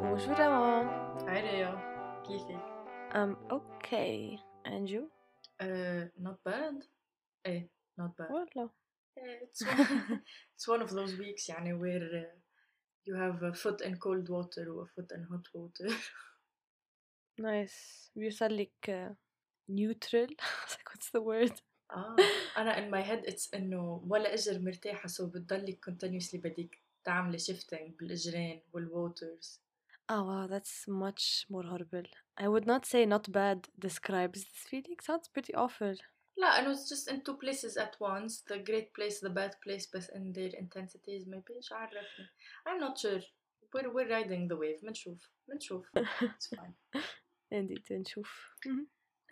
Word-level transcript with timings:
Bonjour 0.00 0.38
Emma. 0.38 0.84
Hi 1.26 1.40
Rhea, 1.40 1.72
كيفك؟ 2.24 2.62
I'm 3.14 3.36
okay. 3.50 4.38
And 4.64 4.88
you? 4.88 5.10
Uh, 5.60 6.06
not 6.18 6.38
bad. 6.44 6.84
ايه 7.46 7.70
not 7.98 8.16
bad. 8.16 8.30
والله. 8.30 8.70
Eh, 9.16 9.38
It's 9.42 9.62
one, 9.66 10.22
it's 10.54 10.68
one 10.68 10.82
of 10.82 10.90
those 10.90 11.16
weeks 11.18 11.48
يعني 11.48 11.72
where 11.74 12.04
uh, 12.04 12.38
you 13.04 13.14
have 13.16 13.42
a 13.42 13.52
foot 13.54 13.80
in 13.80 13.96
cold 13.98 14.28
water 14.28 14.66
or 14.72 14.82
a 14.84 14.88
foot 14.94 15.10
in 15.12 15.22
hot 15.30 15.46
water. 15.54 15.88
Nice. 17.40 18.10
بيوصل 18.16 18.56
لك 18.56 18.72
uh, 18.88 19.14
neutral. 19.68 20.28
like 20.70 20.88
what's 20.90 21.10
the 21.10 21.20
word? 21.20 21.60
آه 21.90 22.16
أنا 22.56 22.76
in 22.76 22.90
my 22.90 23.02
head 23.08 23.32
it's 23.32 23.54
إنه 23.54 24.04
ولا 24.08 24.34
إجر 24.34 24.58
مرتاحة 24.58 25.08
so 25.08 25.22
بتضلك 25.22 25.90
continuously 25.90 26.36
بدك 26.36 26.78
تعملي 27.04 27.38
shifting 27.38 27.92
بالإجرين 27.98 28.62
والwaters. 28.72 29.58
Oh 30.10 30.24
wow, 30.24 30.46
that's 30.46 30.88
much 30.88 31.46
more 31.48 31.62
horrible. 31.62 32.08
I 32.36 32.48
would 32.48 32.66
not 32.66 32.84
say 32.86 33.06
not 33.06 33.32
bad 33.32 33.68
describes 33.78 34.40
this 34.44 34.64
feeling. 34.70 34.96
Sounds 35.00 35.28
pretty 35.28 35.54
awful. 35.54 35.94
لا 36.36 36.58
إنه 36.58 36.74
it's 36.74 36.88
just 36.88 37.10
in 37.10 37.20
two 37.20 37.36
places 37.36 37.76
at 37.76 37.96
once 38.00 38.42
the 38.48 38.58
great 38.58 38.92
place 38.94 39.20
the 39.20 39.30
bad 39.30 39.54
place 39.60 39.86
بس 39.94 40.10
in 40.10 40.32
their 40.32 40.52
intensities 40.62 41.26
maybe 41.26 41.58
مش 41.58 41.72
عارفني. 41.72 42.28
I'm 42.68 42.80
not 42.80 42.98
sure. 42.98 43.20
We're, 43.74 43.90
we're 43.90 44.08
riding 44.08 44.48
the 44.48 44.56
wave 44.56 44.84
بنشوف 44.84 45.30
بنشوف. 45.48 45.86
It's 45.96 46.46
fine. 46.56 46.74
Indeed, 47.54 47.92
نشوف. 47.92 48.56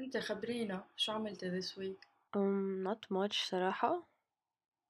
انت 0.01 0.17
خبرينا 0.17 0.85
شو 0.97 1.13
عملتي 1.13 1.61
this 1.61 1.77
week 1.77 2.07
Um, 2.37 2.85
not 2.85 3.11
much 3.11 3.49
صراحة. 3.51 4.07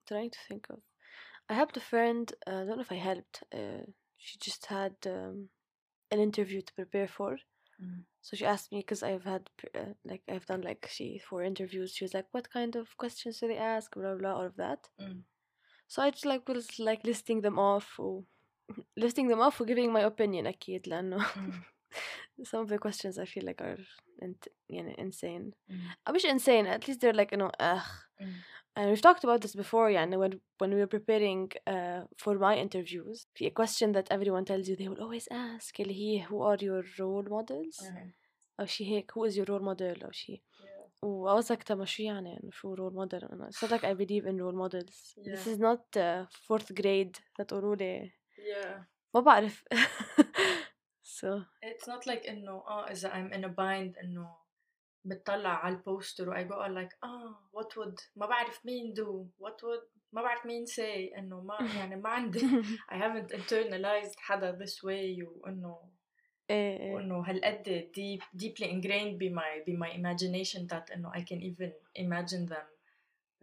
Trying 0.06 0.30
to 0.30 0.38
think 0.48 0.70
of. 0.70 0.80
I 1.48 1.54
helped 1.54 1.76
a 1.76 1.80
friend. 1.80 2.32
Uh, 2.46 2.50
I 2.50 2.64
don't 2.64 2.76
know 2.76 2.86
if 2.88 2.92
I 2.92 3.00
helped. 3.10 3.42
Uh, 3.54 3.84
she 4.16 4.38
just 4.38 4.66
had 4.66 4.94
um, 5.06 5.48
an 6.10 6.18
interview 6.20 6.60
to 6.62 6.72
prepare 6.74 7.08
for. 7.08 7.38
So 8.22 8.36
she 8.36 8.44
asked 8.44 8.70
me 8.72 8.80
because 8.80 9.02
I've 9.02 9.24
had 9.24 9.42
p- 9.58 9.74
uh, 9.80 9.94
like 10.10 10.22
I've 10.32 10.46
done 10.52 10.62
like 10.70 10.86
she 10.96 11.06
four 11.28 11.42
interviews. 11.42 11.94
She 11.94 12.04
was 12.04 12.14
like, 12.18 12.28
"What 12.34 12.46
kind 12.58 12.72
of 12.76 12.86
questions 13.02 13.40
do 13.40 13.48
they 13.48 13.60
ask?" 13.76 13.88
Blah 13.94 14.16
blah, 14.20 14.34
all 14.38 14.46
of 14.52 14.56
that. 14.64 14.82
Mm. 15.00 15.20
So 15.92 16.02
I 16.02 16.10
just 16.10 16.26
like 16.32 16.44
was 16.48 16.78
like 16.78 17.02
listing 17.10 17.40
them 17.46 17.58
off, 17.58 17.88
or 17.98 18.14
listing 19.04 19.28
them 19.28 19.40
off, 19.46 19.60
or 19.60 19.64
giving 19.64 19.92
my 19.92 20.02
opinion. 20.12 20.46
أكيد 20.46 20.88
لأنه 20.88 21.26
some 22.44 22.60
of 22.62 22.68
the 22.68 22.78
questions 22.78 23.18
I 23.18 23.24
feel 23.24 23.44
like 23.44 23.60
are 23.60 23.78
int- 24.22 24.48
يعني 24.70 24.94
insane. 24.98 25.52
I 26.08 26.12
wish 26.12 26.24
insane. 26.24 26.66
At 26.66 26.86
least 26.88 27.00
they're 27.00 27.18
like 27.22 27.32
you 27.32 27.38
know 27.38 27.50
ugh. 27.60 27.82
And 28.76 28.88
we've 28.90 29.02
talked 29.02 29.24
about 29.24 29.40
this 29.40 29.54
before, 29.56 29.90
يعني 29.90 30.16
when 30.18 30.40
when 30.62 30.70
we 30.74 30.80
were 30.80 30.86
preparing 30.98 31.50
uh, 31.66 32.02
for 32.16 32.34
my 32.38 32.56
interviews. 32.56 33.26
في 33.34 33.46
a 33.46 33.50
question 33.50 33.92
that 33.92 34.06
everyone 34.10 34.44
tells 34.44 34.68
you 34.68 34.76
they 34.76 34.88
will 34.88 35.02
always 35.02 35.26
ask 35.32 35.80
اللي 35.80 35.94
هي 35.94 36.26
who 36.26 36.36
are 36.42 36.58
your 36.64 36.82
role 36.98 37.28
models 37.30 37.84
أو 38.60 38.66
شي 38.66 38.84
هيك 38.90 39.12
who 39.12 39.24
is 39.30 39.36
your 39.36 39.46
role 39.46 39.62
model 39.64 40.04
أو 40.04 40.10
شي 40.10 40.42
و 41.02 41.28
I 41.28 41.42
was 41.42 41.46
like 41.50 41.62
طب 41.64 41.78
ما 41.78 41.84
شو 41.84 42.02
يعني 42.02 42.40
إنه 42.42 42.50
شو 42.50 42.76
role 42.76 42.92
model 42.94 43.32
أنا 43.32 43.50
it's 43.50 43.66
not 43.66 43.70
like 43.70 43.84
I 43.84 43.94
believe 43.94 44.26
in 44.26 44.36
role 44.40 44.56
models 44.64 45.14
this 45.24 45.46
Yeah. 45.46 45.52
is 45.54 45.58
not 45.58 45.82
uh, 45.96 46.26
fourth 46.48 46.74
grade 46.80 47.20
لا 47.38 47.44
تقولوا 47.44 47.76
لي 47.76 48.12
yeah 48.38 48.84
ما 49.14 49.20
بعرف 49.20 49.64
so 51.14 51.42
it's 51.62 51.86
not 51.86 52.06
like 52.06 52.28
انه 52.28 52.52
اه 52.52 52.90
اذا 52.90 53.10
I'm 53.10 53.32
in 53.32 53.44
a 53.44 53.48
bind 53.48 53.98
انه 54.04 54.36
بتطلع 55.04 55.64
على 55.64 55.74
البوستر 55.74 56.28
و 56.28 56.34
I 56.34 56.44
go 56.44 56.54
on 56.54 56.74
like 56.74 56.96
اه 57.04 57.50
what 57.52 57.76
would 57.76 58.00
ما 58.16 58.26
بعرف 58.26 58.66
مين 58.66 58.94
do 58.94 59.26
what 59.44 59.62
would 59.62 60.00
ما 60.12 60.22
بعرف 60.22 60.46
مين 60.46 60.66
say 60.66 61.18
انه 61.18 61.40
ما 61.40 61.56
يعني 61.76 61.96
ما 61.96 62.08
عندي 62.10 62.40
I 62.92 62.94
haven't 62.94 63.32
internalized 63.32 64.16
حدا 64.18 64.58
this 64.58 64.74
way 64.74 65.24
وانه 65.26 65.90
إيه 66.50 66.80
إيه 66.80 66.94
وانه 66.94 67.20
هالقد 67.20 67.90
deep 67.96 68.40
deeply 68.40 68.66
ingrained 68.66 69.18
be 69.18 69.30
my 69.30 69.64
be 69.66 69.76
my 69.76 69.90
imagination 69.94 70.66
that 70.66 70.92
انه 70.92 71.12
I 71.12 71.20
can 71.20 71.40
even 71.40 71.72
imagine 71.96 72.46
them 72.46 72.66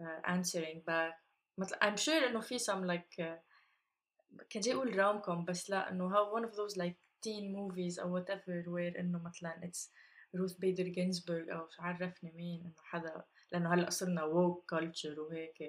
uh, 0.02 0.32
answering 0.32 0.80
back 0.86 1.24
مثلا 1.58 1.80
I'm 1.82 1.98
sure 1.98 2.28
انه 2.30 2.40
في 2.40 2.60
some 2.60 2.84
like 2.88 3.24
uh, 3.24 3.40
كان 4.50 4.62
جاي 4.62 4.74
اقول 4.74 4.94
rom 4.94 5.26
com 5.26 5.46
بس 5.46 5.70
لا 5.70 5.92
انه 5.92 6.10
how 6.10 6.40
one 6.40 6.46
of 6.50 6.52
those 6.52 6.78
like 6.78 7.01
teen 7.26 7.46
movies 7.58 7.98
or 8.00 8.08
whatever 8.08 8.64
where 8.68 9.00
انه 9.00 9.20
مثلا 9.26 9.62
it's 9.64 9.90
روث 10.36 10.54
بيدر 10.54 10.84
جينزبرغ 10.84 11.54
او 11.54 11.66
مش 11.66 11.80
عرفني 11.80 12.32
مين 12.32 12.62
انه 12.62 12.74
حدا 12.84 13.24
لانه 13.52 13.74
هلا 13.74 13.90
صرنا 13.90 14.22
woke 14.22 14.76
culture 14.76 15.18
وهيك 15.18 15.62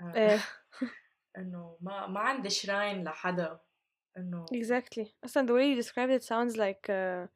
آه، 0.00 0.14
إيه 0.14 0.40
انه 1.38 1.78
ما 1.80 2.06
ما 2.06 2.20
عندي 2.20 2.50
شراين 2.50 3.04
لحدا 3.04 3.60
انه 4.18 4.46
exactly 4.46 5.06
أصلا 5.24 5.46
the 5.46 5.50
way 5.50 5.76
you 5.76 5.82
described 5.84 6.22
it 6.22 6.24
sounds 6.24 6.56
like 6.56 6.88
uh, 6.88 7.26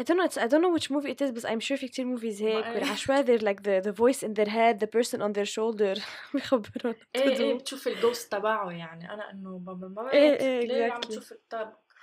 I 0.00 0.04
don't 0.04 0.16
know 0.16 0.24
it's 0.24 0.38
I 0.38 0.46
don't 0.46 0.62
know 0.62 0.74
which 0.76 0.90
movie 0.90 1.10
it 1.10 1.20
is 1.20 1.32
but 1.32 1.44
I'm 1.50 1.60
sure 1.60 1.76
في 1.76 1.88
كتير 1.88 2.16
movies 2.16 2.42
هيك 2.42 2.64
إيه. 2.64 2.74
بالعشوائي 2.74 3.24
they're 3.24 3.42
like 3.42 3.62
the 3.62 3.88
the 3.88 3.92
voice 3.92 4.22
in 4.22 4.34
their 4.34 4.48
head 4.48 4.78
the 4.80 4.86
person 4.86 5.20
on 5.20 5.32
their 5.32 5.46
shoulder 5.56 6.00
بيخبرون 6.34 6.94
ايه 7.16 7.22
ايه 7.22 7.34
تدو. 7.34 7.58
بتشوف 7.58 7.88
الجوست 7.88 8.32
تبعه 8.32 8.70
يعني 8.70 9.12
انا 9.12 9.30
انه 9.30 9.58
بابا 9.58 9.88
ما 9.88 10.12
إيه، 10.12 10.30
مات 10.30 10.40
إيه، 10.40 10.60
ليه 10.60 10.92
عم 10.92 11.00
exactly. 11.00 11.08
تشوف 11.08 11.32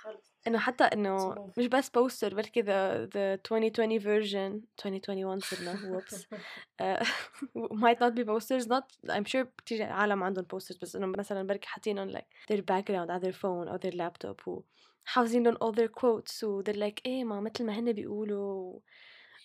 خلص 0.00 0.32
انه 0.46 0.58
حتى 0.58 0.84
انه 0.84 1.34
move. 1.34 1.58
مش 1.58 1.66
بس 1.66 1.88
بوستر 1.90 2.34
بركي 2.34 2.62
the 2.62 3.08
the 3.12 3.52
2020 3.52 4.00
version 4.00 4.60
2021 4.86 5.40
صرنا 5.40 5.74
whoops 5.74 6.14
uh, 6.82 7.06
might 7.72 7.98
not 8.00 8.14
be 8.14 8.24
posters 8.24 8.66
not 8.66 9.10
I'm 9.10 9.24
sure 9.24 9.46
كتير 9.58 9.82
عالم 9.82 10.22
عندهم 10.22 10.46
posters 10.54 10.80
بس 10.82 10.96
انه 10.96 11.06
مثلا 11.06 11.46
بركي 11.46 11.68
حاطينهم 11.68 12.12
like 12.12 12.52
their 12.52 12.60
background 12.60 13.10
على 13.10 13.20
their 13.20 13.34
phone 13.34 13.68
او 13.68 13.78
their 13.78 13.94
laptop 13.94 14.48
و 14.48 14.62
حافظين 15.04 15.42
لهم 15.42 15.56
all 15.56 15.76
their 15.76 15.90
quotes 16.00 16.42
و 16.42 16.62
they're 16.62 16.78
like 16.90 17.00
ايه 17.06 17.24
ما 17.24 17.40
مثل 17.40 17.64
ما 17.64 17.78
هن 17.78 17.92
بيقولوا 17.92 18.78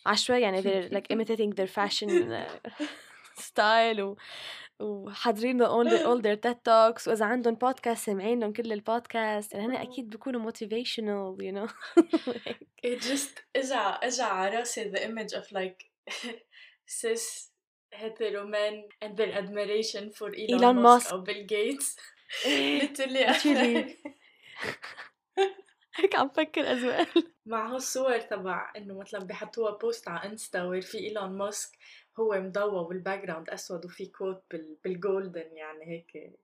عشوائي 0.06 0.42
يعني 0.42 0.62
they're 0.62 0.92
like 0.92 1.16
imitating 1.16 1.54
their 1.56 1.70
fashion 1.70 2.10
ستايل 3.39 4.03
و... 4.03 4.17
وحاضرين 4.81 5.63
اول 5.63 5.89
اول 5.89 6.23
ذير 6.23 6.35
تيك 6.35 6.59
توكس 6.65 7.09
وإذا 7.09 7.25
عندهم 7.25 7.55
بودكاست 7.55 8.07
سامعينهم 8.07 8.53
كل 8.53 8.73
البودكاست 8.73 9.55
يعني 9.55 9.67
هن 9.67 9.77
أكيد 9.77 10.11
بكونوا 10.11 10.41
موتيفيشنال 10.41 11.37
يو 11.41 11.53
نو 11.53 11.67
it 12.87 13.01
just 13.01 13.43
اجى 13.57 13.75
اجى 13.75 14.23
على 14.23 14.57
رأسي 14.57 14.93
the 14.93 14.99
image 14.99 15.33
of 15.39 15.53
like 15.53 15.85
sis 17.01 17.51
hetero 17.93 18.47
men 18.47 18.85
and 19.01 19.17
their 19.17 19.33
admiration 19.33 20.11
for 20.11 20.29
Elon, 20.29 20.63
Elon 20.63 20.83
Musk, 20.83 21.07
Musk, 21.07 21.15
or 21.15 21.23
Bill 21.23 21.45
Gates. 21.47 21.97
Literally, 22.47 23.25
actually. 23.25 23.97
هيك 25.95 26.15
عم 26.15 26.29
فكر 26.29 26.65
as 26.65 26.83
well. 26.83 27.23
مع 27.47 27.75
هالصور 27.75 28.19
تبع 28.19 28.73
إنه 28.77 28.99
مثلا 28.99 29.25
بيحطوها 29.25 29.71
بوست 29.71 30.09
على 30.09 30.31
إنستا 30.31 30.63
وير 30.63 30.83
في 30.83 30.99
إيلون 30.99 31.39
ماسك 31.39 31.79
هو 32.21 32.41
مضوى 32.41 32.81
والباك 32.81 33.27
جراوند 33.27 33.51
أسود 33.51 33.85
وفي 33.85 34.07
كوت 34.07 34.43
بال... 34.51 34.77
بالجولدن 34.85 35.57
يعني 35.57 35.87
هيك. 35.87 36.37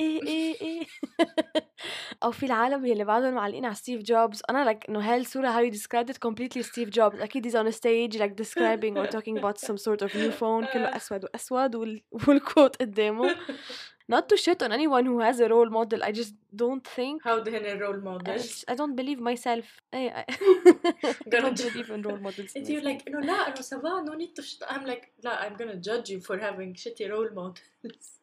إيه 0.00 0.22
إيه 0.22 0.60
إيه. 0.60 0.86
أو 2.24 2.30
في 2.30 2.46
العالم 2.46 2.86
اللي 2.86 3.04
بعدهم 3.04 3.34
معلقين 3.34 3.64
على 3.64 3.74
ستيف 3.74 4.02
جوبز 4.02 4.42
أنا 4.50 4.72
like 4.72 4.88
إنه 4.88 5.00
هاي 5.00 5.20
الصورة 5.20 5.70
described 5.70 6.08
it 6.08 6.28
completely 6.28 6.60
ستيف 6.60 6.88
جوبز 6.88 7.20
أكيد 7.20 7.48
he's 7.48 7.54
on 7.54 7.66
a 7.66 7.76
stage 7.76 8.18
like 8.18 8.34
describing 8.34 8.96
or 8.96 9.06
talking 9.06 9.38
about 9.38 9.58
some 9.58 9.76
sort 9.76 10.02
of 10.02 10.14
new 10.14 10.30
phone. 10.30 10.72
كله 10.72 10.88
أسود 10.96 11.24
وأسود 11.24 11.74
وال... 11.74 12.02
والكوت 12.28 12.76
قدامه. 12.76 13.36
not 14.14 14.24
to 14.30 14.36
shit 14.44 14.62
on 14.62 14.70
anyone 14.78 15.04
who 15.10 15.18
has 15.26 15.38
a 15.40 15.48
role 15.54 15.70
model 15.78 16.00
I 16.02 16.12
just 16.20 16.34
don't 16.62 16.86
think 16.96 17.26
هاو 17.26 17.38
هن 17.38 17.54
الرول 17.66 18.00
I, 18.00 18.04
مودلز 18.04 18.64
just- 18.64 18.72
I 18.72 18.76
don't 18.76 18.96
believe 19.00 19.20
myself 19.20 19.64
إيه 19.94 20.10
I, 20.10 20.32
I 20.32 20.34
Gonna 21.30 21.42
don't 21.42 21.58
believe 21.58 21.90
in 21.90 22.02
role 22.06 22.20
models 22.26 22.56
انت 22.56 22.68
you're 22.68 22.84
like 22.84 23.08
انه 23.08 23.20
لا 23.20 23.48
انه 23.48 23.54
سافا 23.60 24.04
no 24.08 24.12
need 24.18 24.42
to 24.42 24.46
shit. 24.46 24.68
I'm 24.68 24.86
like 24.86 25.06
لا 25.24 25.48
I'm 25.48 25.52
gonna 25.56 25.80
judge 25.88 26.10
you 26.10 26.20
for 26.20 26.38
having 26.38 26.74
shitty 26.74 27.10
role 27.10 27.34
models 27.34 28.18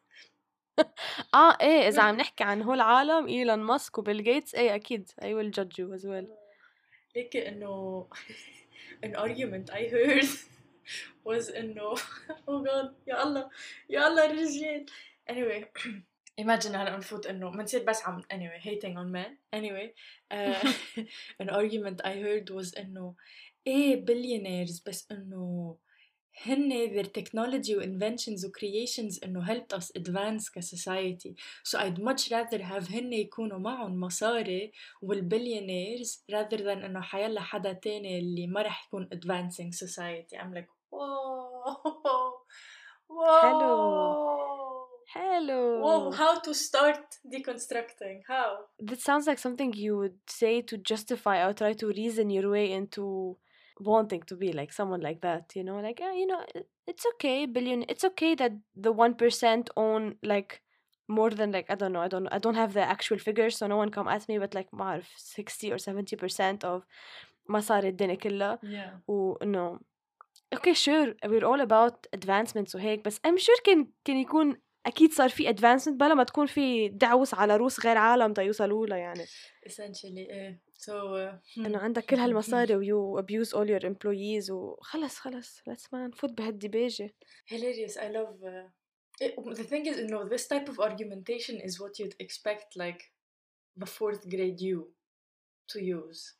آه 1.34 1.56
إيه 1.60 1.88
اذا 1.88 2.02
عم 2.02 2.16
نحكي 2.16 2.44
عن 2.44 2.62
هول 2.62 2.76
العالم 2.76 3.26
ايلون 3.26 3.58
ماسك 3.58 3.98
وبيل 3.98 4.24
جيتس 4.24 4.54
إيه 4.54 4.74
أكيد 4.74 5.10
I 5.22 5.24
will 5.24 5.50
judge 5.58 5.78
you 5.78 5.98
as 5.98 6.04
well 6.04 6.26
ليك 7.16 7.36
انه 7.36 8.06
an 9.06 9.08
argument 9.16 9.70
I 9.74 9.80
heard 9.92 10.26
was 11.28 11.56
انه 11.56 11.94
oh 12.48 12.64
god 12.66 12.92
يا 13.06 13.22
الله 13.22 13.50
يا 13.90 14.08
الله 14.08 14.26
الرجال 14.26 14.86
anyway 15.31 15.65
imagine 16.41 16.75
هلا 16.75 16.97
نفوت 16.97 17.25
انه 17.25 17.51
بنصير 17.51 17.83
بس 17.83 18.03
عم 18.03 18.21
anyway 18.21 18.61
hating 18.63 18.95
on 18.97 19.11
men 19.15 19.59
anyway 19.59 19.89
uh, 20.33 20.67
an 21.43 21.49
argument 21.49 22.01
I 22.05 22.13
heard 22.13 22.49
was 22.49 22.77
انه 22.79 23.15
ايه 23.67 24.05
billionaires 24.05 24.81
بس 24.87 25.11
انه 25.11 25.77
هن 26.45 26.89
their 26.89 27.07
technology 27.07 27.75
و 27.77 27.81
inventions 27.81 28.45
و 28.45 28.51
creations 28.51 29.23
انه 29.23 29.45
helped 29.45 29.77
us 29.77 29.85
advance 29.99 30.51
كسوسايتي 30.55 31.35
so 31.67 31.77
I'd 31.79 31.99
much 31.99 32.29
rather 32.29 32.61
have 32.61 32.91
هن 32.91 33.13
يكونوا 33.13 33.59
معهم 33.59 33.99
مصاري 33.99 34.71
والبليونيرز 35.01 36.25
rather 36.31 36.57
than 36.57 36.83
انه 36.85 37.01
حيلا 37.01 37.41
حدا 37.41 37.73
تاني 37.73 38.19
اللي 38.19 38.47
ما 38.47 38.61
رح 38.61 38.87
يكون 38.87 39.09
advancing 39.15 39.77
society 39.87 40.37
I'm 40.37 40.53
like 40.57 40.69
whoa 40.91 42.41
حلو 43.41 44.24
حلو 45.15 45.81
whoa 45.83 46.11
how 46.11 46.33
to 46.39 46.53
start 46.53 47.03
deconstructing 47.33 48.17
how 48.27 48.49
That 48.89 48.99
sounds 49.07 49.25
like 49.29 49.39
something 49.47 49.71
you 49.85 49.93
would 50.01 50.19
say 50.41 50.53
to 50.69 50.75
justify 50.91 51.37
or 51.45 51.51
try 51.61 51.73
to 51.81 51.85
reason 52.01 52.25
your 52.29 52.47
way 52.55 52.65
into 52.79 53.03
wanting 53.91 54.21
to 54.29 54.35
be 54.43 54.49
like 54.59 54.71
someone 54.79 55.01
like 55.09 55.19
that, 55.27 55.43
you 55.57 55.63
know, 55.67 55.77
like 55.87 55.99
ah, 56.07 56.13
you 56.21 56.27
know, 56.31 56.41
it- 56.57 56.69
it's 56.91 57.05
okay, 57.11 57.37
billion. 57.55 57.79
It's 57.93 58.05
okay 58.11 58.31
that 58.41 58.53
the 58.85 58.91
one 59.03 59.13
percent 59.21 59.65
own 59.85 60.01
like 60.33 60.51
more 61.17 61.31
than 61.39 61.49
like 61.57 61.67
I 61.73 61.75
don't 61.81 61.93
know, 61.95 62.03
I 62.07 62.09
don't 62.13 62.27
I 62.37 62.39
don't 62.43 62.59
have 62.63 62.71
the 62.79 62.85
actual 62.95 63.19
figures, 63.27 63.53
so 63.59 63.63
no 63.73 63.77
one 63.83 63.91
come 63.97 64.07
at 64.15 64.23
me, 64.29 64.35
but 64.43 64.51
like 64.59 64.69
ما 64.73 64.83
أعرف 64.85 65.07
60 65.17 65.71
or 65.73 65.77
70 65.77 66.15
percent 66.23 66.63
of 66.63 66.83
مصاري 67.49 67.87
الدنيا 67.89 68.15
كلها 68.15 68.59
yeah 68.63 69.09
وإنه 69.11 69.79
okay 70.55 70.73
sure 70.73 71.07
we're 71.25 71.45
all 71.45 71.61
about 71.61 72.07
advancements 72.19 72.75
وهيك 72.75 73.05
بس 73.05 73.17
I'm 73.27 73.37
sure 73.37 73.61
كان 73.65 73.87
كان 74.05 74.17
يكون 74.17 74.57
أكيد 74.86 75.12
صار 75.12 75.28
في 75.28 75.48
ادفانسمنت 75.48 76.00
بلا 76.00 76.14
ما 76.14 76.24
تكون 76.24 76.46
في 76.46 76.88
دعوس 76.88 77.34
على 77.34 77.56
روس 77.56 77.86
غير 77.86 77.96
عالم 77.96 78.32
تا 78.32 78.42
يوصلوا 78.42 78.86
لها 78.86 78.98
يعني 78.98 79.24
اسينشلي 79.66 80.30
إيه 80.30 80.60
سو 80.74 81.16
آه، 81.16 81.42
إنه 81.58 81.78
hmm. 81.78 81.82
عندك 81.82 82.04
كل 82.04 82.16
hmm, 82.16 82.18
hmm. 82.18 82.22
هالمصاري 82.22 82.76
ويو 82.76 83.18
ابيوز 83.18 83.54
اول 83.54 83.70
يور 83.70 83.86
امبلويز 83.86 84.50
وخلص 84.50 85.18
خلص 85.18 85.62
ليتس 85.68 85.92
ما 85.92 86.06
نفوت 86.06 86.30
بهالديباجه 86.30 87.14
هيلاريوس 87.48 87.98
اي 87.98 88.12
لاف 88.12 88.28
ذا 89.48 89.62
ثينك 89.62 89.88
از 89.88 89.98
انه 89.98 90.24
know, 90.24 90.28
this 90.28 90.46
type 90.46 90.68
of 90.68 90.78
argumentation 90.80 91.60
is 91.60 91.80
what 91.80 91.98
you'd 91.98 92.16
expect, 92.20 92.76
like, 92.76 93.02
the 93.76 93.86
fourth 93.86 94.28
grade 94.28 94.60
you 94.60 94.88
to 95.68 95.78
use. 95.82 96.34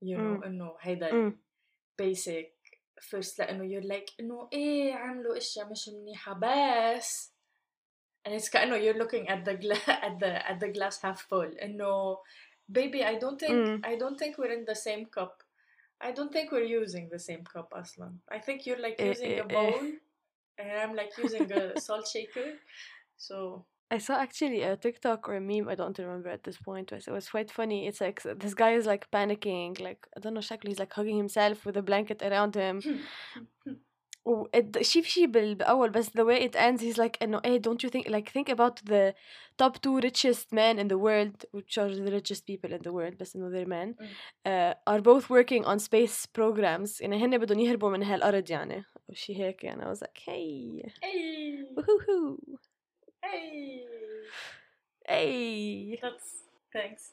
You 0.00 0.18
know, 0.18 0.40
mm. 0.44 0.52
no, 0.52 0.76
hey, 0.82 0.94
that 0.96 1.12
mm. 1.12 1.34
basic 1.96 2.52
first, 3.00 3.38
like, 3.38 3.50
you 3.50 3.56
know, 3.58 3.64
you're 3.64 3.88
like, 3.94 4.10
no, 4.20 4.48
eh, 4.52 4.56
إيه، 4.56 4.94
it's 8.27 8.49
كأنه 8.49 8.75
you're 8.77 8.97
looking 9.03 9.27
at 9.29 9.45
the 9.45 9.55
gla- 9.55 9.99
at 10.07 10.19
the 10.19 10.49
at 10.51 10.59
the 10.59 10.67
glass 10.67 11.01
half 11.01 11.21
full 11.21 11.51
انه 11.63 12.17
baby 12.71 13.03
I 13.03 13.15
don't 13.19 13.39
think 13.39 13.51
Mm. 13.51 13.85
I 13.85 13.95
don't 13.95 14.17
think 14.19 14.37
we're 14.37 14.53
in 14.59 14.65
the 14.65 14.75
same 14.75 15.05
cup 15.05 15.43
I 16.01 16.11
don't 16.11 16.31
think 16.31 16.51
we're 16.51 16.71
using 16.81 17.09
the 17.09 17.19
same 17.19 17.43
cup 17.53 17.69
أصلا 17.73 18.11
I 18.31 18.39
think 18.39 18.65
you're 18.65 18.81
like 18.87 18.99
إيه 18.99 19.13
using 19.13 19.21
a 19.21 19.25
إيه 19.25 19.41
إيه. 19.41 19.71
bowl 19.71 19.83
and 20.59 20.71
I'm 20.81 20.93
like 21.01 21.11
using 21.23 21.51
a 21.51 21.79
salt 21.87 22.07
shaker 22.07 22.49
so 23.17 23.65
I 23.91 23.97
saw 23.97 24.15
actually 24.27 24.61
a 24.61 24.77
TikTok 24.77 25.27
or 25.27 25.33
a 25.37 25.41
meme, 25.41 25.67
I 25.67 25.73
don't 25.73 25.97
remember 25.97 26.29
at 26.29 26.43
this 26.43 26.59
point, 26.67 26.87
but 26.91 27.01
it 27.07 27.11
was 27.17 27.27
quite 27.35 27.49
funny. 27.59 27.79
It's 27.87 28.01
like 28.05 28.17
s- 28.23 28.35
this 28.43 28.53
guy 28.53 28.71
is 28.79 28.85
like 28.93 29.03
panicking, 29.17 29.69
like 29.87 30.01
I 30.15 30.19
don't 30.19 30.35
know, 30.35 30.41
شكله 30.41 30.67
he's 30.69 30.79
like 30.83 30.93
hugging 30.93 31.17
himself 31.17 31.65
with 31.65 31.75
a 31.75 31.81
blanket 31.81 32.19
around 32.21 32.53
him. 32.63 32.75
و 34.25 34.45
it- 34.57 34.81
شي 34.81 35.01
في 35.01 35.09
شي 35.09 35.27
بال- 35.27 35.55
بالأول 35.55 35.89
بس 35.89 36.09
the 36.09 36.23
way 36.23 36.39
it 36.49 36.55
ends 36.55 36.81
he's 36.81 36.97
like 36.97 37.17
إنه 37.21 37.39
hey 37.39 37.59
don't 37.59 37.83
you 37.83 37.89
think 37.89 38.07
like 38.09 38.29
think 38.31 38.49
about 38.49 38.75
the 38.89 39.13
top 39.61 39.73
two 39.81 39.99
richest 40.07 40.47
men 40.51 40.77
in 40.79 40.87
the 40.87 40.97
world 40.97 41.45
which 41.57 41.77
are 41.77 41.89
the 41.95 42.11
richest 42.19 42.43
people 42.45 42.71
in 42.73 42.81
the 42.81 42.91
world 42.93 43.17
بس 43.19 43.35
إنه 43.35 43.49
they're 43.49 43.67
men 43.69 43.95
Mm. 43.95 44.05
uh, 44.47 44.73
are 44.93 45.01
both 45.01 45.25
working 45.29 45.63
on 45.65 45.77
space 45.79 46.25
programs 46.39 47.01
يعني 47.01 47.25
هن 47.25 47.37
بدهم 47.37 47.59
يهربوا 47.59 47.89
من 47.89 48.03
هالأرض 48.03 48.51
يعني 48.51 48.85
وشي 49.09 49.35
هيك 49.43 49.63
يعني 49.63 49.85
I 49.85 49.87
was 49.95 49.99
like 50.01 50.17
hey 50.29 50.83
hey 51.03 51.63
woohoo 51.77 52.37
hey 53.25 53.81
hey 55.07 55.99
that's 56.03 56.29
thanks 56.75 57.03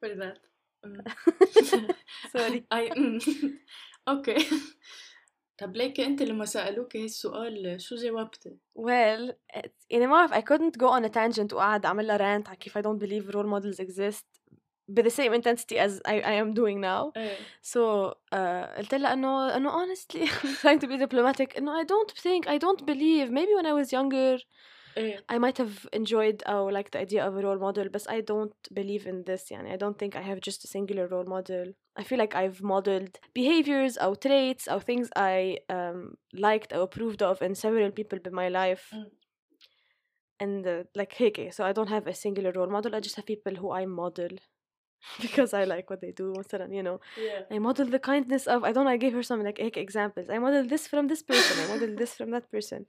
for 0.00 0.10
that 0.22 0.38
Mm. 0.86 1.00
sorry 2.34 2.60
I 2.70 2.82
mm. 2.96 3.20
اوكي 4.08 4.36
طب 5.57 5.75
ليكي 5.75 6.05
انت 6.05 6.21
لما 6.21 6.45
سألوك 6.45 6.97
هالسؤال 6.97 7.81
شو 7.81 7.95
جاوبتي؟ 7.95 8.57
Well, 8.79 9.33
يعني 9.89 10.07
ما 10.07 10.25
بعرف 10.25 10.33
I 10.33 10.41
couldn't 10.41 10.77
go 10.77 10.89
on 10.89 11.05
a 11.05 11.09
tangent 11.09 11.53
وقعد 11.53 11.85
أعمل 11.85 12.07
لها 12.07 12.17
rant 12.17 12.47
على 12.47 12.57
كيف 12.57 12.77
I 12.77 12.81
don't 12.81 12.99
believe 12.99 13.33
role 13.35 13.47
models 13.47 13.79
exist 13.79 14.25
with 14.87 15.05
the 15.05 15.09
same 15.09 15.33
intensity 15.33 15.77
as 15.79 16.01
I, 16.05 16.21
I 16.21 16.33
am 16.33 16.53
doing 16.53 16.79
now. 16.79 17.11
إيه 17.17 17.37
So 17.61 18.13
uh, 18.33 18.77
قلت 18.77 18.93
لها 18.95 19.13
إنه 19.13 19.55
إنه 19.55 19.71
honestly 19.71 20.21
I'm 20.21 20.55
trying 20.61 20.79
to 20.79 20.87
be 20.87 20.97
diplomatic 20.97 21.57
إنه 21.57 21.83
I 21.83 21.85
don't 21.85 22.11
think 22.11 22.47
I 22.47 22.57
don't 22.57 22.85
believe 22.85 23.31
maybe 23.31 23.53
when 23.55 23.65
I 23.65 23.73
was 23.73 23.91
younger 23.91 24.43
إيه 24.97 25.25
I 25.31 25.37
might 25.37 25.57
have 25.57 25.87
enjoyed 25.93 26.43
or 26.47 26.71
liked 26.71 26.91
the 26.91 26.99
idea 26.99 27.27
of 27.27 27.37
a 27.37 27.41
role 27.41 27.59
model 27.59 27.89
but 27.89 28.09
I 28.09 28.21
don't 28.21 28.73
believe 28.73 29.07
in 29.07 29.23
this 29.23 29.51
يعني 29.51 29.73
I 29.73 29.77
don't 29.77 29.97
think 29.97 30.15
I 30.15 30.21
have 30.21 30.39
just 30.39 30.65
a 30.65 30.67
singular 30.67 31.07
role 31.07 31.25
model 31.25 31.73
I 32.00 32.02
feel 32.08 32.18
like 32.24 32.34
I've 32.42 32.60
modeled 32.74 33.12
behaviors 33.40 33.94
or 34.04 34.10
traits 34.26 34.64
or 34.72 34.78
things 34.90 35.06
I 35.34 35.58
um, 35.76 35.98
liked 36.46 36.70
or 36.76 36.80
approved 36.88 37.20
of 37.30 37.36
in 37.46 37.54
several 37.64 37.90
people 37.98 38.18
in 38.28 38.34
my 38.42 38.48
life 38.62 38.84
Mm. 38.98 39.08
and 40.44 40.66
uh, 40.66 40.84
like 41.00 41.12
هيك 41.16 41.52
so 41.54 41.64
I 41.64 41.72
don't 41.72 41.88
have 41.96 42.06
a 42.06 42.14
singular 42.14 42.52
role 42.58 42.70
model 42.76 42.94
I 42.94 43.00
just 43.00 43.16
have 43.16 43.26
people 43.26 43.54
who 43.60 43.68
I 43.80 43.84
model 43.86 44.32
because 45.24 45.50
I 45.60 45.64
like 45.64 45.86
what 45.90 46.00
they 46.00 46.12
do 46.12 46.32
مثلا 46.38 46.66
you 46.78 46.82
know 46.82 46.98
yeah 47.16 47.42
I 47.54 47.58
model 47.58 47.86
the 47.86 47.98
kindness 48.10 48.46
of 48.46 48.58
I 48.64 48.72
don't 48.72 48.84
know 48.86 48.90
I 48.90 49.00
gave 49.04 49.12
her 49.18 49.22
some 49.22 49.42
like 49.48 49.60
هيك 49.60 49.76
examples 49.78 50.26
I 50.30 50.38
model 50.38 50.64
this 50.72 50.86
from 50.92 51.04
this 51.12 51.22
person 51.30 51.54
I 51.64 51.66
model 51.74 51.92
this 52.02 52.12
from 52.18 52.30
that 52.30 52.46
person 52.56 52.84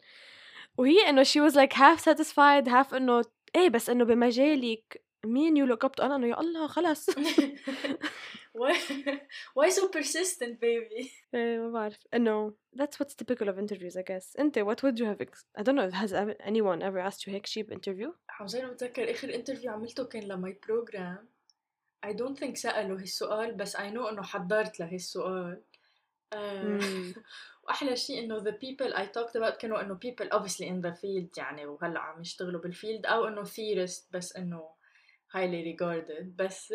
وهي 0.77 1.09
انه 1.09 1.24
she 1.24 1.39
was 1.42 1.56
like 1.56 1.74
half 1.74 2.00
satisfied 2.00 2.68
half 2.68 2.94
انه 2.94 3.21
ايه 3.56 3.69
بس 3.69 3.89
انه 3.89 4.06
بمجالك 4.06 5.01
مين 5.25 5.57
يو 5.57 5.65
look 5.75 5.80
up 5.88 5.92
to 6.00 6.03
انا 6.03 6.15
انه 6.15 6.27
يا 6.27 6.39
الله 6.39 6.68
خلص 6.68 7.09
why 8.57 8.74
why 9.57 9.69
so 9.69 9.81
persistent 9.98 10.56
baby 10.62 11.09
إيه 11.33 11.57
ما 11.57 11.69
بعرف 11.71 12.07
انه 12.13 12.53
that's 12.77 12.95
what's 13.03 13.13
typical 13.15 13.48
of 13.48 13.57
interviews 13.59 13.95
I 13.98 14.01
guess 14.12 14.39
انت 14.39 14.59
what 14.59 14.77
would 14.83 14.98
you 15.00 15.06
have 15.06 15.21
ex- 15.27 15.45
I 15.59 15.63
don't 15.63 15.75
know 15.75 15.89
has 15.95 16.12
ever- 16.13 16.42
anyone 16.51 16.81
ever 16.81 17.12
asked 17.12 17.25
you 17.25 17.30
هيك 17.30 17.45
شيء 17.45 17.75
interview 17.75 18.09
عاوزين 18.30 18.68
بتذكر 18.69 19.12
اخر 19.12 19.36
انترفيو 19.36 19.71
عملته 19.71 20.06
كان 20.06 20.24
لماي 20.24 20.59
بروجرام 20.68 21.27
I 22.06 22.09
don't 22.09 22.39
think 22.44 22.53
سألوا 22.56 23.00
هالسؤال 23.00 23.53
بس 23.53 23.77
I 23.77 23.80
know 23.80 24.07
انه 24.12 24.21
حضرت 24.24 24.80
لهالسؤال 24.80 25.63
آه، 26.33 26.80
Mm. 26.80 27.19
واحلى 27.63 27.95
شيء 27.95 28.19
انه 28.19 28.39
the 28.39 28.53
people 28.53 28.94
I 28.94 29.01
talked 29.06 29.36
about 29.42 29.57
كانوا 29.57 29.81
انه 29.81 30.00
people 30.06 30.25
obviously 30.38 30.65
in 30.68 30.81
the 30.88 30.94
field 31.01 31.38
يعني 31.38 31.65
وهلا 31.65 32.00
عم 32.00 32.21
يشتغلوا 32.21 32.62
بالفيلد 32.62 33.06
او 33.06 33.27
انه 33.27 33.44
theorist 33.45 34.03
بس 34.12 34.36
انه 34.36 34.69
highly 35.38 35.75
regarded 35.75 36.24
بس 36.36 36.74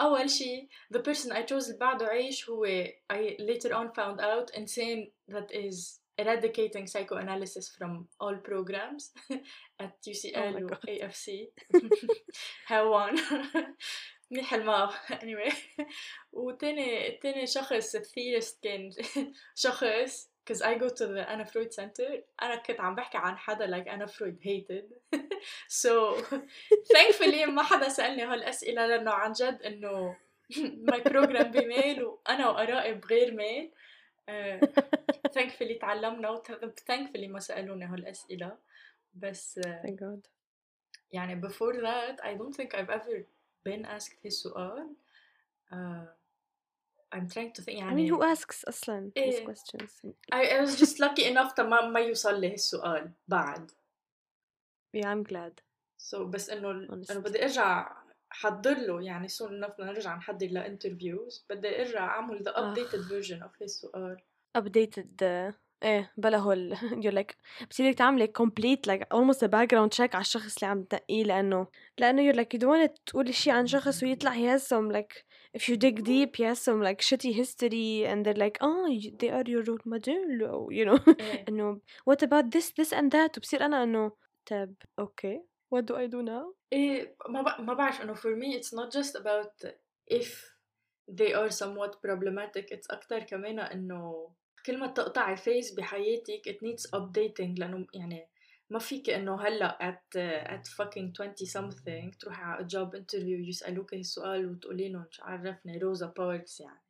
اول 0.00 0.30
شيء 0.30 0.68
the 0.94 0.98
person 0.98 1.32
I 1.32 1.42
chose 1.50 1.66
اللي 1.66 1.78
بعده 1.80 2.06
عيش 2.06 2.48
هو 2.50 2.66
I 3.12 3.36
later 3.40 3.70
on 3.72 3.88
found 3.92 4.20
out 4.20 4.56
insane 4.60 5.10
that 5.28 5.50
is 5.52 6.00
eradicating 6.20 6.86
psychoanalysis 6.86 7.66
from 7.76 7.92
all 8.22 8.36
programs 8.50 9.02
at 9.84 9.92
UCL 10.12 10.36
Oh 10.36 10.52
my 10.52 10.62
و 10.64 10.68
God. 10.68 10.88
AFC 10.88 11.30
هوان 12.72 13.16
منيح 14.30 14.54
الماء 14.54 14.90
anyway 15.10 15.54
وتاني 16.32 17.10
تاني 17.22 17.46
شخص 17.46 17.94
الثيرست 17.94 18.62
كان 18.62 18.90
شخص 19.54 20.30
because 20.45 20.61
I 20.61 20.77
go 20.77 20.89
to 20.89 21.07
the 21.07 21.29
Anna 21.29 21.45
Freud 21.45 21.73
Center 21.73 22.23
أنا 22.41 22.55
كنت 22.55 22.79
عم 22.79 22.95
بحكي 22.95 23.17
عن 23.17 23.37
حدا 23.37 23.67
like 23.67 23.87
Anna 23.87 24.07
Freud 24.07 24.37
hated 24.41 24.85
so 25.67 26.15
thankfully 26.93 27.45
ما 27.45 27.63
حدا 27.63 27.89
سألني 27.89 28.23
هالأسئلة 28.23 28.85
لأنه 28.85 29.11
عن 29.11 29.31
جد 29.31 29.61
إنه 29.61 30.17
my 30.91 30.99
program 31.09 31.47
بميل 31.47 32.03
وأنا 32.03 32.49
وآرائي 32.49 32.93
بغير 32.93 33.33
ميل 33.33 33.71
uh, 34.29 34.65
thankfully 35.31 35.79
تعلمنا 35.81 36.29
و 36.29 36.43
thankfully 36.91 37.27
ما 37.29 37.39
سألوني 37.39 37.85
هالأسئلة 37.85 38.57
بس 39.13 39.59
uh, 39.59 39.63
thank 39.63 39.99
God 39.99 40.27
يعني 41.11 41.41
before 41.41 41.73
that 41.73 42.19
I 42.23 42.33
don't 42.33 42.55
think 42.55 42.75
I've 42.75 42.89
ever 42.89 43.25
been 43.63 43.85
asked 43.85 44.25
هالسؤال 44.25 44.95
uh, 45.71 46.24
I'm 47.15 47.27
trying 47.27 47.51
to 47.53 47.61
think 47.61 47.77
يعني 47.77 47.91
I 47.91 47.95
mean 47.95 48.13
who 48.13 48.21
يعني 48.21 48.35
asks 48.35 48.67
أصلا 48.67 49.11
إيه. 49.17 49.31
these 49.31 49.49
questions? 49.49 50.11
I, 50.33 50.57
I 50.57 50.61
was 50.61 50.79
just 50.79 50.99
lucky 50.99 51.23
enough 51.23 51.53
تمام 51.53 51.93
ما 51.93 51.99
يوصل 51.99 52.41
لي 52.41 52.53
السؤال 52.53 53.11
بعد. 53.27 53.71
Yeah 54.97 55.05
I'm 55.05 55.23
glad. 55.23 55.61
So 55.97 56.17
بس 56.17 56.49
إنه 56.49 56.71
إنه 56.71 57.19
بدي 57.19 57.43
أرجع 57.43 57.91
حضر 58.29 58.77
له 58.77 59.01
يعني 59.01 59.27
soon 59.29 59.63
enough 59.63 59.79
نرجع 59.79 60.15
نحضر 60.15 60.47
لانترفيوز 60.47 61.45
بدي 61.49 61.81
أرجع 61.81 62.05
أعمل 62.05 62.43
the 62.45 62.57
آه. 62.57 62.73
updated 62.73 63.09
version 63.09 63.43
of 63.43 63.61
السؤال 63.61 64.17
updated 64.57 65.05
the 65.21 65.53
إيه 65.83 66.13
بلا 66.17 66.37
هول. 66.37 66.77
يو 67.03 67.11
لايك 67.11 67.37
بتصيرك 67.61 67.97
تعملي 67.97 68.27
كومبليت 68.27 68.87
لايك 68.87 69.07
اولموست 69.11 69.45
باك 69.45 69.71
جراوند 69.71 69.91
تشيك 69.91 70.15
على 70.15 70.21
الشخص 70.21 70.55
اللي 70.55 70.71
عم 70.71 70.83
تنقيه 70.83 71.23
لأنه 71.23 71.67
لأنه 71.97 72.21
يو 72.21 72.33
لايك 72.33 72.53
يو 72.53 72.59
دونت 72.59 72.97
تقولي 73.05 73.33
شيء 73.33 73.53
عن 73.53 73.67
شخص 73.67 73.95
ويطلع 74.03 74.35
يهزم 74.35 74.91
لايك 74.91 75.25
if 75.58 75.68
you 75.68 75.76
dig 75.76 76.04
deep 76.04 76.38
yes 76.38 76.58
some 76.68 76.80
like 76.88 77.00
shitty 77.00 77.32
history 77.32 78.06
and 78.10 78.24
they're 78.24 78.42
like 78.46 78.58
oh 78.60 78.86
you- 78.86 79.14
they 79.20 79.30
are 79.36 79.46
your 79.52 79.62
role 79.68 79.84
model 79.84 80.42
or, 80.50 80.72
you 80.72 80.84
know 80.88 81.14
إيه. 81.20 81.44
انه 81.48 81.80
what 82.10 82.22
about 82.22 82.44
this 82.50 82.70
this 82.80 82.92
and 82.92 83.10
that 83.10 83.36
وبصير 83.36 83.64
انا 83.64 83.82
انه 83.82 84.12
طب 84.46 84.74
okay 85.00 85.36
what 85.74 85.82
do 85.82 85.94
I 85.94 86.06
do 86.10 86.22
now 86.22 86.54
إيه 86.72 87.16
ما 87.28 87.42
ب... 87.42 87.60
ما 87.60 87.74
بعرف 87.74 88.00
إنه 88.00 88.14
for 88.14 88.34
me 88.36 88.58
it's 88.58 88.72
not 88.72 88.90
just 89.00 89.14
about 89.20 89.70
if 90.10 90.50
they 91.10 91.32
are 91.34 91.50
somewhat 91.50 91.92
problematic 92.06 92.66
it's 92.70 92.86
أكتر 92.90 93.18
كمان 93.22 93.58
إنه 93.58 94.30
كل 94.66 94.78
ما 94.78 94.86
تقطعي 94.86 95.36
فيز 95.36 95.74
بحياتك 95.74 96.48
it 96.48 96.58
needs 96.66 96.98
updating 97.00 97.58
لأنه 97.58 97.86
يعني 97.94 98.28
ما 98.69 98.79
فيك 98.79 99.09
إنه 99.09 99.41
هلأ 99.41 99.77
at 99.81 100.17
at 100.47 100.67
fucking 100.67 101.13
20 101.13 101.35
something 101.47 102.17
تروحي 102.19 102.41
على 102.43 102.67
job 102.69 102.95
interview 102.97 103.47
يسألوك 103.49 103.93
هالسؤال 103.93 104.45
وتقولي 104.51 104.89
لهم 104.89 105.05
شو 105.11 105.23
عرفني؟ 105.23 105.77
روزا 105.77 106.13
باركس 106.17 106.59
يعني. 106.59 106.81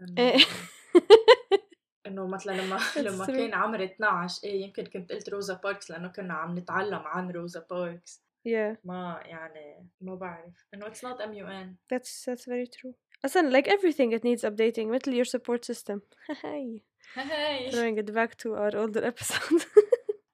إنه 0.00 0.14
إيه. 0.18 0.38
إنه 2.06 2.26
مثلا 2.26 2.52
لما 2.52 2.78
لما. 3.08 3.26
كان 3.26 3.54
عمري 3.54 3.84
12 3.84 4.40
إيه 4.44 4.62
يمكن 4.62 4.84
كنت 4.84 5.12
قلت 5.12 5.28
روزا 5.28 5.54
باركس 5.54 5.90
لأنه 5.90 6.08
كنا 6.08 6.34
عم 6.34 6.58
نتعلم 6.58 7.02
عن 7.04 7.30
روزا 7.30 7.66
باركس. 7.70 8.24
Yeah. 8.48 8.76
ما 8.84 9.22
يعني 9.24 9.88
ما 10.00 10.14
بعرف. 10.14 10.66
إنه 10.74 10.86
it's 10.86 10.98
not 11.02 11.18
MUN 11.20 11.76
that's 11.94 12.24
that's 12.24 12.44
very 12.44 12.66
true. 12.66 12.92
أصلا 13.24 13.60
like 13.60 13.66
everything 13.66 14.12
it 14.12 14.22
needs 14.24 14.44
updating 14.44 14.86
مثل 14.86 15.22
your 15.22 15.24
support 15.24 15.64
system. 15.64 16.00
Hey 16.42 16.80
هاي 17.16 17.70
throwing 17.70 17.98
it 17.98 18.14
back 18.14 18.36
to 18.36 18.54
our 18.54 18.76
older 18.76 19.04
episode. 19.04 19.64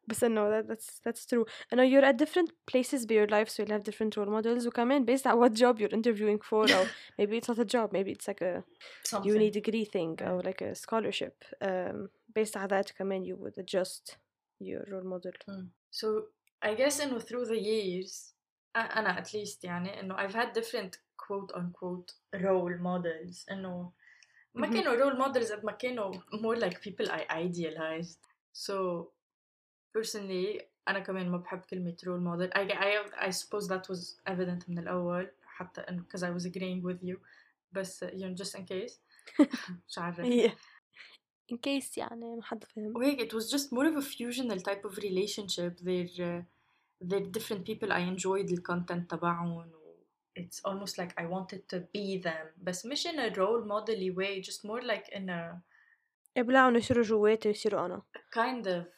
بس 0.10 0.24
انه 0.24 0.62
that, 0.62 0.66
that's 0.68 1.00
that's 1.08 1.26
true 1.26 1.46
انه 1.74 1.84
you're 1.90 2.06
at 2.06 2.16
different 2.26 2.50
places 2.72 3.02
in 3.06 3.10
your 3.10 3.28
life 3.28 3.50
so 3.50 3.64
you'll 3.64 3.78
have 3.80 3.84
different 3.84 4.18
role 4.18 4.30
models 4.42 4.68
وكمان 4.68 5.06
based 5.06 5.26
on 5.26 5.36
what 5.40 5.54
job 5.54 5.80
you're 5.80 5.96
interviewing 6.00 6.40
for 6.50 6.64
or 6.78 6.86
maybe 7.20 7.40
it's 7.40 7.48
not 7.50 7.60
a 7.60 7.66
job 7.76 7.92
maybe 7.94 8.12
it's 8.16 8.28
like 8.28 8.42
a 8.42 8.64
something 9.04 9.32
uni 9.34 9.50
degree 9.60 9.86
thing 9.96 10.14
or 10.30 10.42
like 10.50 10.62
a 10.70 10.76
scholarship 10.84 11.36
um 11.62 12.10
based 12.38 12.56
on 12.58 12.68
that 12.68 12.92
كمان 12.98 13.24
you 13.26 13.36
would 13.36 13.58
adjust 13.64 14.18
your 14.60 14.84
role 14.92 15.08
model 15.14 15.36
Mm. 15.50 15.66
so 16.00 16.08
I 16.70 16.74
guess 16.80 17.02
انه 17.02 17.20
through 17.20 17.46
the 17.46 17.60
years 17.72 18.34
أ- 18.78 18.98
انا 18.98 19.22
at 19.24 19.28
least 19.34 19.64
يعني 19.64 20.00
انه 20.00 20.16
I've 20.18 20.34
had 20.34 20.54
different 20.60 20.92
quote 21.18 21.52
unquote 21.56 22.14
role 22.36 22.78
models 22.80 23.46
انه 23.52 23.92
ما 24.56 24.68
Mhm. 24.68 24.74
كانوا 24.74 24.96
role 24.96 25.16
models 25.28 25.52
قد 25.52 25.66
ما 25.66 25.72
كانوا 25.72 26.14
more 26.14 26.60
like 26.60 26.78
people 26.82 27.08
I 27.12 27.22
idealized 27.46 28.20
so 28.54 28.74
personally 29.98 30.64
أنا 30.88 31.00
كمان 31.00 31.30
ما 31.30 31.38
بحب 31.38 31.60
كلمة 31.60 31.98
role 32.04 32.22
model 32.22 32.50
I, 32.58 32.62
I, 32.62 33.28
I 33.28 33.30
suppose 33.30 33.68
that 33.68 33.90
was 33.90 34.20
evident 34.28 34.70
من 34.70 34.80
الأول 34.80 35.32
حتى 35.44 35.82
إنه 35.82 36.04
because 36.04 36.24
I 36.24 36.32
was 36.40 36.46
agreeing 36.46 36.84
with 36.84 37.04
you 37.04 37.18
بس 37.72 38.04
you 38.04 38.08
know 38.08 38.44
just 38.44 38.56
in 38.56 38.66
case 38.66 39.00
مش 39.88 39.98
عارفة 39.98 40.24
yeah 40.24 40.52
in 41.54 41.58
case 41.58 41.98
يعني 41.98 42.36
ما 42.36 42.44
حد 42.44 42.64
فهم 42.64 42.98
وهيك 42.98 43.22
it 43.22 43.36
was 43.36 43.52
just 43.52 43.72
more 43.72 43.86
of 43.86 43.98
a 43.98 44.06
fusional 44.06 44.60
type 44.64 44.86
of 44.86 44.98
relationship 44.98 45.78
they're 45.80 46.20
uh, 46.20 46.44
they're 47.02 47.30
different 47.38 47.66
people 47.66 47.92
I 47.92 48.00
enjoyed 48.00 48.48
the 48.48 48.62
content 48.62 49.10
تبعهم 49.10 49.52
و 49.52 49.66
it's 50.40 50.60
almost 50.70 50.98
like 50.98 51.14
I 51.18 51.26
wanted 51.26 51.62
to 51.70 51.78
be 51.94 52.22
them 52.24 52.64
بس 52.64 52.86
مش 52.86 53.08
in 53.08 53.20
a 53.20 53.30
role 53.36 53.66
model 53.66 54.16
way 54.16 54.42
just 54.42 54.64
more 54.64 54.82
like 54.82 55.08
in 55.16 55.30
a 55.30 55.62
ابلعوا 56.38 56.78
يصيروا 56.78 57.04
جواتي 57.04 57.48
ويصيروا 57.48 57.86
انا 57.86 58.02
kind 58.36 58.66
of 58.66 58.96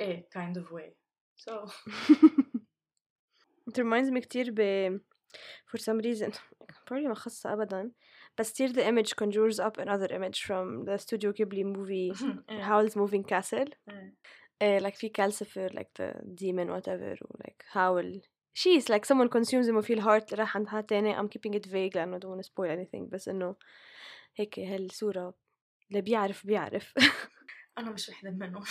إيه 0.00 0.28
kind 0.38 0.56
of 0.56 0.72
way 0.72 0.92
so 1.36 1.52
it 3.68 3.78
reminds 3.78 4.10
me 4.10 4.20
كتير 4.20 4.50
ب 4.50 4.60
for 5.70 5.78
some 5.78 6.00
reason 6.00 6.32
probably 6.86 7.06
ما 7.06 7.14
خاصة 7.14 7.52
أبدا 7.52 7.92
بس 8.38 8.52
كتير 8.52 8.72
the 8.72 8.86
image 8.86 9.10
conjures 9.14 9.58
up 9.60 9.78
another 9.78 10.08
image 10.12 10.42
from 10.42 10.84
the 10.84 10.98
Studio 10.98 11.32
Ghibli 11.32 11.64
movie 11.64 12.24
إيه. 12.50 12.62
Howl's 12.62 12.92
Moving 12.96 13.24
Castle 13.24 13.74
إيه. 13.88 14.14
uh, 14.62 14.82
like 14.82 14.94
في 14.96 15.08
Calcifer 15.18 15.72
like 15.74 15.92
the 15.98 16.12
demon 16.24 16.68
whatever 16.68 17.18
و 17.22 17.36
like 17.44 17.64
Howl 17.72 18.20
she's 18.54 18.88
like 18.88 19.04
someone 19.04 19.28
consumes 19.28 19.68
him 19.68 19.76
وفي 19.76 19.92
الهارت 19.92 20.34
راح 20.34 20.56
عند 20.56 20.68
حد 20.68 20.84
تاني 20.84 21.16
I'm 21.16 21.28
keeping 21.28 21.54
it 21.54 21.66
vague 21.66 21.96
لأنه 21.96 22.18
don't 22.18 22.36
wanna 22.36 22.46
spoil 22.46 22.70
anything 22.70 23.10
بس 23.12 23.28
إنه 23.28 23.56
هيك 24.36 24.58
هالصورة 24.58 25.34
اللي 25.90 26.02
بيعرف 26.02 26.46
بيعرف 26.46 26.94
أنا 27.78 27.90
مش 27.90 28.08
وحدة 28.08 28.30
منهم 28.30 28.64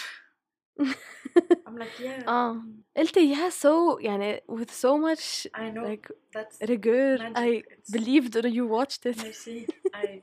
I'm 1.66 1.76
like 1.82 1.98
yeah 2.00 2.28
آه 2.28 2.62
قلت 2.96 3.16
إياها 3.16 3.50
so 3.50 3.98
يعني 4.00 4.42
with 4.48 4.70
so 4.70 4.96
much 4.98 5.46
I 5.54 5.70
know 5.70 5.84
like 5.90 6.10
that's 6.36 6.58
rigor 6.68 7.18
I 7.20 7.22
magic 7.30 7.64
It's- 7.70 7.90
believed 7.96 8.32
that 8.32 8.44
you 8.58 8.64
watched 8.76 9.06
it 9.10 9.16
Merci. 9.22 9.66
I 9.94 10.22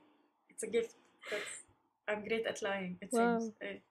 it's 0.50 0.64
a 0.64 0.68
gift 0.76 0.96
that's 1.32 1.54
I'm 2.10 2.22
great 2.28 2.46
at 2.52 2.58
lying 2.68 2.94
it 3.04 3.10
Wow. 3.12 3.20
seems 3.20 3.52
إيه. 3.62 3.84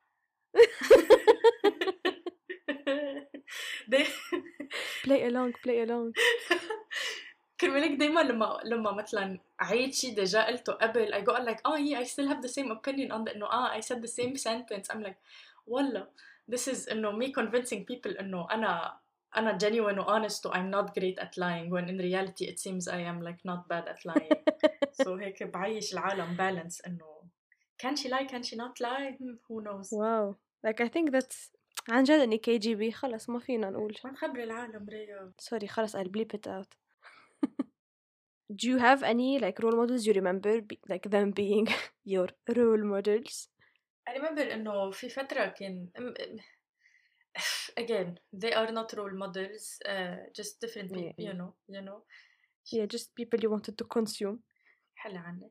they 3.93 4.05
play 5.05 5.21
along 5.31 5.53
play 5.65 5.79
along 5.87 6.13
كرمالك 7.61 7.91
دايما 7.99 8.21
لما 8.21 8.61
لما 8.65 8.93
مثلا 8.93 9.39
عيد 9.61 9.95
شي 9.95 10.11
ديجا 10.11 10.47
قلته 10.47 10.73
قبل 10.73 11.15
I 11.15 11.21
go 11.21 11.33
like 11.33 11.61
oh 11.65 11.77
yeah 11.77 11.99
I 12.01 12.05
still 12.05 12.29
have 12.29 12.43
the 12.43 12.49
same 12.49 12.71
opinion 12.71 13.11
on 13.13 13.25
the 13.25 13.35
انه 13.37 13.47
اه 13.47 13.79
I 13.79 13.81
said 13.81 14.03
the 14.03 14.13
same 14.21 14.37
sentence 14.37 14.91
I'm 14.95 15.03
like 15.03 15.17
والله 15.67 16.07
this 16.55 16.69
is 16.69 16.93
انه 16.93 17.13
me 17.13 17.33
convincing 17.33 17.85
people 17.93 18.21
انه 18.21 18.47
انا 18.51 19.01
انا 19.37 19.59
genuine 19.59 19.99
و 19.99 20.03
honest 20.03 20.47
و 20.47 20.53
I'm 20.53 20.71
not 20.75 20.91
great 20.91 21.25
at 21.25 21.37
lying 21.37 21.71
when 21.71 21.89
in 21.89 21.99
reality 21.99 22.45
it 22.45 22.59
seems 22.59 22.89
I 22.89 23.01
am 23.11 23.21
like 23.21 23.41
not 23.45 23.69
bad 23.69 23.89
at 23.89 24.05
lying 24.05 24.43
so 25.03 25.09
هيك 25.09 25.43
بعيش 25.43 25.93
العالم 25.93 26.37
balance 26.37 26.87
انه 26.87 27.23
can 27.83 27.97
she 27.97 28.09
lie 28.09 28.27
can 28.33 28.43
she 28.43 28.57
not 28.57 28.81
lie 28.81 29.17
Hmm, 29.19 29.37
who 29.49 29.63
knows 29.63 29.89
wow 29.93 30.37
like 30.67 30.81
I 30.81 30.89
think 30.89 31.11
that's 31.11 31.53
عن 31.89 32.05
جد 32.05 32.21
اني 32.21 32.39
كي 32.39 32.59
جي 32.59 32.75
بي 32.75 32.93
خلص 32.93 33.29
ما 33.29 33.39
فينا 33.39 33.71
نقول 33.71 33.97
ما 34.05 34.11
نخبر 34.11 34.43
العالم 34.43 34.87
ريا 34.89 35.33
sorry 35.43 35.67
خلص 35.67 35.97
I'll 35.97 36.11
bleep 36.17 36.35
it 36.35 36.47
out 36.47 36.75
do 38.61 38.69
you 38.69 38.79
have 38.79 39.03
any 39.03 39.39
like 39.39 39.59
role 39.63 39.77
models 39.77 40.07
you 40.07 40.13
remember 40.13 40.61
be, 40.61 40.79
like 40.89 41.11
them 41.11 41.31
being 41.31 41.67
your 42.15 42.29
role 42.57 42.85
models 42.85 43.49
I 44.11 44.13
remember 44.19 44.53
انه 44.53 44.91
في 44.91 45.09
فترة 45.09 45.47
كان 45.47 45.89
م- 45.99 46.03
م- 46.03 46.41
again 47.81 48.19
they 48.43 48.53
are 48.53 48.71
not 48.73 48.93
role 48.99 49.15
models 49.25 49.79
uh, 49.87 50.17
just 50.39 50.61
different 50.61 50.91
Yeah, 50.91 50.99
people 50.99 51.25
you 51.25 51.33
yeah. 51.33 51.39
know 51.41 51.53
you 51.69 51.83
know 51.89 51.99
yeah 52.75 52.87
just 52.95 53.15
people 53.21 53.39
you 53.43 53.51
wanted 53.51 53.75
to 53.79 53.85
consume 53.85 54.39
حل 54.95 55.17
عني 55.17 55.51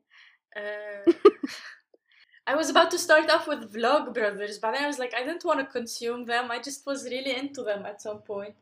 uh, 0.56 1.12
I 2.50 2.54
was 2.60 2.68
about 2.70 2.90
to 2.90 2.98
start 2.98 3.28
off 3.34 3.46
with 3.52 3.62
vlog 3.76 4.04
brothers 4.14 4.58
but 4.62 4.70
then 4.72 4.84
I 4.84 4.88
was 4.92 4.98
like 4.98 5.14
I 5.14 5.22
didn't 5.26 5.44
want 5.50 5.60
to 5.64 5.66
consume 5.78 6.24
them 6.32 6.44
I 6.50 6.58
just 6.68 6.86
was 6.90 7.00
really 7.14 7.34
into 7.42 7.62
them 7.70 7.82
at 7.90 7.98
some 8.06 8.20
point 8.32 8.56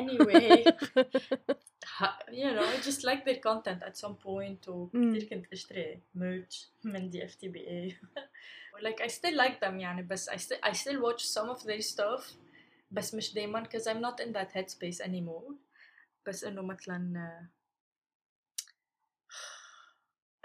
anyway 0.00 0.64
ha- 1.96 2.18
you 2.40 2.50
know 2.56 2.66
I 2.74 2.76
just 2.90 3.02
like 3.08 3.24
their 3.24 3.40
content 3.48 3.80
at 3.88 3.96
some 4.02 4.16
point 4.16 4.68
وكتير 4.68 5.22
Mm. 5.24 5.30
كنت 5.30 5.52
اشتري 5.52 6.00
merch 6.16 6.66
من 6.84 7.10
دي 7.10 7.24
اف 7.24 7.34
تي 7.34 7.48
بي 7.48 7.68
اي 7.68 7.96
like 8.82 9.00
I 9.00 9.08
still 9.08 9.36
like 9.36 9.60
them 9.60 9.80
يعني 9.80 10.02
بس 10.02 10.28
I 10.28 10.36
still 10.36 10.58
I 10.62 10.72
still 10.72 11.00
watch 11.00 11.24
some 11.24 11.48
of 11.48 11.62
their 11.62 11.80
stuff 11.80 12.32
بس 12.90 13.14
مش 13.14 13.34
دايما 13.34 13.62
because 13.62 13.86
I'm 13.86 14.00
not 14.00 14.26
in 14.26 14.32
that 14.32 14.52
headspace 14.52 15.00
anymore 15.00 15.54
بس 16.26 16.44
انه 16.44 16.62
مثلا 16.62 17.12
آه، 17.16 17.48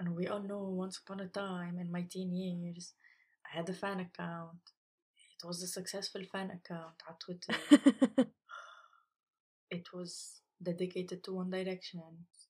and 0.02 0.16
we 0.16 0.28
all 0.28 0.44
know 0.44 0.64
once 0.86 0.98
upon 0.98 1.20
a 1.20 1.28
time 1.28 1.78
in 1.78 1.92
my 1.92 2.04
teen 2.14 2.34
years 2.34 2.94
I 3.48 3.58
had 3.58 3.70
a 3.70 3.74
fan 3.74 4.00
account 4.00 4.64
it 5.36 5.48
was 5.48 5.64
a 5.64 5.68
successful 5.68 6.24
fan 6.34 6.52
account 6.52 6.98
على 7.08 7.18
Twitter 7.26 7.56
it 9.72 9.94
was 9.94 10.42
dedicated 10.62 11.24
to 11.24 11.34
One 11.34 11.50
Direction. 11.50 12.02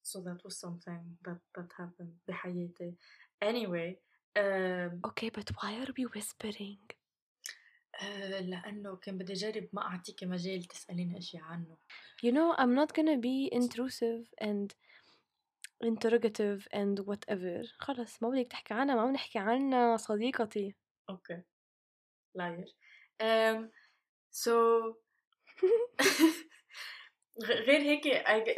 So 0.01 0.21
that 0.21 0.43
was 0.43 0.59
something 0.59 1.17
that 1.25 1.39
that 1.55 1.69
happened 1.77 2.13
بحياتي. 2.27 2.95
Anyway, 3.41 3.99
um, 4.36 5.00
okay 5.04 5.30
but 5.30 5.50
why 5.58 5.72
are 5.82 5.92
we 5.98 6.04
whispering 6.04 6.84
uh, 8.00 8.40
لأنه 8.40 8.96
كان 8.96 9.18
بدي 9.18 9.32
أجرب 9.32 9.68
ما 9.72 9.82
أعطيكي 9.82 10.26
مجال 10.26 10.64
تسأليني 10.64 11.18
أشياء 11.18 11.42
عنه. 11.42 11.76
you 12.22 12.32
know 12.32 12.54
I'm 12.58 12.74
not 12.74 12.92
gonna 12.94 13.18
be 13.18 13.48
intrusive 13.52 14.24
and 14.40 14.74
interrogative 15.82 16.66
and 16.72 16.98
whatever 17.06 17.64
خلص 17.78 18.22
ما 18.22 18.28
بدك 18.28 18.50
تحكي 18.50 18.74
عنها 18.74 18.94
ما 18.94 19.06
بنحكي 19.06 19.38
عنها 19.38 19.96
صديقتي 19.96 20.74
Okay. 21.12 21.40
Liar. 22.34 22.64
Um, 23.20 23.70
so 24.30 24.54
غير 27.66 27.80
هيك 27.80 28.06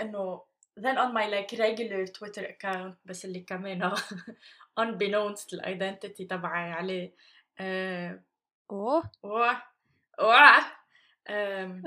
إنه 0.01 0.43
then 0.81 0.99
on 0.99 1.13
my 1.15 1.27
like 1.27 1.59
regular 1.59 2.07
Twitter 2.07 2.45
account 2.45 2.95
بس 3.05 3.25
اللي 3.25 3.41
كمان 3.41 3.93
unbeknownst 4.81 5.55
الidentity 5.55 6.27
تبعي 6.27 6.73
عليه 6.73 7.13
uh, 7.61 8.21
اوه 8.71 9.11
um, 11.29 11.83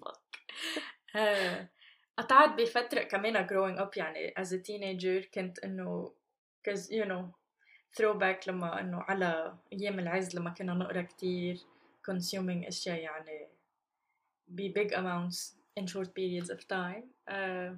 fuck. 0.00 0.20
Uh, 1.14 1.66
قطعت 2.18 2.60
بفترة 2.60 3.02
كمان 3.02 3.46
growing 3.46 3.78
up 3.80 3.96
يعني 3.96 4.34
as 4.38 4.52
a 4.52 4.58
teenager 4.58 5.30
كنت 5.34 5.58
إنه 5.58 6.12
cause 6.68 6.90
you 6.90 7.04
know 7.04 7.24
throwback 7.98 8.48
لما 8.48 8.80
إنه 8.80 9.02
على 9.02 9.54
أيام 9.72 9.98
العز 9.98 10.36
لما 10.36 10.50
كنا 10.50 10.74
نقرا 10.74 11.02
كتير 11.02 11.56
consuming 12.10 12.66
أشياء 12.66 12.98
يعني 12.98 13.48
ب 14.48 14.72
big 14.78 14.92
amounts 14.92 15.56
in 15.80 15.86
short 15.86 16.08
periods 16.14 16.50
of 16.50 16.60
time 16.68 17.04
uh, 17.30 17.72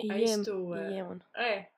I 0.00 0.10
ايام 0.10 0.42
used 0.42 0.46
to 0.46 0.50
uh, 0.50 0.76
ايام 0.76 1.18
ايه 1.38 1.72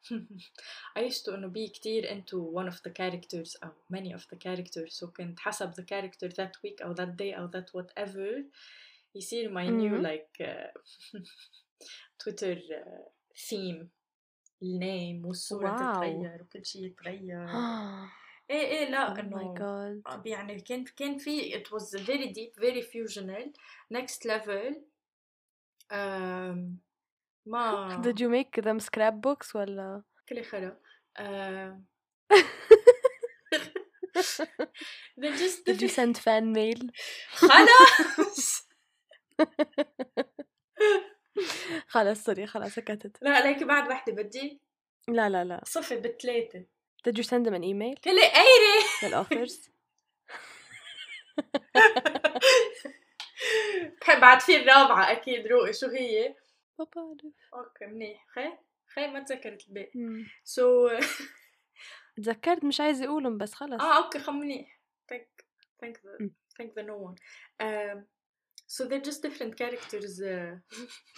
I 0.99 1.11
used 1.11 1.25
to 1.25 1.29
انه 1.35 1.53
be 1.53 1.71
كتير 1.71 2.05
into 2.05 2.37
one 2.37 2.73
of 2.73 2.77
the 2.77 2.91
characters 2.91 3.57
او 3.65 3.71
many 3.95 4.13
of 4.19 4.23
the 4.23 4.39
characters 4.39 4.99
so 5.01 5.07
كنت 5.07 5.41
حسب 5.41 5.73
the 5.75 5.85
character 5.85 6.29
that 6.35 6.53
week 6.65 6.83
او 6.85 6.95
that 6.95 7.17
day 7.17 7.39
او 7.39 7.51
that 7.51 7.67
whatever 7.77 8.45
يصير 9.15 9.51
my 9.51 9.67
new 9.69 9.93
مهم. 9.93 10.07
like 10.07 10.45
uh, 10.45 11.21
Twitter 12.25 12.57
uh, 12.57 13.11
theme 13.35 13.87
النيم 14.63 15.27
والصورة 15.27 15.71
واو. 15.71 15.93
تتغير 15.93 16.43
وكل 16.43 16.67
شيء 16.67 16.87
يتغير 16.87 17.47
oh 17.47 18.23
ايه 18.51 18.67
ايه 18.67 18.91
لا 18.91 19.15
my 19.15 19.19
انه 19.19 19.55
god 19.55 20.27
يعني 20.27 20.61
كان 20.61 20.85
كان 20.85 21.19
في 21.19 21.53
it 21.53 21.67
was 21.69 21.99
very 22.01 22.29
deep 22.29 22.63
very 22.63 22.83
fusional 22.83 23.49
next 23.95 24.25
level 24.25 24.75
um, 25.91 26.79
ما 27.48 28.02
did 28.04 28.20
you 28.20 28.30
make 28.30 28.62
them 28.64 28.80
scrapbooks 28.80 29.56
ولا؟ 29.56 30.04
كل 30.30 30.44
خرا 30.44 30.78
uh, 31.20 31.74
they're 35.18 35.38
just 35.38 35.66
did 35.66 35.82
you 35.82 35.88
send 35.90 36.18
fan 36.18 36.52
mail? 36.54 36.90
خلاص. 37.34 38.68
خلاص 41.88 42.24
سوري 42.24 42.48
خلاص 42.48 42.76
سكتت. 42.76 43.18
لا 43.22 43.32
عليك 43.32 43.64
بعد 43.64 43.88
وحدة 43.90 44.14
بدي. 44.14 44.62
لا 45.08 45.30
لا 45.30 45.44
لا. 45.44 45.62
صفي 45.66 45.96
بثلاثة 45.96 46.66
did 47.08 47.14
you 47.18 47.24
send 47.24 47.46
them 47.46 47.54
an 47.54 47.64
email? 47.64 47.96
كل 48.04 48.20
قايرة. 48.20 48.84
للأوفرز 49.04 49.70
بحب 54.02 54.20
بعد 54.22 54.40
في 54.42 54.56
الرابعة 54.58 55.12
أكيد 55.12 55.48
روقي 55.48 55.74
شو 55.74 55.88
هي؟ 55.88 56.36
ما 56.79 56.87
بعرف 56.97 57.35
أوكي 57.55 57.87
منيح 57.87 58.27
خي 58.35 58.59
خي 58.87 59.07
ما 59.07 59.21
تذكرت 59.21 59.69
الباقي 59.69 59.91
مم. 59.99 60.27
سو 60.45 60.91
تذكرت 62.17 62.65
مش 62.65 62.81
عايزة 62.81 63.05
أقولهم 63.05 63.39
بس 63.39 63.55
خلص 63.55 63.81
اه 63.83 64.05
اوكي 64.05 64.19
خم 64.19 64.39
منيح 64.39 64.81
thank 65.13 65.45
thank 65.85 65.97
the 65.97 66.25
Mm. 66.25 66.31
thank 66.59 66.71
the 66.75 66.83
no 66.83 66.97
one 67.09 67.17
um, 67.67 67.99
so 68.67 68.81
they're 68.89 69.07
just 69.11 69.23
different 69.29 69.55
characters 69.63 70.21
uh, 70.21 70.55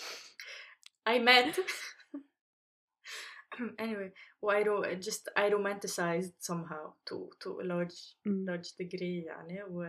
I 1.15 1.19
met 1.19 1.59
anyway 3.79 4.11
well, 4.43 4.57
I 4.59 4.63
ro- 4.69 4.95
just 5.09 5.25
I 5.43 5.45
romanticized 5.57 6.35
somehow 6.51 6.85
to 7.09 7.17
to 7.43 7.49
a 7.63 7.65
large 7.73 7.99
مم. 8.25 8.47
large 8.51 8.69
degree 8.83 9.27
يعني 9.27 9.63
و 9.63 9.87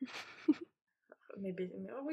maybe 1.40 1.64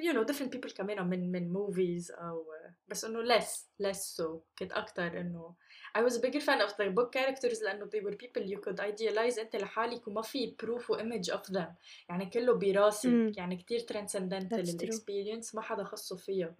you 0.05 0.13
know 0.13 0.23
different 0.23 0.51
people 0.51 0.73
كمان 0.73 1.07
من 1.07 1.31
من 1.31 1.53
movies 1.53 2.19
أو 2.19 2.45
بس 2.87 3.05
إنه 3.05 3.39
less 3.39 3.65
less 3.83 4.17
so 4.17 4.39
كنت 4.59 4.71
أكتر 4.71 5.19
إنه 5.19 5.55
I 5.97 6.01
was 6.01 6.13
a 6.13 6.21
bigger 6.21 6.41
fan 6.41 6.61
of 6.67 6.71
the 6.71 6.89
book 6.89 7.11
characters 7.11 7.63
لأنه 7.63 7.85
they 7.85 8.01
were 8.03 8.15
people 8.15 8.43
you 8.43 8.59
could 8.59 8.79
idealize 8.79 9.39
أنت 9.39 9.55
لحالك 9.55 10.07
وما 10.07 10.21
في 10.21 10.55
proof 10.63 10.89
و 10.89 10.97
image 10.97 11.33
of 11.33 11.53
them 11.53 11.69
يعني 12.09 12.25
كله 12.25 12.53
براسك 12.53 13.09
مم. 13.09 13.31
يعني 13.37 13.55
كتير 13.57 13.79
transcendental. 13.79 14.53
الاكسبيرينس 14.53 15.55
ما 15.55 15.61
حدا 15.61 15.83
خصه 15.83 16.15
فيها 16.15 16.55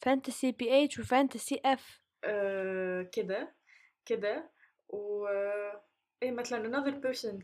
فانتسي 0.00 0.52
بي 0.52 0.84
اتش 0.84 0.98
وفانتسي 0.98 1.60
اف 1.64 2.00
آه، 2.24 3.02
كده 3.02 3.54
كده 4.06 4.50
و 4.88 5.26
إيه 6.22 6.30
مثلا 6.30 6.70
another 6.70 6.94
person 6.94 7.42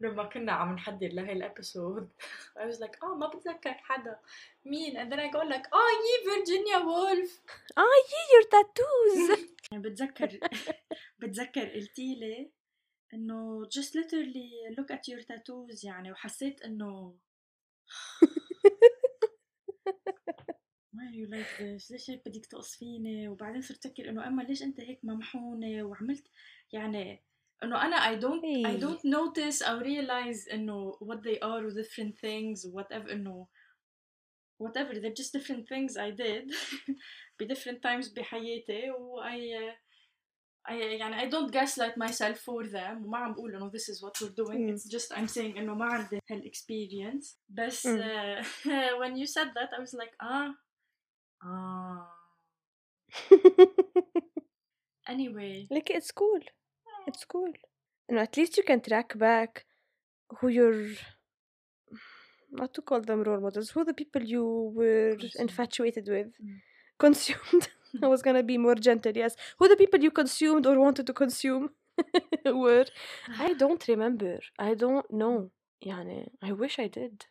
لما 0.00 0.24
كنا 0.24 0.52
عم 0.52 0.74
نحضر 0.74 1.08
لهي 1.08 1.32
الإبيسود. 1.32 2.10
I 2.58 2.66
was 2.66 2.78
like 2.80 3.02
آه 3.02 3.14
ما 3.14 3.26
بتذكر 3.28 3.72
حدا. 3.72 4.18
مين؟ 4.64 4.96
And 4.96 5.12
then 5.12 5.18
I 5.18 5.28
go 5.32 5.38
like 5.38 5.68
آه 5.72 5.90
يي 6.04 6.24
فيرجينيا 6.24 6.78
وولف. 6.78 7.42
آه 7.78 7.80
يي 7.80 8.34
يور 8.34 8.42
تاتوز 8.50 9.48
يعني 9.72 9.82
بتذكر 9.82 10.38
بتذكر 11.18 11.68
قلتي 11.68 12.14
لي 12.14 12.50
إنه 13.14 13.64
just 13.64 13.90
literally 13.94 14.76
look 14.78 14.90
at 14.96 15.08
your 15.08 15.22
tattoos 15.22 15.84
يعني 15.84 16.12
وحسيت 16.12 16.62
إنه 16.62 17.18
why 20.94 21.06
are 21.08 21.14
you 21.14 21.26
like 21.26 21.58
this? 21.58 21.90
ليش 21.90 22.10
هيك 22.10 22.22
بدك 22.28 22.46
تقص 22.46 22.76
فيني 22.76 23.28
وبعدين 23.28 23.62
صرت 23.62 23.86
أفكر 23.86 24.08
إنه 24.08 24.26
أما 24.26 24.42
ليش 24.42 24.62
أنت 24.62 24.80
هيك 24.80 25.00
ممحونة؟ 25.02 25.82
وعملت 25.82 26.28
يعني 26.72 27.22
انه 27.63 27.85
انا 27.85 27.97
I 27.97 28.21
don't 28.21 28.43
I 28.67 28.73
Hey. 28.75 28.81
don't 28.83 29.03
notice 29.03 29.61
or 29.61 29.83
realize 29.83 30.53
انه 30.53 30.91
what 31.01 31.17
they 31.23 31.37
are 31.39 31.63
و 31.65 31.69
different 31.81 32.13
things 32.15 32.71
whatever 32.73 33.11
انه 33.11 33.47
whatever 34.63 34.93
they're 34.99 35.19
just 35.21 35.33
different 35.37 35.65
things 35.67 35.91
I 35.97 36.11
did 36.11 36.45
ب 37.39 37.53
different 37.53 37.81
times 37.81 38.13
بحياتي 38.15 38.91
و 38.91 39.21
I 39.23 39.73
I 40.69 40.73
يعني 40.73 41.15
I 41.21 41.29
don't 41.31 41.51
gaslight 41.51 41.95
myself 41.97 42.37
for 42.37 42.63
them 42.67 43.05
وما 43.05 43.17
عم 43.17 43.33
بقول 43.33 43.55
انه 43.55 43.71
this 43.71 43.89
is 43.93 43.97
what 44.03 44.21
we're 44.21 44.35
doing 44.45 44.55
مم. 44.55 44.75
it's 44.75 44.89
just 44.89 45.11
I'm 45.17 45.27
saying 45.37 45.57
انه 45.57 45.73
ما 45.75 45.85
عندي 45.85 46.19
هالاكسبيرينس 46.31 47.39
بس 47.49 47.85
مم. 47.85 48.01
uh, 48.01 48.43
when 49.01 49.15
you 49.17 49.25
said 49.27 49.47
that 49.55 49.69
I 49.77 49.79
was 49.81 49.93
like 49.93 50.13
ah 50.23 50.49
ah 51.43 52.15
anyway 55.13 55.67
like 55.75 55.89
it's 55.97 56.11
cool 56.11 56.41
it's 57.06 57.24
cool. 57.24 57.52
And 58.08 58.18
at 58.18 58.36
least 58.36 58.56
you 58.56 58.62
can 58.62 58.80
track 58.80 59.16
back 59.18 59.64
who 60.38 60.48
your 60.48 60.88
not 62.50 62.72
to 62.74 62.82
call 62.82 63.00
them 63.00 63.22
role 63.22 63.40
models, 63.40 63.70
who 63.70 63.84
the 63.84 63.94
people 63.94 64.22
you 64.22 64.72
were 64.74 65.16
consumed. 65.18 65.40
infatuated 65.40 66.08
with, 66.08 66.28
mm. 66.42 66.60
consumed. 66.98 67.68
I 68.02 68.06
was 68.06 68.22
gonna 68.22 68.42
be 68.42 68.58
more 68.58 68.74
gentle, 68.74 69.12
yes. 69.14 69.36
Who 69.58 69.68
the 69.68 69.76
people 69.76 70.00
you 70.00 70.10
consumed 70.10 70.66
or 70.66 70.78
wanted 70.78 71.06
to 71.06 71.12
consume 71.12 71.70
were. 72.44 72.86
I 73.38 73.54
don't 73.62 73.86
remember. 73.88 74.40
I 74.58 74.74
don't 74.74 75.10
know. 75.12 75.50
Yani, 75.84 76.28
I 76.42 76.52
wish 76.52 76.78
I 76.78 76.88
did. 76.88 77.26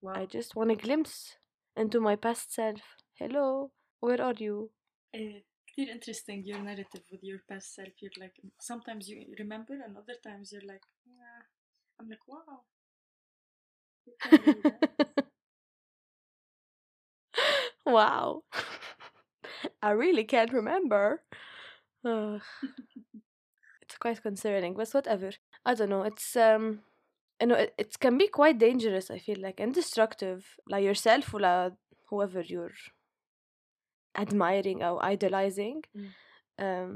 Wow. 0.00 0.12
I 0.14 0.26
just 0.26 0.54
want 0.54 0.70
a 0.70 0.76
glimpse 0.76 1.36
into 1.76 2.00
my 2.00 2.16
past 2.16 2.54
self. 2.54 2.80
Hello, 3.14 3.72
where 4.00 4.20
are 4.22 4.34
you? 4.38 4.70
Uh, 5.14 5.40
كتير 5.77 5.87
interesting 5.89 6.43
your 6.45 6.59
narrative 6.59 7.03
with 7.11 7.23
your 7.23 7.39
past 7.49 7.73
self 7.75 7.93
you're 8.01 8.17
like 8.23 8.35
sometimes 8.59 9.09
you 9.09 9.17
remember 9.39 9.73
and 9.85 9.97
other 9.97 10.17
times 10.27 10.51
you're 10.51 10.67
like 10.73 10.85
nah. 11.07 11.41
I'm 11.99 12.09
like 12.09 12.25
wow 12.27 12.63
You 14.05 14.13
can 14.21 14.41
do 14.43 14.63
that. 14.63 14.79
wow 17.85 18.43
I 19.81 19.91
really 19.91 20.23
can't 20.23 20.51
remember 20.53 21.21
Ugh. 22.05 22.41
it's 23.81 23.97
quite 23.97 24.21
concerning 24.21 24.73
but 24.73 24.89
whatever 24.91 25.31
I 25.65 25.73
don't 25.75 25.89
know 25.89 26.03
it's 26.03 26.35
um 26.35 26.81
you 27.41 27.47
know 27.47 27.55
it, 27.55 27.73
it 27.77 27.99
can 27.99 28.17
be 28.17 28.27
quite 28.27 28.57
dangerous 28.59 29.09
I 29.11 29.19
feel 29.19 29.39
like 29.41 29.59
and 29.59 29.73
destructive 29.73 30.45
like 30.67 30.83
yourself 30.83 31.33
or 31.33 31.71
whoever 32.09 32.41
you're 32.41 32.73
admiring 34.23 34.79
or 34.87 34.95
idolizing 35.13 35.79
Mm. 35.95 36.09
um 36.65 36.89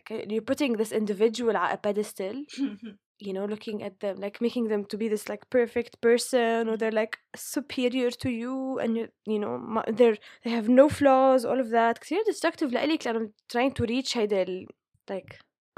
okay, 0.00 0.18
you're 0.32 0.48
putting 0.52 0.72
this 0.80 0.92
individual 1.00 1.54
at 1.62 1.74
a 1.76 1.78
pedestal 1.86 2.36
you 3.26 3.32
know 3.36 3.46
looking 3.52 3.78
at 3.88 3.94
them 4.00 4.16
like 4.24 4.36
making 4.46 4.64
them 4.72 4.82
to 4.90 4.96
be 5.02 5.08
this 5.08 5.24
like 5.32 5.42
perfect 5.58 5.92
person 6.08 6.68
or 6.68 6.74
they're 6.76 6.98
like 7.02 7.14
superior 7.34 8.10
to 8.24 8.30
you 8.42 8.78
and 8.82 8.90
you 8.98 9.04
you 9.32 9.38
know 9.42 9.54
ma- 9.74 9.88
they're 9.98 10.18
they 10.44 10.50
have 10.58 10.68
no 10.80 10.86
flaws 10.98 11.44
all 11.48 11.60
of 11.64 11.70
that 11.70 11.94
كثير 12.00 12.18
destructive 12.30 12.70
لإلك 12.72 13.06
لأنه 13.06 13.30
trying 13.52 13.72
to 13.72 13.86
reach 13.86 14.16
هيدا 14.16 14.42
ال 14.42 14.66
like 15.10 15.30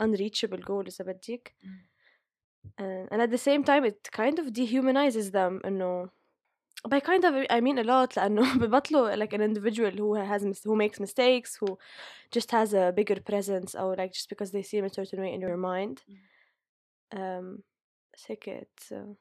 unreachable 0.02 0.62
goal 0.68 0.84
إذا 0.86 1.04
بدك 1.04 1.54
Mm. 1.64 1.68
and, 2.84 3.08
and 3.12 3.22
at 3.22 3.30
the 3.30 3.38
same 3.48 3.62
time 3.64 3.84
it 3.84 3.98
kind 4.12 4.38
of 4.38 4.46
dehumanizes 4.52 5.30
them 5.32 5.60
إنه 5.64 6.10
by 6.88 7.00
kind 7.00 7.24
of 7.24 7.34
I 7.50 7.60
mean 7.60 7.78
a 7.78 7.84
lot 7.84 8.16
لأنه 8.16 8.58
ببطلوا 8.58 9.16
like 9.16 9.32
an 9.32 9.40
individual 9.42 9.90
who 9.90 10.14
has 10.14 10.44
mis- 10.44 10.64
who 10.64 10.76
makes 10.76 11.00
mistakes 11.00 11.56
who 11.60 11.78
just 12.30 12.50
has 12.50 12.72
a 12.74 12.92
bigger 12.92 13.20
presence 13.20 13.74
or 13.74 13.96
like 13.96 14.12
just 14.12 14.28
because 14.28 14.50
they 14.52 14.62
seem 14.62 14.84
a 14.84 14.88
certain 14.98 15.20
way 15.20 15.32
in 15.34 15.40
your 15.40 15.56
mind 15.56 16.02
um 17.16 17.62
بس 18.14 18.30
هيك 18.30 18.48
it's 18.48 18.92
uh, 18.92 19.14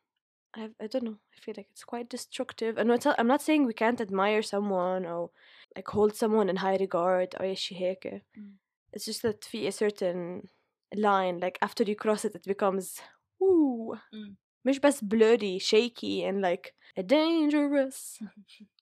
I, 0.58 0.64
I 0.84 0.88
don't 0.88 1.04
know 1.04 1.18
I 1.36 1.40
feel 1.44 1.56
like 1.58 1.70
it's 1.72 1.84
quite 1.84 2.10
destructive 2.10 2.78
and 2.78 2.92
it's, 2.92 3.06
I'm 3.06 3.28
not 3.28 3.42
saying 3.42 3.66
we 3.66 3.74
can't 3.74 4.02
admire 4.02 4.42
someone 4.42 5.06
or 5.06 5.30
like 5.76 5.88
hold 5.88 6.16
someone 6.16 6.50
in 6.50 6.56
high 6.58 6.78
regard 6.78 7.36
أو 7.36 7.44
أي 7.44 7.56
شي 7.56 7.76
هيك 7.76 8.24
Mm. 8.38 8.58
it's 8.96 9.06
just 9.06 9.22
that 9.24 9.44
في 9.46 9.68
a 9.68 9.72
certain 9.72 10.48
line 10.96 11.40
like 11.40 11.58
after 11.62 11.84
you 11.84 11.96
cross 11.96 12.26
it 12.26 12.36
it 12.36 12.44
becomes 12.54 13.02
ooh 13.44 13.96
Mm. 14.14 14.36
مش 14.66 14.80
بس 14.80 15.04
blurry 15.04 15.60
shaky 15.60 16.24
and 16.28 16.42
like 16.42 16.74
dangerous 17.02 18.24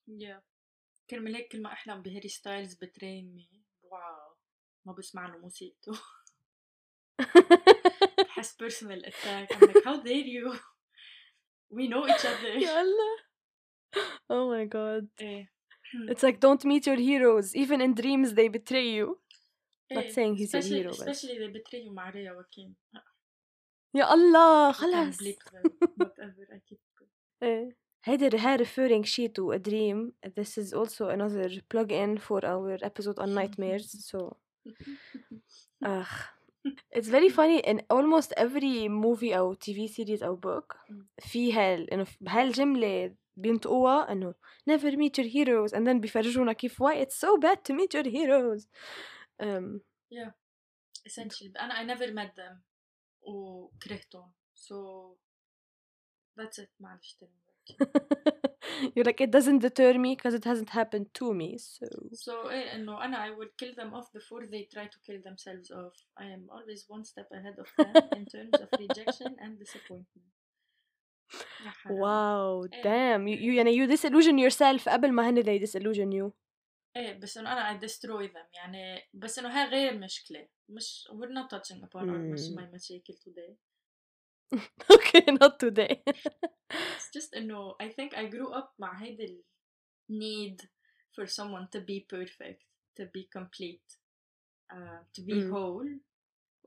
yeah 0.08 0.40
كرمال 1.10 1.36
هيك 1.36 1.52
كل 1.52 1.62
ما 1.62 1.72
احلم 1.72 2.02
بهاري 2.02 2.28
ستايلز 2.28 2.74
بترين 2.74 3.34
مي 3.34 3.64
واو 3.82 4.36
ما 4.86 4.92
بسمع 4.92 5.26
له 5.26 5.38
موسيقته 5.38 5.92
بحس 8.18 8.56
personal 8.62 9.00
attack 9.10 9.46
I'm 9.54 9.60
like 9.60 9.84
how 9.84 9.96
dare 10.02 10.26
you 10.36 10.46
we 11.70 11.88
know 11.88 12.06
each 12.06 12.24
other 12.24 12.62
يا 12.62 12.80
الله 12.80 13.16
oh 14.32 14.44
my 14.54 14.64
god 14.74 15.06
ايه 15.20 15.52
it's 16.10 16.22
like 16.22 16.40
don't 16.40 16.64
meet 16.64 16.86
your 16.86 16.98
heroes 16.98 17.54
even 17.54 17.80
in 17.80 17.94
dreams 17.94 18.32
they 18.34 18.48
betray 18.48 18.86
you 18.98 19.06
not 19.92 20.04
ايه 20.04 20.12
saying 20.12 20.36
he's 20.36 20.52
your 20.52 20.62
especially 20.62 20.82
hero 20.82 20.90
بس 20.90 21.02
especially 21.02 21.38
they 21.38 21.52
betray 21.58 21.86
you 21.86 21.92
مع 21.92 22.10
ريا 22.10 22.32
وكيم 22.32 22.76
يا 23.94 24.14
الله 24.14 24.72
You 24.72 24.74
can 24.74 24.78
خلاص 24.80 25.16
bleep 25.16 25.42
them 25.52 25.70
whatever 25.98 26.54
I 26.54 26.58
keep 26.70 26.78
ايه 27.42 27.76
هيدي 28.04 28.36
هاي 28.38 28.58
referring 28.58 29.04
شي 29.04 29.28
to 29.28 29.52
a 29.52 29.58
dream 29.58 30.12
this 30.40 30.58
is 30.58 30.72
also 30.72 31.08
another 31.08 31.48
plug-in 31.74 32.18
for 32.18 32.44
our 32.44 32.78
episode 32.82 33.18
on 33.18 33.34
nightmares 33.34 33.88
so 34.10 34.36
ugh 35.86 36.14
it's 36.96 37.08
very 37.08 37.28
funny 37.28 37.60
in 37.70 37.78
almost 37.90 38.32
every 38.36 38.88
movie 38.88 39.32
أو 39.36 39.54
TV 39.54 39.88
series 39.88 40.22
أو 40.22 40.40
book 40.40 40.76
مم. 40.90 41.06
في 41.18 41.52
هال 41.52 41.90
إنه 41.90 42.06
بهاي 42.20 42.42
الجملة 42.42 43.14
بينطقوها 43.36 44.12
إنه 44.12 44.34
never 44.70 44.90
meet 44.90 45.18
your 45.18 45.28
heroes 45.28 45.72
and 45.72 45.86
then 45.86 46.00
بيفرجونا 46.00 46.52
كيف 46.52 46.82
why 46.82 46.94
it's 46.94 47.14
so 47.14 47.36
bad 47.38 47.58
to 47.64 47.74
meet 47.74 47.94
your 47.94 48.04
heroes 48.10 48.66
um, 49.42 49.80
essentially 51.06 51.52
انا 51.60 51.74
I 51.74 51.96
never 51.96 52.06
met 52.12 52.34
them 52.36 52.62
وكرهتهم 53.22 54.32
so 54.54 54.76
that's 56.40 56.58
it 56.58 56.68
معلش 56.80 57.14
تاني 57.14 57.32
you're 58.94 59.04
like 59.04 59.20
it 59.20 59.30
doesn't 59.30 59.58
deter 59.58 59.94
me 59.98 60.14
because 60.14 60.34
it 60.34 60.44
hasn't 60.44 60.70
happened 60.70 61.06
to 61.14 61.34
me 61.34 61.58
so 61.58 61.86
So 62.12 62.48
ايه 62.50 62.74
انه 62.74 63.04
انا 63.04 63.26
I 63.26 63.30
will 63.38 63.50
kill 63.62 63.74
them 63.74 63.94
off 63.94 64.08
before 64.12 64.42
they 64.46 64.62
try 64.74 64.86
to 64.86 64.98
kill 65.06 65.20
themselves 65.28 65.70
off. 65.70 65.96
I 66.22 66.26
am 66.36 66.42
always 66.56 66.80
one 66.96 67.04
step 67.04 67.28
ahead 67.38 67.56
of 67.62 67.68
them 67.78 67.94
in 68.18 68.24
terms 68.34 68.54
of 68.62 68.68
rejection 68.84 69.30
and 69.44 69.58
disappointment. 69.64 70.30
يا 71.64 71.70
حرام. 71.70 71.98
wow 72.00 72.68
إيه. 72.72 72.82
damn 72.82 73.26
you, 73.28 73.36
you 73.38 73.52
يعني 73.56 73.76
you 73.76 73.90
disillusion 73.96 74.38
yourself 74.38 74.88
قبل 74.88 75.12
ما 75.12 75.28
هن 75.28 75.42
they 75.42 75.58
disillusion 75.66 76.12
you 76.12 76.32
ايه 76.96 77.12
بس 77.20 77.36
انه 77.36 77.52
انا 77.52 77.78
I 77.80 77.82
destroy 77.82 78.28
them 78.32 78.46
يعني 78.54 79.02
بس 79.14 79.38
انه 79.38 79.48
هاي 79.48 79.68
غير 79.70 79.98
مشكلة 79.98 80.48
مش 80.68 81.08
we're 81.10 81.32
not 81.38 81.48
touching 81.58 81.80
upon 81.84 82.08
our 82.08 82.32
مش 82.32 82.48
Hmm. 82.48 82.56
my 82.56 82.74
مشاكل 82.74 83.14
today. 83.14 83.54
okay 84.90 85.24
not 85.40 85.58
today 85.58 86.02
It's 86.72 87.10
just 87.10 87.34
انه 87.34 87.76
I 87.82 87.88
think 87.88 88.14
I 88.14 88.26
grew 88.26 88.52
up 88.54 88.74
مع 88.78 89.02
هيدا 89.02 89.24
ال 89.24 89.42
need 90.12 90.68
for 91.16 91.26
someone 91.26 91.68
to 91.76 91.80
be 91.80 92.00
perfect, 92.14 92.62
to 92.96 93.04
be 93.06 93.28
complete, 93.38 93.88
uh, 94.72 95.00
to 95.14 95.20
be 95.22 95.34
Mm. 95.34 95.50
whole. 95.50 95.88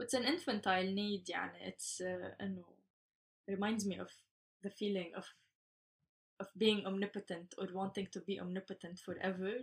It's 0.02 0.14
an 0.14 0.24
infantile 0.24 0.92
need 0.94 1.30
يعني 1.30 1.72
it's 1.72 2.02
uh, 2.02 2.42
انه 2.42 2.66
reminds 3.52 3.86
me 3.86 3.96
of 4.00 4.12
the 4.64 4.70
feeling 4.70 5.16
of 5.16 5.26
of 6.42 6.48
being 6.58 6.86
omnipotent 6.86 7.54
or 7.58 7.68
wanting 7.74 8.08
to 8.14 8.20
be 8.22 8.40
omnipotent 8.40 9.00
forever. 9.00 9.54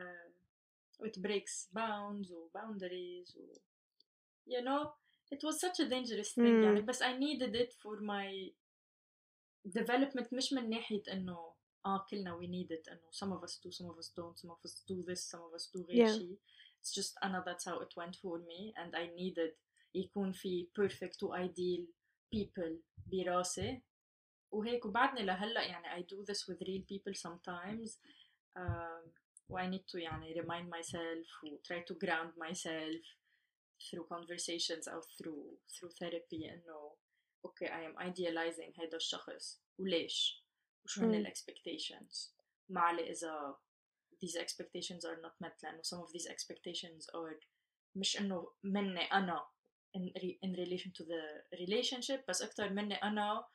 Uh, 0.00 0.28
it 1.08 1.16
breaks 1.22 1.54
bounds 1.72 2.30
or 2.36 2.42
boundaries 2.58 3.28
or 3.40 3.50
you 4.46 4.62
know 4.66 4.82
it 5.34 5.40
was 5.46 5.60
such 5.60 5.78
a 5.80 5.86
dangerous 5.94 6.32
thing 6.34 6.56
Mm. 6.60 6.64
يعني 6.64 6.80
بس 6.80 7.02
I 7.02 7.12
needed 7.18 7.54
it 7.62 7.72
for 7.82 8.00
my 8.00 8.52
development 9.66 10.32
مش 10.32 10.52
من 10.52 10.70
ناحية 10.70 11.02
انه 11.12 11.54
اه 11.86 12.06
كلنا 12.10 12.38
we 12.40 12.46
need 12.46 12.70
it 12.76 12.88
انه 12.92 13.10
some 13.10 13.32
of 13.38 13.42
us 13.48 13.52
do 13.64 13.70
some 13.72 13.90
of 13.90 13.98
us 13.98 14.08
don't 14.18 14.38
some 14.38 14.50
of 14.50 14.58
us 14.64 14.84
do 14.88 15.02
this 15.02 15.30
some 15.30 15.40
of 15.40 15.54
us 15.54 15.70
do 15.74 15.84
غير 15.86 16.06
Yeah. 16.06 16.18
شي 16.18 16.36
it's 16.82 16.92
just 16.94 17.14
أنا 17.24 17.44
that's 17.44 17.64
how 17.64 17.80
it 17.80 17.94
went 17.96 18.16
for 18.16 18.38
me 18.38 18.72
and 18.76 18.94
I 18.96 19.06
needed 19.16 19.52
يكون 19.94 20.32
في 20.32 20.68
perfect 20.80 21.22
و 21.22 21.36
ideal 21.36 21.86
people 22.36 22.72
براسي 23.06 23.82
وهيك 24.50 24.84
وبعدني 24.86 25.22
لهلا 25.22 25.62
يعني 25.62 26.02
I 26.02 26.06
do 26.06 26.24
this 26.24 26.46
with 26.48 26.60
real 26.68 26.82
people 26.92 27.14
sometimes 27.14 27.90
um, 28.56 29.02
و 29.48 29.58
I 29.58 29.62
need 29.70 29.84
to 29.92 29.98
يعني 29.98 30.34
remind 30.34 30.68
myself 30.76 31.44
و 31.44 31.56
try 31.68 31.80
to 31.90 31.94
ground 32.06 32.32
myself 32.36 33.02
through 33.88 34.06
conversations 34.14 34.88
أو 34.88 35.00
through 35.00 35.58
through 35.74 35.90
therapy 35.90 36.50
إنه 36.50 36.96
okay 37.46 37.66
I 37.68 37.82
am 37.92 38.02
idealizing 38.08 38.80
هيدا 38.80 38.96
الشخص 38.96 39.62
وليش 39.78 40.44
وشو 40.84 41.00
هن 41.00 41.08
مم. 41.08 41.14
ال 41.14 41.26
expectations 41.26 42.30
معلي 42.68 43.10
إذا 43.10 43.56
these 44.24 44.36
expectations 44.36 45.04
are 45.04 45.20
not 45.26 45.46
met 45.46 45.62
لأنه 45.62 45.82
some 45.82 45.98
of 46.06 46.12
these 46.12 46.26
expectations 46.28 47.06
are 47.14 47.46
مش 47.96 48.20
إنه 48.20 48.52
مني 48.62 49.00
أنا 49.02 49.46
in, 49.96 50.12
re- 50.22 50.38
in 50.46 50.54
relation 50.56 50.90
to 50.92 51.04
the 51.04 51.56
relationship 51.56 52.24
بس 52.28 52.42
أكتر 52.42 52.70
مني 52.70 52.94
أنا 52.94 53.46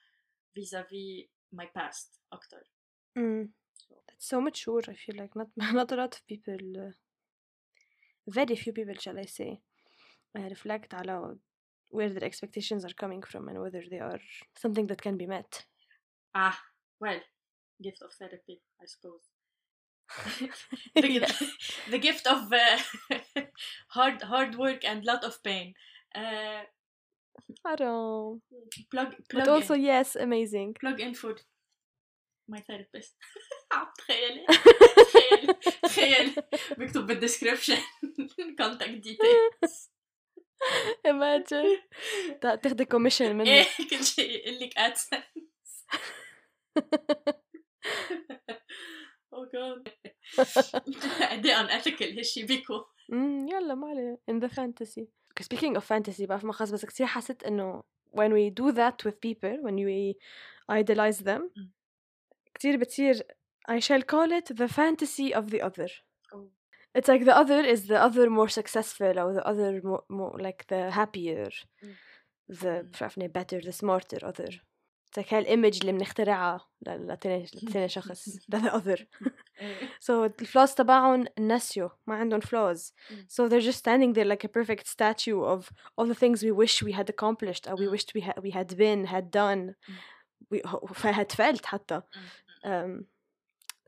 vis-a-vis 0.60 1.28
my 1.56 1.66
past 1.80 2.20
أكتر 2.34 2.64
Mm. 3.20 3.48
That's 4.08 4.26
so 4.28 4.42
mature. 4.42 4.82
I 4.88 4.94
feel 4.96 5.16
like 5.18 5.36
not 5.36 5.50
not 5.58 5.92
a 5.92 5.96
lot 5.96 6.16
of 6.16 6.26
people, 6.28 6.58
uh, 6.88 6.92
very 8.28 8.56
few 8.56 8.74
people, 8.74 8.94
shall 8.96 9.18
I 9.18 9.26
say, 9.26 9.62
uh, 10.38 10.42
reflect 10.42 10.94
على 10.94 11.40
where 11.90 12.10
their 12.10 12.24
expectations 12.26 12.86
are 12.86 12.94
coming 12.94 13.24
from 13.24 13.50
and 13.50 13.62
whether 13.62 13.84
they 13.90 14.00
are 14.00 14.20
something 14.56 14.88
that 14.88 15.02
can 15.02 15.18
be 15.18 15.28
met. 15.28 15.66
ah 16.34 16.58
well 17.02 17.20
gift 17.82 18.02
of 18.02 18.14
therapy 18.14 18.62
I 18.82 18.86
suppose 18.86 19.30
the, 20.96 21.08
gi- 21.08 21.20
Yes. 21.20 21.54
the 21.92 22.00
gift 22.00 22.28
of 22.28 22.52
uh, 22.52 22.80
hard 23.90 24.22
hard 24.24 24.56
work 24.56 24.84
and 24.86 25.04
lot 25.06 25.24
of 25.24 25.42
pain 25.44 25.74
uh, 26.16 26.64
I 27.64 27.76
don't. 27.76 28.42
plug 28.92 29.16
But 29.34 29.48
plug 29.48 29.48
also, 29.48 29.74
in 29.74 29.76
yes, 29.76 30.16
amazing. 30.16 30.76
plug 30.80 31.00
in 31.00 31.14
for 31.14 31.36
ماي 32.49 32.63
ثيرابيست 32.63 33.17
تخيلي. 33.99 34.47
تخيلي. 35.83 36.35
بكتب 36.79 37.07
بالدسكربشن 37.07 37.79
الكونتاكت 38.39 38.91
ديتيلز 38.91 39.91
ايماجين 41.07 41.81
تاخذي 42.41 42.85
كوميشن 42.85 43.37
مني. 43.37 43.51
إيه 43.51 43.67
كل 43.91 44.05
شيء 44.05 44.31
يقول 44.31 44.61
لك 44.61 44.79
ادسنس 44.79 45.87
أو 49.35 49.45
جاد 49.55 49.89
قد 51.31 51.47
إيه 51.47 51.61
ان 51.61 51.65
اثيكال 51.67 52.17
هالشيء 52.19 52.47
بيكو 52.47 52.85
يلا 53.53 53.75
ما 53.75 53.89
عليه. 53.89 54.21
ان 54.29 54.39
ذا 54.39 54.49
فانتسي 54.49 55.09
speaking 55.43 55.77
of 55.77 55.83
fantasy 55.83 56.23
بعرف 56.27 56.45
ما 56.45 56.53
خاص 56.53 56.71
بس 56.71 56.87
كثير 56.87 57.07
حسيت 57.07 57.45
إنه 57.45 57.83
when 58.17 58.31
we 58.33 58.51
do 58.63 58.73
that 58.73 59.07
with 59.07 59.15
people 59.27 59.57
when 59.65 59.77
we 59.77 60.15
idolize 60.79 61.21
them. 61.25 61.43
مم. 62.62 62.62
كثير 62.62 62.78
بتصير 62.78 63.24
I 63.72 63.80
shall 63.80 64.02
call 64.02 64.32
it 64.32 64.56
the 64.56 64.68
fantasy 64.68 65.34
of 65.36 65.50
the 65.52 65.62
other 65.62 65.90
Oh. 66.34 66.48
it's 66.98 67.08
like 67.14 67.24
the 67.26 67.36
other 67.42 67.62
is 67.74 67.82
the 67.88 68.00
other 68.08 68.30
more 68.30 68.50
successful 68.60 69.14
or 69.24 69.34
the 69.40 69.46
other 69.52 69.72
more, 69.90 70.04
more 70.10 70.38
like 70.48 70.62
the 70.72 70.92
happier 70.92 71.50
مم. 71.84 71.96
the 72.50 72.66
مم. 72.66 72.92
بعرفني 73.02 73.28
better 73.38 73.62
the 73.62 73.72
smarter 73.74 74.26
other 74.26 74.52
it's 75.10 75.18
like 75.24 75.34
هالايمج 75.34 75.80
اللي 75.82 75.92
بنخترعها 75.92 76.68
ل- 76.88 77.08
لتاني 77.08 77.46
لتاني 77.64 77.90
شخص 77.90 78.30
ده 78.50 78.60
the 78.60 78.72
other 78.82 79.04
إيه. 79.62 79.90
So 80.02 80.30
الفلاws 80.42 80.74
تبعهم 80.76 81.26
نسيوا 81.40 81.90
ما 82.08 82.16
عندهم 82.16 82.42
flaws 82.42 82.80
Mm. 82.80 83.14
so 83.28 83.50
they're 83.50 83.68
just 83.72 83.78
standing 83.80 84.14
there 84.14 84.26
like 84.36 84.44
a 84.44 84.52
perfect 84.60 84.88
statue 84.88 85.44
of 85.44 85.70
all 85.98 86.06
the 86.14 86.20
things 86.20 86.42
we 86.44 86.52
wish 86.52 86.84
we 86.84 86.94
had 86.94 87.10
accomplished 87.10 87.68
or 87.68 87.76
we 87.76 87.88
Mm. 87.88 87.92
wished 87.96 88.12
we, 88.16 88.22
ha- 88.22 88.42
we 88.46 88.52
had 88.52 88.70
been 88.78 89.06
had 89.16 89.26
done 89.32 89.76
we 90.52 90.60
had 91.20 91.32
felt 91.32 91.66
حتى 91.66 92.02
um, 92.64 93.06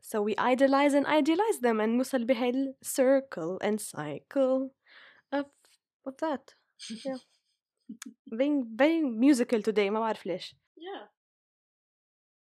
so 0.02 0.22
we 0.22 0.34
idolize 0.36 0.94
and 0.94 1.06
idealize 1.06 1.58
them 1.60 1.80
and 1.80 1.98
نوصل 2.00 2.24
بهال 2.26 2.74
circle 2.84 3.58
and 3.62 3.80
cycle 3.80 4.70
of, 5.32 5.46
of 6.06 6.14
that 6.20 6.54
yeah 7.04 7.18
being 8.36 8.64
very 8.76 9.00
musical 9.02 9.62
today 9.62 9.90
ما 9.90 10.00
بعرف 10.00 10.26
ليش 10.26 10.54
Yeah. 10.76 11.06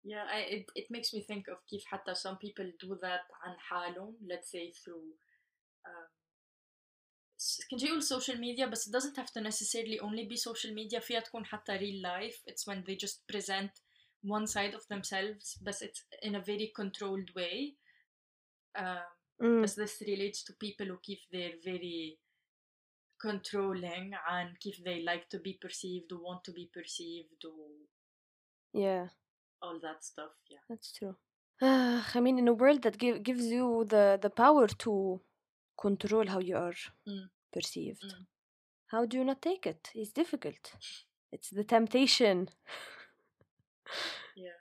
Yeah, 0.05 0.25
I, 0.35 0.39
it, 0.55 0.65
it 0.75 0.87
makes 0.91 1.13
me 1.13 1.21
think 1.21 1.47
of 1.47 1.57
كيف 1.69 1.85
حتى 1.85 2.15
some 2.15 2.37
people 2.37 2.65
do 2.79 2.95
that 3.01 3.21
عن 3.43 3.55
حالهم 3.59 4.17
let's 4.27 4.49
say 4.51 4.71
through 4.71 5.03
um, 5.87 6.07
s- 7.39 7.61
كنت 7.71 7.83
يقول 7.83 8.03
social 8.03 8.37
media 8.37 8.65
بس 8.71 8.87
it 8.87 8.91
doesn't 8.91 9.17
have 9.17 9.31
to 9.31 9.41
necessarily 9.41 9.99
only 9.99 10.25
be 10.27 10.35
social 10.37 10.73
media 10.73 10.99
فيها 10.99 11.19
تكون 11.19 11.45
حتى 11.45 11.77
real 11.77 12.01
life 12.03 12.41
it's 12.51 12.67
when 12.67 12.83
they 12.87 12.95
just 13.05 13.27
present 13.33 13.71
one 14.23 14.47
side 14.47 14.73
of 14.73 14.87
themselves 14.87 15.57
بس 15.61 15.83
it's 15.83 16.01
in 16.21 16.35
a 16.35 16.39
very 16.41 16.71
controlled 16.75 17.29
way 17.35 17.75
um, 18.77 19.03
Mm, 19.41 19.63
بس 19.63 19.79
this 19.79 20.01
relates 20.01 20.43
to 20.43 20.53
people 20.53 20.91
وكيف 20.91 21.19
they're 21.31 21.59
very 21.63 22.17
controlling 23.27 24.13
عن 24.13 24.53
كيف 24.55 24.77
they 24.81 25.01
like 25.03 25.27
to 25.29 25.39
be 25.39 25.53
perceived 25.65 26.11
و 26.13 26.17
want 26.23 26.41
to 26.43 26.51
be 26.53 26.67
perceived 26.77 27.45
و 27.45 27.69
yeah 28.73 29.07
all 29.61 29.79
that 29.79 30.03
stuff 30.03 30.33
yeah 30.49 30.63
that's 30.69 30.91
true 30.99 31.15
Uh, 31.61 32.01
I 32.17 32.19
mean, 32.19 32.37
in 32.39 32.47
a 32.47 32.53
world 32.63 32.81
that 32.81 32.97
give, 32.97 33.17
gives 33.23 33.45
you 33.57 33.85
the, 33.93 34.05
the 34.25 34.29
power 34.43 34.67
to 34.85 35.21
control 35.85 36.25
how 36.33 36.39
you 36.49 36.57
are 36.57 36.79
Mm. 37.07 37.29
perceived, 37.55 38.03
Mm. 38.03 38.25
how 38.93 39.01
do 39.09 39.17
you 39.17 39.23
not 39.23 39.41
take 39.49 39.65
it? 39.73 39.81
It's 39.95 40.11
difficult. 40.21 40.63
It's 41.35 41.49
the 41.57 41.63
temptation. 41.75 42.37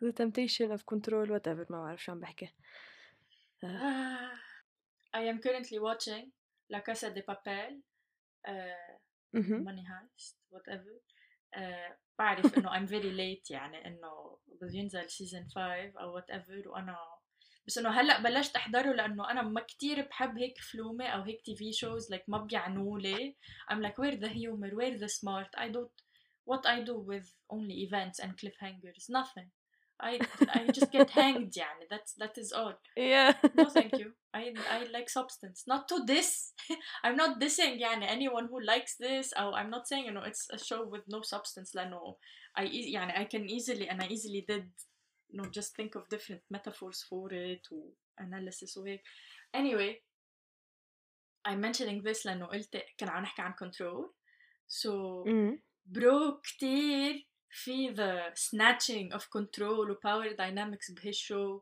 The 0.03 0.11
temptation 0.11 0.71
of 0.71 0.85
control 0.85 1.27
whatever 1.27 1.71
ما 1.71 1.83
بعرف 1.83 2.03
شو 2.03 2.11
عم 2.11 2.19
بحكي. 2.19 2.53
I 5.15 5.21
am 5.31 5.39
currently 5.39 5.79
watching 5.79 6.31
La 6.69 6.81
Casa 6.81 7.09
de 7.09 7.21
Papel 7.21 7.71
uh, 8.47 8.93
Mhm. 9.33 9.63
Money 9.67 9.85
Heist 9.91 10.35
whatever 10.49 10.93
uh, 11.57 11.93
بعرف 12.19 12.57
انه 12.57 12.69
I'm 12.69 12.87
very 12.87 13.11
late 13.11 13.51
يعني 13.51 13.87
انه 13.87 14.37
بده 14.47 14.69
ينزل 14.73 15.07
season 15.09 15.53
5 15.55 15.93
أو 15.99 16.21
whatever 16.21 16.67
وأنا 16.67 16.97
بس 17.67 17.77
انه 17.77 17.89
هلا 17.89 18.21
بلشت 18.23 18.55
احضره 18.55 18.91
لأنه 18.93 19.31
أنا 19.31 19.41
ما 19.41 19.61
كتير 19.61 20.01
بحب 20.01 20.37
هيك 20.37 20.57
فلومه 20.57 21.07
أو 21.07 21.21
هيك 21.21 21.41
تي 21.41 21.55
في 21.55 21.73
شوز 21.73 22.13
like 22.13 22.23
ما 22.27 22.37
بيعنولي 22.37 23.35
I'm 23.71 23.77
like 23.77 23.97
where 23.97 24.15
the 24.15 24.29
humor 24.29 24.71
where 24.75 24.97
the 24.99 25.09
smart 25.09 25.49
I 25.57 25.67
don't 25.75 26.06
what 26.46 26.66
I 26.66 26.80
do 26.90 26.96
with 26.98 27.26
only 27.50 27.74
events 27.86 28.18
and 28.18 28.36
cliffhangers 28.36 29.04
nothing 29.08 29.48
I 30.00 30.18
I 30.58 30.66
just 30.78 30.90
get 30.90 31.10
hanged 31.10 31.52
يعني 31.56 31.84
that's 31.90 32.12
that 32.22 32.36
is 32.42 32.52
all 32.52 32.74
Yeah. 32.96 33.32
no 33.54 33.64
thank 33.70 33.92
you 34.00 34.08
I 34.34 34.42
I 34.76 34.78
like 34.96 35.08
substance 35.20 35.58
not 35.72 35.82
to 35.90 35.96
this 36.12 36.52
I'm 37.04 37.16
not 37.16 37.38
dissing 37.40 37.78
يعني 37.80 38.06
anyone 38.16 38.46
who 38.50 38.58
likes 38.60 38.96
this 38.96 39.32
or 39.40 39.52
I'm 39.58 39.70
not 39.70 39.86
saying 39.88 40.04
you 40.06 40.12
know 40.16 40.24
it's 40.30 40.44
a 40.50 40.58
show 40.58 40.80
with 40.94 41.04
no 41.08 41.20
substance 41.22 41.74
لأنه 41.74 42.16
I 42.56 42.64
eas- 42.66 42.90
يعني 42.94 43.12
I 43.22 43.24
can 43.24 43.44
easily 43.48 43.88
and 43.88 44.02
I 44.02 44.08
easily 44.08 44.44
did 44.48 44.66
you 45.30 45.36
know 45.40 45.48
just 45.58 45.70
think 45.76 45.94
of 45.94 46.08
different 46.08 46.42
metaphors 46.50 46.98
for 47.08 47.32
it 47.32 47.64
و 47.72 47.92
analysis 48.20 48.76
وهيك 48.76 49.02
anyway 49.56 49.92
I'm 51.44 51.60
mentioning 51.60 52.02
this 52.02 52.26
لأنه 52.26 52.46
قلت 52.46 52.82
كنا 53.00 53.10
عم 53.10 53.22
نحكي 53.22 53.42
عن 53.42 53.52
control 53.54 54.10
so 54.68 54.90
Mm. 55.26 55.58
برو 55.86 56.40
كتير 56.40 57.28
في 57.50 57.94
the 57.94 58.34
snatching 58.38 59.16
of 59.18 59.22
control 59.22 59.90
و 59.90 59.94
power 59.94 60.36
dynamics 60.36 60.94
بهالشو 60.94 61.60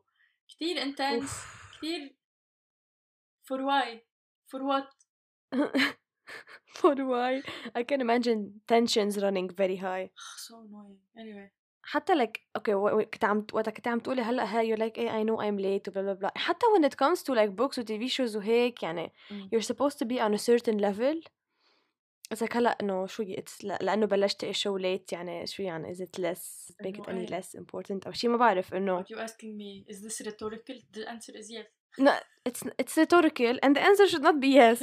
كتير 0.49 0.77
intense 0.81 1.23
Oof. 1.23 1.77
كتير 1.77 2.15
for 3.47 3.57
why 3.57 4.01
for 4.51 4.59
what 4.63 4.87
For 6.81 6.95
why? 7.11 7.33
I 7.79 7.83
can 7.89 7.99
imagine 8.07 8.39
tensions 8.67 9.13
running 9.25 9.47
very 9.61 9.75
high. 9.75 10.09
so 10.47 10.55
annoying 10.65 10.97
anyway 11.17 11.49
حتى 11.83 12.13
like 12.15 12.39
okay 12.57 12.73
و- 12.73 12.97
و- 12.99 13.05
كنت 13.05 13.23
عم 13.25 13.45
وقتها 13.53 13.71
كنت 13.71 13.87
عم 13.87 13.99
تقولي 13.99 14.21
هلا 14.21 14.57
هاي 14.57 14.75
you're 14.75 14.79
like 14.79 14.95
hey, 14.97 15.09
I 15.09 15.23
know 15.23 15.37
I'm 15.41 15.57
late 15.59 15.87
و 15.87 15.91
blah 15.91 16.03
blah 16.03 16.19
blah 16.21 16.31
حتى 16.41 16.65
when 16.75 16.83
it 16.89 16.95
comes 16.95 17.19
to 17.23 17.33
like 17.35 17.55
books 17.55 17.77
و 17.79 17.83
TV 17.83 18.09
shows 18.11 18.35
وهيك 18.35 18.83
يعني 18.83 19.11
Mm. 19.31 19.33
you're 19.55 19.65
supposed 19.65 19.97
to 19.97 20.05
be 20.05 20.15
on 20.19 20.33
a 20.33 20.37
certain 20.37 20.77
level 20.77 21.21
Like 22.34 22.56
هلا 22.56 22.78
انه 22.80 23.06
شو 23.06 23.22
ل- 23.22 23.36
لأنه 23.62 24.06
بلشت 24.06 24.44
show 24.44 24.80
late 24.80 25.12
يعني 25.12 25.46
شو 25.46 25.62
يعني 25.62 25.94
is 25.94 25.98
it 25.98 26.20
less 26.20 26.72
make 26.82 26.96
it 26.96 27.06
any 27.06 27.08
إيه. 27.08 27.40
less 27.40 27.46
important 27.60 28.06
أو 28.06 28.12
شيء 28.12 28.30
ما 28.30 28.36
بعرف 28.36 28.74
انه 28.74 29.04
you 29.04 29.16
asking 29.16 29.56
me 29.58 29.92
is 29.92 29.96
this 29.96 30.26
rhetorical 30.26 30.76
the 30.96 31.08
answer 31.08 31.32
is 31.32 31.50
yes 31.50 31.66
no 32.00 32.12
it's 32.48 32.62
it's 32.82 32.96
rhetorical 32.96 33.56
and 33.64 33.76
the 33.76 33.80
answer 33.80 34.06
should 34.10 34.22
not 34.22 34.38
be 34.40 34.50
yes 34.60 34.80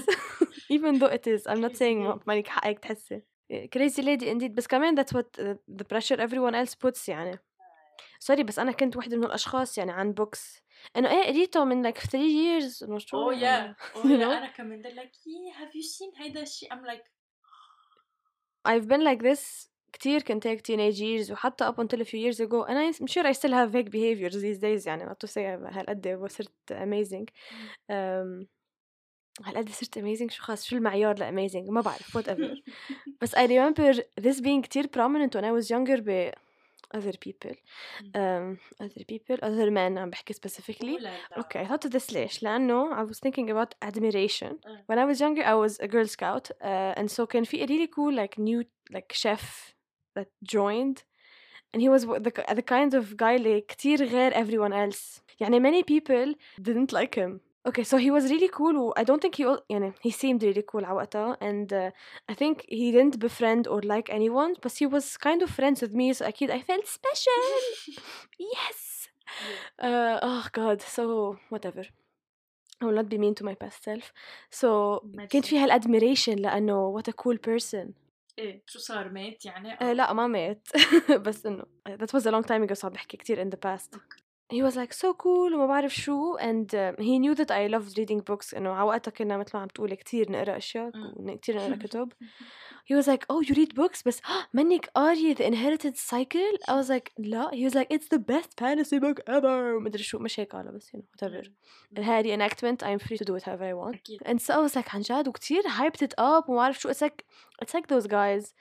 even 0.76 1.00
though 1.00 1.14
it 1.18 1.28
is 1.28 1.48
I'm 1.48 1.62
not 1.62 1.76
saying. 1.78 2.20
مالك 2.28 2.48
حقك 2.48 2.80
تحسي 2.80 3.22
crazy 3.54 4.02
lady 4.02 4.26
indeed 4.26 4.52
بس 4.52 4.68
كمان 4.68 5.04
that's 5.04 5.14
what 5.14 5.40
uh, 5.40 5.56
the 5.82 5.86
pressure 5.86 6.18
everyone 6.20 6.56
else 6.56 6.76
puts 6.76 7.10
يعني 7.10 7.40
سوري 8.20 8.44
بس 8.44 8.60
أنا 8.60 8.72
كنت 8.72 8.98
وحده 8.98 9.18
من 9.18 9.24
الاشخاص 9.24 9.78
يعني 9.78 9.92
عن 9.92 10.14
بوكس 10.14 10.62
انه 10.98 11.10
إيه 11.10 11.28
قريته 11.28 11.64
من 11.64 11.92
like 11.92 11.98
3 11.98 12.18
years 12.18 12.84
انه 12.84 12.98
شو 13.00 13.32
oh 13.32 13.34
يعني؟ 13.34 13.74
yeah 13.74 13.98
oh? 13.98 14.06
أنا 14.06 14.48
كمان 14.48 14.84
they're 14.84 14.98
like 15.00 15.14
yeah 15.16 15.60
have 15.60 15.74
you 15.74 15.84
seen 15.84 16.22
هيدا 16.22 16.42
الشيء 16.42 16.70
I'm 16.70 16.86
like 16.88 17.14
I've 18.66 18.88
been 18.88 19.04
like 19.04 19.22
this 19.24 19.70
كتير 19.94 20.22
كنت 20.22 20.48
هيك 20.48 20.60
teenage 20.68 20.98
years 21.00 21.32
وحتى 21.32 21.72
up 21.72 21.76
until 21.76 22.02
a 22.02 22.06
few 22.06 22.20
years 22.20 22.40
ago 22.40 22.66
and 22.66 22.78
I'm 22.78 23.08
sure 23.08 23.28
I 23.28 23.32
still 23.32 23.52
have 23.52 23.76
هيك 23.76 23.90
behaviors 23.90 24.36
these 24.36 24.60
days 24.60 24.88
يعني 24.88 25.06
not 25.06 25.28
to 25.28 25.32
say 25.32 25.38
هالقد 25.38 26.28
صرت 26.30 26.50
amazing 26.72 27.26
um, 27.92 28.48
هالقد 29.46 29.70
صرت 29.70 30.00
amazing 30.00 30.32
شو 30.32 30.44
خاص 30.44 30.66
شو 30.66 30.76
المعيار 30.76 31.20
ل 31.20 31.50
amazing 31.50 31.70
ما 31.70 31.82
بعرف 31.82 32.18
whatever 32.18 32.58
بس 33.22 33.36
I 33.36 33.48
remember 33.48 34.02
this 34.22 34.42
being 34.42 34.62
كتير 34.62 34.86
prominent 34.86 35.36
when 35.36 35.44
I 35.44 35.62
was 35.62 35.70
younger 35.70 36.02
ب 36.02 36.32
other 36.95 37.13
people 37.13 37.55
um, 38.15 38.59
other 38.81 39.05
people 39.05 39.37
other 39.43 39.71
men 39.71 39.99
عم 39.99 40.11
بحكي 40.11 40.35
specifically 40.35 40.99
Oh 40.99 41.03
لا 41.03 41.11
لا. 41.37 41.43
Okay, 41.43 41.61
I 41.61 41.67
thought 41.67 41.85
of 41.85 41.93
this 41.93 42.13
ليش؟ 42.13 42.43
لأنه 42.43 43.05
I 43.05 43.11
was 43.11 43.19
thinking 43.19 43.51
about 43.51 43.75
admiration. 43.83 44.59
Mm. 44.67 44.79
When 44.87 44.99
I 44.99 45.05
was 45.05 45.21
younger, 45.21 45.45
I 45.45 45.55
was 45.55 45.79
a 45.81 45.89
Girl 45.89 46.07
Scout, 46.07 46.51
uh, 46.61 46.95
and 46.97 47.11
so 47.11 47.27
كان 47.27 47.45
في 47.45 47.65
a 47.65 47.67
really 47.67 47.87
cool 47.87 48.15
like 48.15 48.39
new 48.39 48.65
like 48.93 49.13
chef 49.13 49.75
that 50.17 50.29
joined, 50.43 51.03
and 51.73 51.83
he 51.83 51.89
was 51.89 52.03
the 52.07 52.33
the 52.55 52.63
kind 52.63 52.95
of 52.95 53.17
guy 53.17 53.37
اللي 53.37 53.61
كتير 53.61 54.05
غير 54.05 54.33
everyone 54.33 54.73
else. 54.73 55.21
يعني 55.41 55.61
many 55.61 55.83
people 55.83 56.35
didn't 56.63 56.93
like 56.93 57.15
him. 57.15 57.41
Okay, 57.69 57.85
so 57.85 57.97
he 57.99 58.11
was 58.11 58.25
really 58.31 58.49
cool. 58.49 58.77
و 58.77 58.93
I 58.99 59.05
don't 59.05 59.21
think 59.23 59.35
he 59.37 59.45
al- 59.45 59.65
يعني 59.71 59.93
he 60.07 60.11
seemed 60.11 60.43
really 60.43 60.63
cool 60.73 60.85
على 60.85 60.93
وقتها, 60.95 61.37
and 61.41 61.73
uh, 61.73 61.91
I 62.33 62.35
think 62.35 62.63
he 62.69 62.93
didn't 62.93 63.19
befriend 63.19 63.67
or 63.69 63.81
like 63.83 64.09
anyone, 64.11 64.55
but 64.63 64.73
he 64.73 64.87
was 64.87 65.17
kind 65.17 65.43
of 65.43 65.51
friends 65.51 65.83
with 65.83 65.93
me, 65.95 66.13
so 66.15 66.25
أكيد 66.27 66.51
I 66.51 66.61
felt 66.61 66.87
special. 66.87 67.43
yes. 68.39 69.09
Uh, 69.89 70.19
oh 70.31 70.45
god 70.53 70.79
so 70.97 71.03
whatever 71.53 71.85
I 72.81 72.85
will 72.87 72.99
not 73.01 73.09
be 73.15 73.19
mean 73.25 73.35
to 73.41 73.45
my 73.45 73.55
past 73.63 73.85
self 73.85 74.13
so 74.51 75.01
كنت 75.33 75.47
Merci. 75.47 75.49
في 75.49 75.59
هالادميريشن 75.59 76.37
لأنه 76.37 76.99
what 76.99 77.09
a 77.09 77.13
cool 77.23 77.37
person 77.37 77.93
ايه 78.39 78.63
شو 78.67 78.79
صار 78.79 79.09
مات 79.09 79.45
يعني 79.45 79.77
uh, 79.77 79.83
لا 79.83 80.13
ما 80.13 80.27
مات 80.27 80.69
بس 81.27 81.47
إنه 81.47 81.65
that 81.89 82.19
was 82.19 82.23
a 82.25 82.31
long 82.31 82.45
time 82.45 82.63
ago 82.69 82.75
so 82.81 82.85
عم 82.85 82.91
بحكي 82.93 83.17
كتير 83.17 83.45
in 83.45 83.49
the 83.55 83.59
past 83.59 83.99
he 84.53 84.63
was 84.63 84.75
like 84.77 84.93
so 84.93 85.13
cool 85.25 85.53
وما 85.55 85.67
بعرف 85.67 85.95
شو 85.95 86.37
and 86.39 86.67
uh, 86.75 87.03
he 87.03 87.19
knew 87.19 87.35
that 87.35 87.51
I 87.51 87.69
loved 87.75 87.99
reading 87.99 88.21
books 88.31 88.55
إنه 88.55 88.71
على 88.71 88.87
وقتها 88.89 89.11
كنا 89.11 89.37
مثل 89.37 89.51
ما 89.55 89.61
عم 89.63 89.69
تقولي 89.69 89.97
كتير 89.97 90.33
نقرا 90.33 90.57
أشياء 90.57 90.91
Mm. 90.91 91.17
وكتير 91.17 91.57
نقرا 91.57 91.77
كتب 91.77 92.13
he 92.91 92.95
was 92.95 93.07
like 93.07 93.25
oh 93.33 93.41
you 93.49 93.55
read 93.55 93.75
books 93.75 94.03
بس 94.07 94.21
منك 94.53 94.87
قاري 94.95 95.35
the 95.35 95.39
inherited 95.39 95.97
cycle 95.97 96.59
I 96.71 96.73
was 96.83 96.89
like 96.89 97.13
لا 97.19 97.51
he 97.51 97.71
was 97.71 97.75
like 97.75 97.89
it's 97.97 98.09
the 98.17 98.19
best 98.19 98.51
fantasy 98.61 98.99
book 99.01 99.21
ever 99.29 99.83
مدري 99.83 100.03
شو 100.03 100.19
مش 100.19 100.41
هيك 100.41 100.53
قال 100.53 100.73
بس 100.73 100.89
you 100.97 100.99
know 100.99 101.03
whatever 101.27 101.49
هذه 101.99 102.37
enactment 102.37 102.83
I'm 102.83 103.05
free 103.07 103.19
to 103.19 103.25
do 103.25 103.35
it 103.37 103.43
however 103.43 103.65
I 103.65 103.75
want 103.85 103.95
أكيد 103.97 104.23
and 104.23 104.41
so 104.41 104.55
I 104.55 104.69
was 104.71 104.77
like 104.77 104.95
عن 104.95 105.01
جد 105.01 105.29
وكتير 105.29 105.63
hyped 105.63 106.03
it 106.07 106.13
up 106.21 106.49
وما 106.49 106.61
أعرف 106.61 106.81
شو 106.81 106.91
it's 106.93 107.03
like 107.03 107.25
it's 107.65 107.75
like 107.75 107.87
those 107.95 108.07
guys 108.07 108.55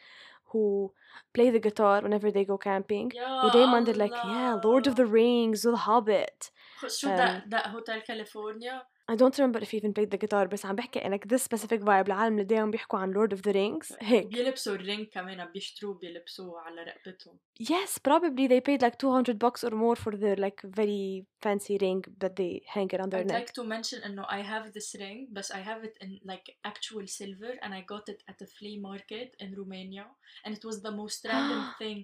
who 0.52 0.92
play 1.34 1.50
the 1.50 1.60
guitar 1.60 2.02
whenever 2.02 2.32
they 2.32 2.46
go 2.46 2.58
camping 2.58 3.16
يا 3.16 3.44
ودايما 3.44 3.86
they're 3.86 3.98
like 4.06 4.14
yeah 4.14 4.60
Lord 4.64 4.88
of 4.88 4.96
the 4.96 5.06
Rings 5.06 5.62
The 5.62 5.78
Hobbit 5.88 6.52
شو 6.88 7.08
ده 7.08 7.44
ده 7.46 7.68
هوتيل 7.68 8.00
كاليفورنيا 8.00 8.84
I 9.12 9.16
don't 9.16 9.38
remember 9.40 9.60
if 9.66 9.70
he 9.72 9.78
even 9.78 9.94
played 9.94 10.12
the 10.12 10.18
guitar 10.28 10.48
بس 10.48 10.66
عم 10.66 10.76
بحكي 10.76 11.00
like 11.00 11.28
this 11.34 11.44
specific 11.44 11.80
vibe 11.82 11.90
العالم 12.08 12.34
اللي 12.34 12.44
دايما 12.44 12.72
بيحكوا 12.72 13.00
عن 13.00 13.14
Lord 13.14 13.32
of 13.38 13.42
the 13.42 13.54
Rings 13.54 13.96
هيك 14.02 14.28
بيلبسوا 14.28 14.76
الرينج 14.76 15.08
كمان 15.08 15.46
بيشتروه 15.46 15.94
بيلبسوه 15.94 16.60
على 16.62 16.84
رقبتهم 16.84 17.38
yes 17.62 17.98
probably 18.10 18.48
they 18.48 18.62
paid 18.62 18.82
like 18.82 18.98
200 18.98 19.40
bucks 19.40 19.64
or 19.64 19.72
more 19.72 19.96
for 19.96 20.12
their 20.18 20.36
like 20.36 20.62
very 20.80 21.26
fancy 21.46 21.78
ring 21.82 22.02
that 22.24 22.36
they 22.36 22.62
hang 22.76 22.90
around 22.96 23.12
their 23.12 23.24
I'd 23.24 23.32
neck 23.32 23.40
like 23.40 23.54
to 23.54 23.64
mention 23.64 24.04
انه 24.06 24.24
I 24.24 24.42
have 24.44 24.72
this 24.74 24.96
ring 25.02 25.28
but 25.38 25.46
I 25.56 25.62
have 25.70 25.84
it 25.88 25.96
in 26.06 26.12
like 26.32 26.46
actual 26.72 27.06
silver 27.08 27.52
and 27.64 27.74
I 27.74 27.82
got 27.94 28.06
it 28.14 28.20
at 28.32 28.42
a 28.42 28.48
flea 28.58 28.78
market 28.90 29.30
in 29.44 29.50
Romania 29.62 30.06
and 30.46 30.52
it 30.58 30.64
was 30.70 30.78
the 30.88 30.92
most 31.02 31.20
random 31.32 31.64
thing 31.82 32.00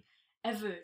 ever 0.51 0.75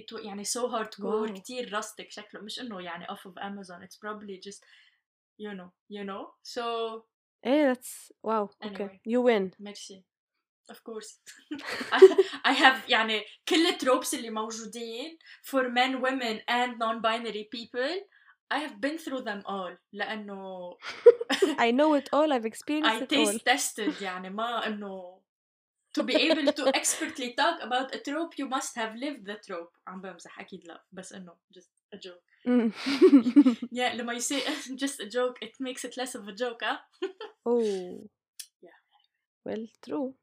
it 0.00 0.12
wa- 0.12 0.20
يعني 0.20 0.44
so 0.44 0.60
hardcore 0.74 1.28
Wow. 1.28 1.32
كتير 1.32 1.80
rustic 1.80 2.10
شكله 2.10 2.40
مش 2.40 2.60
انه 2.60 2.80
يعني 2.80 3.06
off 3.06 3.30
of 3.30 3.34
Amazon 3.42 3.82
it's 3.86 3.98
probably 4.06 4.36
just 4.48 4.60
you 5.42 5.52
know 5.54 5.70
you 5.88 6.04
know 6.04 6.22
so 6.42 6.62
ايه 7.46 7.72
that's 7.74 8.12
wow 8.22 8.48
okay 8.64 8.68
Anyway. 8.68 9.00
you 9.06 9.20
win 9.22 9.50
ميرسي 9.60 10.04
of 10.72 10.76
course 10.76 11.20
I, 11.92 12.24
I 12.44 12.52
have 12.52 12.88
يعني 12.90 13.24
كل 13.48 13.66
التروبس 13.66 14.14
اللي 14.14 14.30
موجودين 14.30 15.18
for 15.44 15.62
men 15.62 16.00
women 16.02 16.40
and 16.48 16.78
non-binary 16.78 17.48
people 17.56 17.94
I 18.50 18.58
have 18.58 18.80
been 18.80 18.98
through 18.98 19.22
them 19.22 19.42
all 19.46 19.76
لأنه 19.92 20.76
I 21.58 21.70
know 21.70 21.94
it 21.94 22.08
all 22.12 22.32
I've 22.32 22.46
experienced 22.46 22.90
I 22.90 23.02
it 23.02 23.12
all 23.12 23.26
taste 23.26 23.44
tested 23.44 24.02
يعني 24.02 24.30
ما 24.30 24.66
إنه 24.66 25.20
to 25.94 26.02
be 26.04 26.14
able 26.14 26.52
to 26.52 26.64
expertly 26.80 27.28
talk 27.40 27.56
about 27.62 27.94
a 27.94 27.98
trope 27.98 28.32
you 28.38 28.46
must 28.56 28.76
have 28.76 28.94
lived 28.94 29.24
the 29.26 29.36
trope 29.46 29.72
عم 29.86 30.00
بمزح 30.00 30.40
أكيد 30.40 30.66
لا 30.66 30.84
بس 30.92 31.12
إنه 31.12 31.36
just 31.58 31.70
a 31.94 31.98
joke 31.98 32.22
Mm. 32.48 32.70
yeah 33.78 33.94
لما 33.94 34.14
you 34.14 34.20
say 34.20 34.40
just 34.84 35.00
a 35.00 35.06
joke 35.16 35.36
it 35.46 35.54
makes 35.60 35.84
it 35.84 35.96
less 36.00 36.14
of 36.14 36.28
a 36.28 36.32
joke 36.42 36.62
huh 36.62 36.78
oh 37.46 38.08
Yeah. 38.62 38.78
well 39.46 39.64
true 39.86 40.14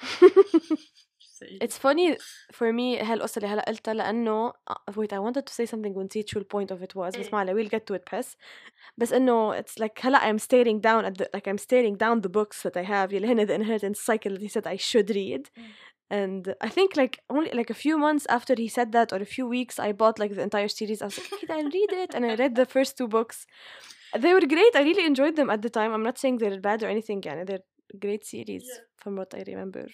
ثقيلة 0.00 0.78
It's 1.64 1.78
funny 1.78 2.16
for 2.52 2.72
me 2.72 3.02
هالقصة 3.02 3.38
اللي 3.38 3.48
هلا 3.48 3.62
قلتها 3.68 3.94
لأنه 3.94 4.50
uh, 4.50 4.92
wait 4.92 5.12
I 5.12 5.18
wanted 5.18 5.42
to 5.46 5.52
say 5.52 5.66
something 5.66 5.96
ونسيت 5.96 6.28
شو 6.28 6.38
ال 6.38 6.46
point 6.54 6.76
of 6.76 6.80
it 6.82 6.94
was 6.96 7.18
بس 7.18 7.26
إيه. 7.26 7.30
ما 7.32 7.38
عليه 7.38 7.52
we'll 7.52 7.70
get 7.70 7.80
to 7.92 7.98
it 7.98 8.14
بس 8.18 8.36
بس 8.96 9.12
إنه 9.12 9.60
it's 9.60 9.74
like 9.82 10.00
هلا 10.00 10.18
I'm 10.18 10.38
staring 10.38 10.80
down 10.80 11.04
at 11.04 11.18
the 11.18 11.26
like 11.36 11.48
I'm 11.48 11.58
staring 11.58 11.96
down 11.96 12.20
the 12.26 12.30
books 12.30 12.62
that 12.62 12.76
I 12.76 12.84
have 12.84 13.12
يلي 13.12 13.26
هن 13.26 13.46
the 13.46 13.50
inheritance 13.54 14.00
cycle 14.00 14.32
that 14.32 14.42
he 14.42 14.48
said 14.48 14.66
I 14.66 14.76
should 14.76 15.10
read 15.10 15.48
Mm. 15.56 16.14
and 16.22 16.44
I 16.66 16.70
think 16.76 16.90
like 17.02 17.14
only 17.36 17.50
like 17.60 17.70
a 17.76 17.78
few 17.84 17.96
months 18.06 18.24
after 18.36 18.54
he 18.64 18.68
said 18.76 18.88
that 18.96 19.08
or 19.14 19.20
a 19.28 19.30
few 19.36 19.46
weeks 19.56 19.74
I 19.86 19.90
bought 20.00 20.16
like 20.22 20.32
the 20.38 20.44
entire 20.50 20.70
series 20.78 20.98
I 21.02 21.06
was 21.10 21.16
like 21.20 21.30
okay 21.36 21.48
I'll 21.56 21.72
read 21.80 21.92
it 22.04 22.10
and 22.14 22.22
I 22.30 22.32
read 22.42 22.52
the 22.60 22.66
first 22.76 22.92
two 22.98 23.08
books 23.16 23.36
they 24.22 24.32
were 24.36 24.46
great 24.56 24.74
I 24.80 24.82
really 24.90 25.06
enjoyed 25.12 25.34
them 25.40 25.48
at 25.54 25.60
the 25.64 25.72
time 25.78 25.90
I'm 25.94 26.06
not 26.10 26.16
saying 26.22 26.34
they're 26.38 26.60
bad 26.70 26.78
or 26.84 26.88
anything 26.94 27.20
يعني 27.26 27.44
they're 27.48 27.64
great 27.97 28.25
series 28.25 28.65
yeah. 28.67 28.81
from 28.97 29.15
what 29.15 29.33
I 29.33 29.43
remember. 29.47 29.87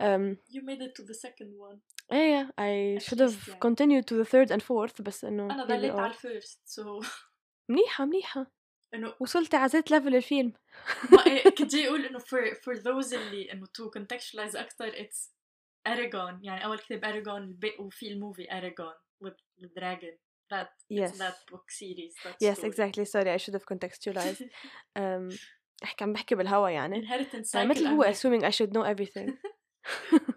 Um, 0.00 0.38
you 0.48 0.62
made 0.62 0.82
it 0.82 0.94
to 0.96 1.02
the 1.02 1.14
second 1.14 1.52
one. 1.56 1.78
Yeah, 2.10 2.28
yeah. 2.34 2.46
I 2.56 2.98
should 3.00 3.20
have 3.20 3.38
yeah. 3.48 3.54
continued 3.60 4.06
to 4.08 4.14
the 4.14 4.24
third 4.24 4.50
and 4.50 4.62
fourth 4.62 5.02
but 5.02 5.18
uh, 5.24 5.30
no. 5.30 5.48
Ah, 5.48 5.54
انا 5.54 5.64
ضليت 5.64 5.92
ah, 5.92 5.98
على 5.98 6.10
الفيرست 6.10 6.60
سو 6.64 7.02
so. 7.02 7.06
منيحة 7.68 8.04
منيحة 8.04 8.52
انه 8.94 9.14
وصلت 9.20 9.54
عزيت 9.54 9.90
ليفل 9.90 10.16
الفيلم 10.16 10.52
كنت 11.58 11.74
جاي 11.74 11.88
اقول 11.88 12.04
انه 12.04 12.18
for 12.18 12.54
for 12.54 12.76
those 12.82 13.14
اللي 13.14 13.52
انه 13.52 13.66
to 13.66 13.90
contextualize 13.98 14.56
اكثر 14.56 14.92
it's 14.92 15.30
Eragon 15.88 16.38
يعني 16.42 16.64
اول 16.64 16.78
كتاب 16.78 17.04
Eragon 17.04 17.70
وفي 17.80 18.08
الموفي 18.08 18.46
Eragon 18.46 19.26
with 19.26 19.62
the 19.62 19.68
dragon 19.80 20.16
that 20.52 20.68
yes. 20.88 21.18
that 21.18 21.36
book 21.50 21.70
series 21.70 22.14
that 22.24 22.36
yes 22.40 22.58
story. 22.58 22.68
exactly 22.70 23.04
sorry 23.04 23.30
I 23.30 23.38
should 23.42 23.54
have 23.58 23.66
contextualized 23.72 24.42
um 25.00 25.28
احكي 25.83 26.03
عم 26.03 26.13
بحكي 26.13 26.35
بالهوا 26.35 26.69
يعني 26.69 27.07
inheritance 27.07 27.55
يعني 27.55 27.73
cycle 27.73 27.77
مثل 27.77 27.87
هو 27.87 28.03
I'm 28.03 28.05
like, 28.05 28.15
assuming 28.15 28.43
I 28.43 28.51
should 28.51 28.71
know 28.73 28.83
everything 28.83 29.37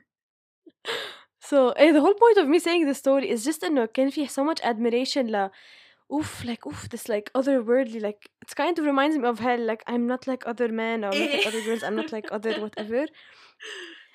so 1.50 1.70
eh, 1.76 1.92
the 1.92 2.00
whole 2.00 2.14
point 2.14 2.38
of 2.38 2.48
me 2.48 2.58
saying 2.58 2.86
this 2.86 2.98
story 2.98 3.30
is 3.30 3.44
just 3.44 3.64
انه 3.64 3.86
كان 3.86 4.10
فيه 4.10 4.26
so 4.26 4.42
much 4.44 4.60
admiration 4.64 5.30
ل 5.30 5.50
oof 6.12 6.44
like 6.44 6.66
oof 6.66 6.88
this 6.88 7.08
like 7.08 7.30
otherworldly 7.38 8.00
like 8.00 8.30
it's 8.42 8.54
kind 8.54 8.78
of 8.78 8.84
reminds 8.84 9.16
me 9.18 9.26
of 9.28 9.38
hell 9.38 9.60
like 9.70 9.82
I'm 9.86 10.06
not 10.06 10.26
like 10.26 10.42
other 10.46 10.68
men 10.68 11.04
or 11.04 11.10
I'm 11.10 11.18
not 11.18 11.30
like 11.30 11.46
إيه. 11.46 11.48
other 11.48 11.62
girls 11.66 11.82
I'm 11.82 11.96
not 11.96 12.12
like 12.12 12.28
other 12.32 12.52
whatever 12.60 13.06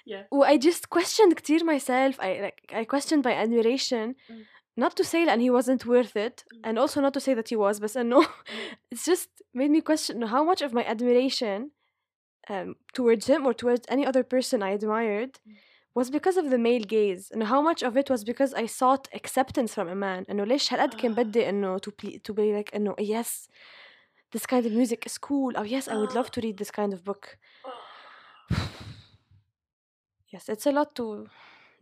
yeah 0.06 0.24
و 0.32 0.44
I 0.44 0.58
just 0.58 0.89
questioned 0.89 1.34
كتير 1.36 1.60
myself 1.63 2.15
I 2.20 2.42
like 2.46 2.60
I 2.82 2.86
questioned 2.86 3.24
my 3.26 3.34
admiration 3.34 4.15
Mm. 4.30 4.46
not 4.84 4.94
to 5.00 5.04
say 5.13 5.22
that 5.30 5.39
he 5.46 5.50
wasn't 5.58 5.84
worth 5.94 6.15
it 6.28 6.38
Mm. 6.46 6.60
and 6.68 6.74
also 6.82 6.98
not 7.06 7.13
to 7.18 7.22
say 7.26 7.34
that 7.39 7.48
he 7.52 7.58
was 7.65 7.80
بس 7.80 7.98
انه 7.98 8.22
it's 8.94 9.06
just 9.12 9.30
made 9.62 9.72
me 9.76 9.82
question 9.82 10.15
how 10.36 10.44
much 10.52 10.62
of 10.68 10.72
my 10.80 10.84
admiration 10.94 11.60
um, 12.54 12.70
towards 12.98 13.26
him 13.32 13.42
or 13.48 13.54
towards 13.63 13.84
any 13.96 14.06
other 14.10 14.24
person 14.34 14.58
I 14.63 14.72
admired 14.80 15.34
Mm. 15.48 15.56
was 16.00 16.08
because 16.18 16.38
of 16.42 16.46
the 16.54 16.60
male 16.68 16.86
gaze 16.98 17.24
and 17.34 17.42
how 17.54 17.62
much 17.70 17.82
of 17.88 17.94
it 18.02 18.08
was 18.13 18.22
because 18.32 18.52
I 18.63 18.65
sought 18.80 19.06
acceptance 19.20 19.72
from 19.78 19.88
a 19.96 19.98
man 20.06 20.22
انه 20.30 20.44
ليش 20.44 20.74
هالقد 20.74 20.94
كان 20.94 21.12
آه. 21.12 21.15
بدي 21.15 21.50
انه 21.50 21.78
to, 21.78 21.92
ple- 21.92 22.20
to 22.30 22.34
be 22.34 22.54
like 22.58 22.76
انه 22.76 22.96
yes 23.00 23.48
this 24.36 24.46
kind 24.46 24.65
of 24.65 24.72
music 24.82 25.02
is 25.10 25.18
cool 25.18 25.52
or 25.60 25.65
yes 25.65 25.88
I 25.88 25.96
would 25.96 26.13
love 26.18 26.28
آه. 26.28 26.32
to 26.38 26.42
read 26.42 26.58
this 26.63 26.72
kind 26.72 26.94
of 26.94 27.04
book 27.04 27.38
yes 30.34 30.44
it's 30.54 30.65
a 30.65 30.72
lot 30.72 30.89
to 31.00 31.06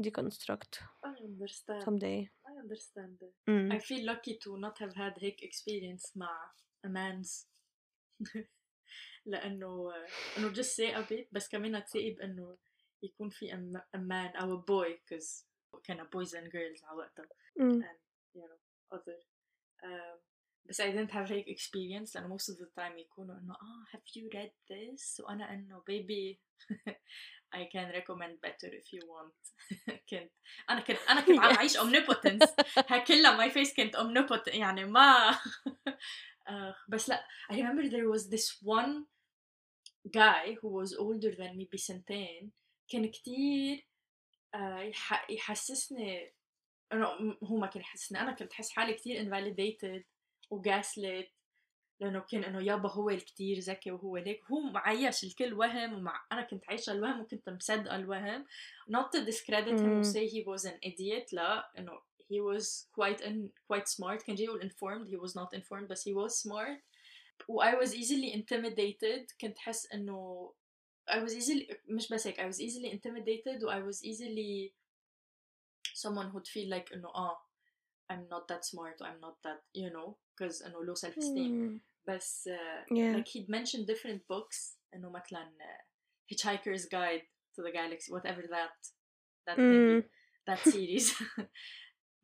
deconstruct 0.05 0.71
I 1.03 1.13
understand 1.31 1.81
someday 1.87 2.19
I 2.40 2.40
understand 2.63 3.17
that. 3.19 3.33
mm. 3.49 3.71
I 3.75 3.79
feel 3.79 4.05
lucky 4.05 4.37
to 4.43 4.57
not 4.57 4.77
have 4.79 4.93
had 4.95 5.13
هيك 5.23 5.41
experience 5.43 6.11
مع 6.15 6.51
a 6.85 6.89
man's 6.89 7.47
لأنه 9.25 9.93
إنه 10.37 10.53
just 10.53 10.77
ثاقبت 10.77 11.27
بس 11.31 11.49
كمان 11.49 11.79
ثاقب 11.79 12.19
إنه 12.21 12.57
يكون 13.03 13.29
في 13.29 13.51
a 13.51 13.55
ma- 13.55 13.97
a 13.97 13.99
man 13.99 14.41
أو 14.41 14.61
a 14.61 14.63
boy 14.65 14.97
because 14.97 15.43
كان 15.83 16.05
boys 16.07 16.29
and 16.33 16.47
girls 16.51 16.83
على 16.83 16.97
وقتها 16.97 17.27
Mm. 17.59 17.83
and 17.83 17.99
you 18.35 18.41
know 18.41 18.57
other 18.97 19.17
um, 19.83 20.19
بس 20.69 20.81
I 20.81 20.85
didn't 20.85 21.11
have 21.11 21.31
هيك 21.31 21.45
experience 21.59 22.15
لأنه 22.15 22.37
most 22.37 22.41
of 22.53 22.57
the 22.57 22.65
time 22.79 22.97
يكونوا 22.99 23.35
إنه 23.35 23.53
آه 23.53 23.97
have 23.97 24.01
you 24.17 24.29
read 24.37 24.51
this 24.71 25.19
وأنا 25.25 25.53
إنه 25.53 25.83
baby 25.91 26.37
I 27.55 27.59
can 27.73 27.91
recommend 27.99 28.35
better 28.47 28.69
if 28.73 28.87
you 28.93 29.01
want 29.07 29.53
كنت 30.09 30.31
أنا 30.69 30.81
كنت 30.81 30.97
أنا 31.09 31.21
كنت 31.21 31.39
عم 31.39 31.55
أعيش 31.55 31.77
omnipotence 31.77 32.53
ها 32.89 32.97
كلها 32.97 33.47
my 33.49 33.53
face 33.53 33.75
كانت 33.75 33.97
omnipotent 33.97 34.55
يعني 34.55 34.85
ما 34.85 35.39
آه، 36.47 36.75
بس 36.89 37.09
لا 37.09 37.25
I 37.51 37.55
remember 37.55 37.89
there 37.89 38.09
was 38.15 38.29
this 38.29 38.61
one 38.63 39.05
guy 40.11 40.55
who 40.61 40.67
was 40.69 40.93
older 40.99 41.31
than 41.35 41.57
me 41.57 41.67
بسنتين 41.73 42.51
كان 42.89 43.11
كتير 43.11 43.87
آه، 44.53 44.79
يح- 44.79 45.29
يحسسني 45.29 46.33
انه 46.93 47.13
م- 47.13 47.37
هو 47.45 47.57
ما 47.57 47.67
كان 47.67 47.81
يحسسني 47.81 48.19
انا 48.21 48.31
كنت 48.31 48.51
احس 48.51 48.69
حالي 48.71 48.93
كتير 48.93 49.23
invalidated 49.25 50.03
وجاسلت 50.52 51.28
لأنه 52.00 52.20
كان 52.20 52.44
انه 52.44 52.62
يابا 52.62 52.88
هو 52.88 53.10
الكتير 53.10 53.58
ذكي 53.58 53.90
وهو 53.90 54.16
هيك 54.16 54.44
هو 54.50 54.60
معيش 54.60 55.24
الكل 55.24 55.54
وهم 55.54 55.92
ومع 55.92 56.26
أنا 56.32 56.42
كنت 56.42 56.64
عايشه 56.68 56.92
الوهم 56.92 57.20
وكنت 57.20 57.48
مصدقه 57.48 57.96
الوهم 57.96 58.46
not 58.90 59.06
to 59.16 59.24
discredit 59.24 59.80
him 59.80 60.00
or 60.00 60.04
say 60.04 60.26
he 60.26 60.42
was 60.44 60.64
an 60.64 60.78
idiot 60.82 61.32
لا 61.32 61.72
انه 61.78 62.02
he 62.32 62.40
was 62.40 62.86
quite 62.92 63.20
in, 63.20 63.50
quite 63.68 63.88
smart 63.88 64.24
كان 64.26 64.34
جاي 64.36 64.44
يقول 64.44 64.70
informed 64.70 65.08
he 65.08 65.16
was 65.16 65.32
not 65.32 65.58
informed 65.58 65.88
بس 65.90 66.08
he 66.08 66.12
was 66.12 66.32
smart 66.42 66.80
و 67.48 67.62
I 67.62 67.74
was 67.74 67.94
easily 67.94 68.32
intimidated 68.34 69.36
كنت 69.40 69.58
حس 69.58 69.92
انه 69.92 70.52
I 71.10 71.14
was 71.14 71.32
easily 71.32 71.76
مش 71.88 72.12
بس 72.12 72.26
هيك 72.26 72.40
I 72.40 72.54
was 72.54 72.58
easily 72.58 72.92
intimidated 72.92 73.64
و 73.64 73.70
I 73.70 73.92
was 73.92 73.98
easily 74.04 74.72
someone 75.94 76.30
who'd 76.32 76.48
feel 76.48 76.68
like 76.78 76.92
انه 76.92 77.08
آه 77.08 77.46
I'm 78.12 78.28
not 78.28 78.48
that 78.48 78.64
smart 78.64 78.96
or 79.00 79.06
I'm 79.06 79.20
not 79.20 79.36
that 79.46 79.60
you 79.74 79.90
know 79.90 80.16
because 80.35 80.65
انه 80.65 80.79
low 80.85 80.95
self 80.95 81.17
esteem 81.17 81.51
Mm. 81.51 81.79
بس 82.07 82.49
uh, 82.51 82.81
Yeah. 82.97 83.13
like 83.17 83.27
he'd 83.33 83.49
mentioned 83.57 83.85
different 83.93 84.21
books 84.33 84.77
انه 84.93 85.09
مثلا 85.09 85.53
uh, 85.59 85.83
Hitchhiker's 86.31 86.85
Guide 86.85 87.23
to 87.55 87.61
the 87.65 87.71
Galaxy 87.79 88.09
whatever 88.15 88.43
that 88.55 88.77
that 89.47 89.57
Mm. 89.57 89.69
thingy, 89.71 89.99
that 90.49 90.61
series 90.73 91.05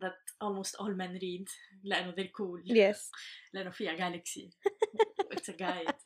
that 0.04 0.18
almost 0.46 0.74
all 0.80 0.94
men 1.02 1.14
read 1.26 1.48
لأنه 1.84 2.12
they're 2.16 2.36
cool 2.40 2.62
Yes. 2.66 3.12
لأنه 3.54 3.70
فيها 3.70 3.96
galaxy 3.96 4.50
it's 5.34 5.50
a 5.50 5.58
guide 5.58 5.98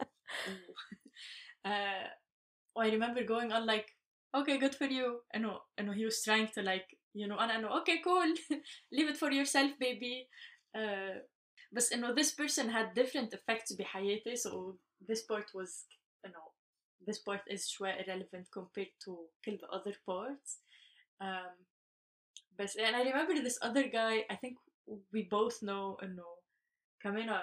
uh, 1.65 2.07
I 2.83 2.89
remember 2.95 3.23
going 3.23 3.51
on 3.51 3.65
like 3.65 3.87
okay 4.35 4.57
good 4.57 4.75
for 4.75 4.85
you 4.87 5.23
انه 5.35 5.61
انه 5.79 5.93
he 5.93 6.05
was 6.05 6.21
trying 6.23 6.47
to 6.47 6.61
like 6.61 6.87
you 7.15 7.27
know 7.27 7.39
انا 7.39 7.55
انه 7.55 7.69
okay 7.83 7.97
cool 8.03 8.35
leave 8.95 9.09
it 9.13 9.17
for 9.17 9.31
yourself 9.31 9.71
baby 9.79 10.27
uh, 10.77 11.15
بس 11.71 11.93
انه 11.93 12.15
this 12.15 12.31
person 12.31 12.69
had 12.69 12.93
different 12.99 13.33
effects 13.33 13.77
بحياتي 13.77 14.35
so 14.35 14.77
this 15.01 15.21
part 15.21 15.47
was 15.53 15.85
you 16.25 16.31
know 16.31 16.51
this 17.07 17.19
part 17.19 17.53
is 17.53 17.67
شوي 17.67 18.03
irrelevant 18.03 18.47
compared 18.59 18.93
to 19.05 19.29
كل 19.45 19.57
the 19.57 19.67
other 19.67 19.93
parts 19.93 20.59
um, 21.23 21.65
بس 22.59 22.77
and 22.77 22.95
I 22.95 23.03
remember 23.03 23.33
this 23.33 23.57
other 23.61 23.87
guy 23.87 24.25
I 24.29 24.35
think 24.35 24.57
we 25.13 25.23
both 25.23 25.61
know 25.61 26.03
انه 26.03 26.37
كمان 26.99 27.41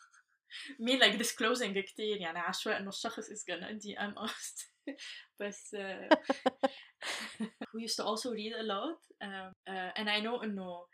me 0.85 0.97
like 0.97 1.17
disclosing 1.17 1.79
كتير 1.79 2.17
يعني 2.21 2.39
عشوائي 2.39 2.77
انه 2.77 2.89
الشخص 2.89 3.29
is 3.29 3.43
gonna 3.43 3.73
DM 3.73 4.29
us 4.29 4.69
بس 5.39 5.75
uh, 5.75 6.15
we 7.73 7.81
used 7.81 7.97
to 7.97 8.03
also 8.03 8.31
read 8.31 8.53
a 8.53 8.63
lot 8.63 8.99
um, 9.21 9.51
uh, 9.67 9.91
and 9.95 10.09
I 10.09 10.19
know 10.19 10.43
انه 10.43 10.87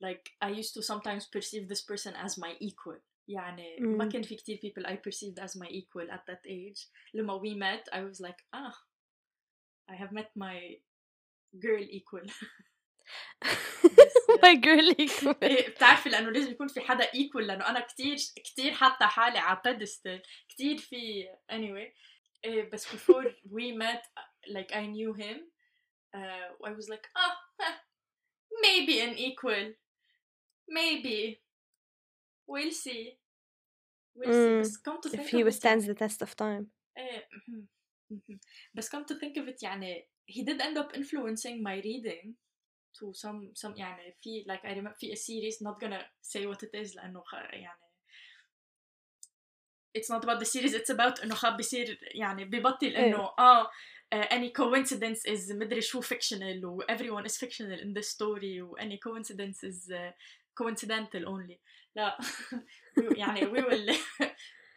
like 0.00 0.24
I 0.42 0.48
used 0.60 0.74
to 0.74 0.82
sometimes 0.82 1.24
perceive 1.36 1.68
this 1.68 1.82
person 1.90 2.12
as 2.26 2.38
my 2.38 2.52
equal 2.60 2.98
يعني 3.28 3.76
ما 3.80 4.04
Mm. 4.08 4.12
كان 4.12 4.22
في 4.22 4.34
كتير 4.34 4.58
people 4.58 4.86
I 4.86 4.96
perceived 4.96 5.38
as 5.44 5.56
my 5.56 5.68
equal 5.70 6.10
at 6.10 6.22
that 6.26 6.46
age 6.46 6.88
لما 7.14 7.38
we 7.40 7.54
met 7.54 7.88
I 7.94 8.00
was 8.00 8.20
like 8.20 8.42
ah 8.52 8.74
I 9.90 9.94
have 9.94 10.12
met 10.12 10.30
my 10.36 10.58
girl 11.58 11.82
equal 11.98 12.26
My 14.42 14.54
girly. 14.54 15.10
إيه، 15.42 15.68
بتعرفي 15.68 16.08
لانه 16.08 16.30
لازم 16.30 16.50
يكون 16.50 16.68
في 16.68 16.80
حدا 16.80 17.12
ايكول 17.14 17.46
لانه 17.46 17.68
انا 17.68 17.80
كتير 17.80 18.16
كتير 18.36 18.72
حاطه 18.72 19.06
حالي 19.06 19.38
على 19.38 19.60
pedestal 19.66 20.20
كتير 20.48 20.78
في 20.78 21.28
anyway 21.52 21.96
إيه، 22.44 22.70
بس 22.70 22.86
before 22.88 23.24
we 23.46 23.72
met 23.82 24.02
like 24.48 24.72
I 24.72 24.86
knew 24.86 25.12
him 25.22 25.36
uh, 26.16 26.66
I 26.68 26.70
was 26.78 26.88
like 26.88 27.06
ah 27.16 27.36
huh, 27.60 27.74
maybe 28.62 29.00
an 29.00 29.14
equal 29.18 29.74
maybe 30.68 31.40
we'll 32.50 32.72
see 32.84 33.18
we'll 34.18 34.32
see 34.32 34.58
Mm, 34.58 34.60
بس 34.60 34.76
come 34.76 34.98
to 35.00 35.08
think 35.10 35.20
If 35.20 35.30
he 35.30 35.40
of 35.40 35.40
it 35.40 35.46
withstands 35.46 35.84
يعني- 35.84 35.94
the 35.94 35.98
test 35.98 36.22
of 36.26 36.34
time. 36.36 36.66
إيه، 36.98 37.28
مهم، 37.32 37.68
مهم. 38.10 38.40
بس 38.74 38.88
come 38.96 39.04
to 39.04 39.14
think 39.18 39.36
of 39.42 39.48
it 39.48 39.62
يعني 39.62 40.08
he 40.30 40.42
did 40.44 40.60
end 40.60 40.76
up 40.78 40.92
influencing 40.96 41.62
my 41.62 41.76
reading 41.84 42.34
to 42.98 43.12
some 43.14 43.52
some 43.54 43.76
يعني 43.78 44.16
في 44.22 44.44
like 44.48 44.64
I 44.64 44.74
remember 44.74 44.98
في 44.98 45.12
a 45.12 45.16
series 45.16 45.62
not 45.62 45.80
gonna 45.80 46.02
say 46.22 46.46
what 46.46 46.62
it 46.62 46.74
is 46.86 46.96
لأنه 46.96 47.22
خ- 47.22 47.52
يعني 47.54 47.82
it's 49.98 50.08
not 50.10 50.24
about 50.24 50.38
the 50.40 50.46
series 50.46 50.74
it's 50.74 50.90
about 50.90 51.22
إنه 51.24 51.34
خاب 51.34 51.56
بيصير 51.56 51.98
يعني 52.14 52.44
ببطل 52.44 52.86
إيه. 52.96 53.06
إنه 53.06 53.30
آه 53.38 53.70
uh, 54.14 54.26
any 54.26 54.50
coincidence 54.52 55.26
is 55.32 55.52
مدري 55.52 55.80
شو 55.80 56.02
fictional 56.02 56.64
و 56.64 56.82
everyone 56.82 57.24
is 57.26 57.36
fictional 57.36 57.78
in 57.80 57.92
this 57.98 58.08
story 58.08 58.60
و 58.62 58.76
any 58.78 58.98
coincidence 58.98 59.62
is 59.64 59.90
uh, 59.92 60.12
coincidental 60.56 61.24
only 61.26 61.58
لا 61.96 62.18
يعني 63.16 63.40
we 63.40 63.60
will 63.60 63.96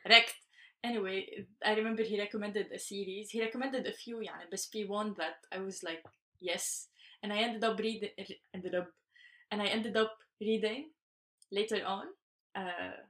wrecked 0.10 0.40
anyway 0.86 1.46
I 1.66 1.74
remember 1.74 2.04
he 2.04 2.20
recommended 2.20 2.72
a 2.72 2.80
series 2.80 3.32
he 3.32 3.42
recommended 3.42 3.88
a 3.88 3.94
few 3.94 4.22
يعني 4.22 4.50
بس 4.50 4.70
في 4.70 4.88
one 4.88 5.14
that 5.14 5.58
I 5.58 5.60
was 5.60 5.84
like 5.84 6.04
yes 6.40 6.90
and 7.24 7.34
I 7.34 7.38
ended 7.38 7.64
up 7.64 7.80
reading 7.80 8.12
ended 8.56 8.76
up 8.76 8.90
and 9.52 9.62
I 9.62 9.68
ended 9.68 9.98
up 9.98 10.14
reading 10.42 10.92
later 11.52 11.86
on 11.86 12.06
uh, 12.56 13.06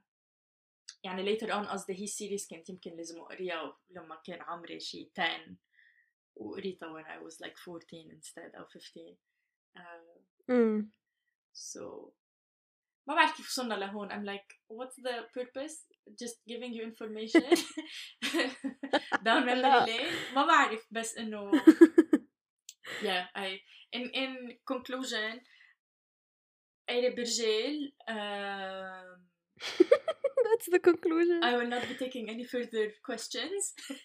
يعني 1.04 1.24
later 1.24 1.48
on 1.48 1.68
قصدي 1.68 1.94
هي 1.94 2.08
series 2.08 2.50
كانت 2.50 2.70
يمكن 2.70 2.92
لازم 2.96 3.20
اقريها 3.22 3.78
لما 3.90 4.22
كان 4.26 4.42
عمري 4.42 4.80
شي 4.80 5.12
10 5.18 5.58
وقريتها 6.36 6.94
when 6.94 7.06
I 7.06 7.24
was 7.24 7.40
like 7.42 7.58
14 7.58 8.12
instead 8.12 8.56
أو 8.56 8.66
15 8.66 9.16
uh, 9.78 9.82
mm. 10.52 10.86
so 11.54 12.14
ما 13.10 13.16
بعرف 13.16 13.38
كيف 13.38 13.48
وصلنا 13.48 13.74
لهون 13.74 14.10
I'm 14.12 14.26
like 14.26 14.48
what's 14.70 14.96
the 15.08 15.16
purpose 15.38 15.76
just 16.22 16.38
giving 16.48 16.74
you 16.74 16.84
information 16.84 17.44
down 19.24 19.46
memory 19.46 19.86
lane 19.90 20.34
ما 20.36 20.46
بعرف 20.46 20.88
بس 20.92 21.18
انه 21.18 21.52
yeah 23.02 23.24
I 23.38 23.60
in 23.98 24.04
in 24.24 24.32
conclusion 24.74 25.42
قارب 26.90 27.20
رجال 27.20 27.94
um, 28.10 29.26
That's 30.48 30.70
the 30.76 30.80
conclusion. 30.90 31.38
I 31.44 31.54
will 31.58 31.70
not 31.76 31.84
be 31.92 31.96
taking 32.06 32.26
any 32.30 32.46
further 32.54 32.86
questions. 33.10 33.62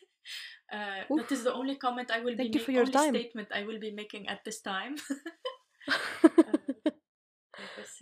Uh, 0.73 1.03
that 1.18 1.31
is 1.37 1.43
the 1.49 1.53
only 1.61 1.77
comment 1.85 2.09
I 2.16 2.21
will 2.25 2.37
Thank 2.37 2.53
be 2.53 2.59
you 2.59 2.64
for 2.66 2.71
making, 2.71 2.79
your 2.79 2.87
only 2.87 2.99
time. 3.01 3.14
statement 3.14 3.49
I 3.61 3.62
will 3.68 3.81
be 3.87 3.91
making 4.03 4.23
at 4.35 4.41
this 4.47 4.59
time. 4.73 4.95
uh, 5.89 6.54
بس 6.54 6.54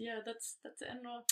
yeah, 0.03 0.21
that's 0.27 0.59
that's 0.64 0.83
إنه 0.83 1.25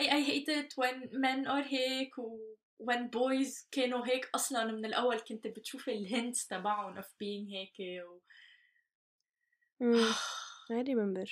I 0.00 0.04
I 0.04 0.20
hate 0.22 0.48
it 0.48 0.74
when 0.76 1.08
men 1.12 1.46
are 1.46 1.64
هيك 1.64 2.18
و 2.18 2.38
when 2.78 3.10
boys 3.10 3.66
كانوا 3.70 4.06
هيك 4.06 4.30
أصلا 4.34 4.64
من 4.64 4.84
الأول 4.84 5.20
كنت 5.20 5.46
بتشوف 5.46 5.88
الهنتس 5.88 6.46
تبعهم 6.46 7.00
of 7.00 7.04
being 7.04 7.50
هيك 7.50 8.04
و... 8.04 8.20
Mm, 9.82 10.14
I 10.70 10.82
remember. 10.82 11.26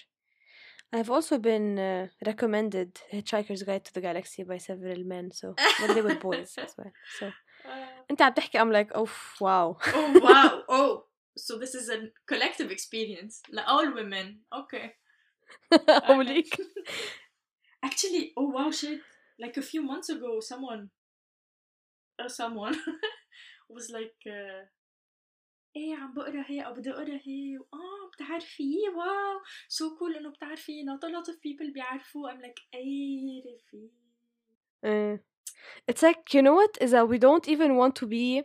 I've 0.92 1.11
also 1.11 1.38
been 1.38 1.78
uh, 1.78 2.07
recommended 2.24 3.00
Hitchhiker's 3.12 3.62
Guide 3.62 3.84
to 3.86 3.92
the 3.94 4.00
Galaxy 4.00 4.44
by 4.44 4.59
several 4.59 5.02
men, 5.05 5.30
so 5.32 5.57
well, 5.80 5.94
they 5.94 6.02
were 6.02 6.14
boys 6.14 6.52
as 6.59 6.74
well. 6.78 6.92
So 7.18 7.32
Uh, 7.64 8.05
أنت 8.11 8.22
عم 8.22 8.32
تحكي 8.32 8.59
I'm 8.59 8.70
like, 8.70 8.90
oh 8.94 9.09
wow. 9.40 9.76
oh 9.94 10.20
wow! 10.22 10.62
Oh, 10.68 11.05
so 11.36 11.59
this 11.59 11.74
is 11.74 11.88
a 11.88 12.09
collective 12.26 12.70
experience. 12.70 13.42
Like 13.50 13.66
all 13.66 13.94
women. 13.94 14.40
Okay. 14.52 14.94
Holy. 16.05 16.44
Actually, 17.82 18.32
oh 18.36 18.48
wow, 18.50 18.70
shit! 18.70 19.00
Like 19.38 19.57
a 19.57 19.62
few 19.62 19.82
months 19.82 20.09
ago, 20.09 20.40
someone, 20.40 20.90
uh, 22.18 22.28
someone 22.28 22.76
was 23.68 23.90
like, 23.90 24.16
uh, 24.26 24.68
ايه 25.76 25.96
عم 25.96 26.14
بقرا 26.14 26.44
هي 26.46 26.61
او 26.61 26.74
بدي 26.74 26.90
اقرا 26.90 27.20
هي 27.24 27.59
اه 27.59 28.11
بتعرفيه 28.14 28.88
واو 28.88 29.40
سو 29.68 29.96
كول 29.96 30.16
انه 30.16 30.30
بتعرفيه 30.30 30.84
not 30.84 30.98
a 31.09 31.09
lot 31.09 31.32
of 31.32 31.36
people 31.36 31.72
بيعرفوه 31.72 32.32
I'm 32.32 32.40
like 32.40 32.62
عارفيه 32.74 33.90
Uh, 34.86 35.16
it's 35.88 36.02
like, 36.02 36.34
you 36.34 36.42
know 36.42 36.57
what? 36.61 36.76
Is 36.84 36.90
that 36.90 37.09
we 37.09 37.18
don't 37.26 37.48
even 37.55 37.70
want 37.80 37.94
to 38.00 38.07
be 38.07 38.42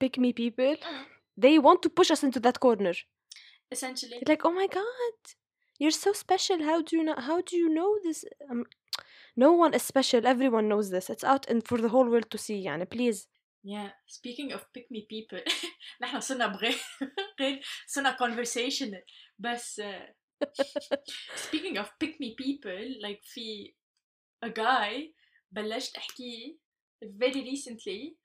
pick 0.00 0.18
me 0.18 0.32
people. 0.32 0.74
Uh. 0.82 1.04
They 1.44 1.54
want 1.66 1.80
to 1.84 1.90
push 1.98 2.10
us 2.14 2.22
into 2.26 2.40
that 2.46 2.58
corner. 2.64 2.96
essentially 3.74 4.18
They're 4.18 4.34
like, 4.34 4.44
oh 4.48 4.54
my 4.62 4.68
god, 4.80 5.18
you're 5.78 5.90
so 5.90 6.12
special. 6.12 6.62
How 6.62 6.82
do 6.82 6.96
you 6.96 7.04
know? 7.04 7.14
How 7.16 7.40
do 7.40 7.56
you 7.56 7.68
know 7.68 7.98
this? 8.02 8.24
Um, 8.50 8.64
no 9.36 9.52
one 9.52 9.74
is 9.74 9.82
special. 9.82 10.26
Everyone 10.26 10.68
knows 10.68 10.90
this. 10.90 11.08
It's 11.08 11.24
out 11.24 11.48
and 11.48 11.66
for 11.66 11.78
the 11.78 11.88
whole 11.88 12.08
world 12.10 12.30
to 12.30 12.38
see. 12.38 12.64
يعني 12.64 12.88
please. 12.90 13.26
Yeah, 13.62 13.90
speaking 14.06 14.52
of 14.52 14.64
pick 14.72 14.90
me 14.90 15.06
people 15.08 15.40
نحن 16.02 16.20
صرنا 16.20 16.46
بغير 16.46 16.78
غير 17.40 17.60
صرنا 17.86 18.16
conversational 18.16 19.02
بس 19.38 19.80
uh, 19.80 20.06
speaking 21.36 21.76
of 21.76 21.86
pick 21.98 22.14
me 22.20 22.34
people 22.36 23.02
like 23.02 23.22
في 23.22 23.74
a 24.46 24.48
guy 24.48 25.14
بلشت 25.50 25.96
احكيه 25.96 26.58
very 27.04 27.42
recently 27.44 28.16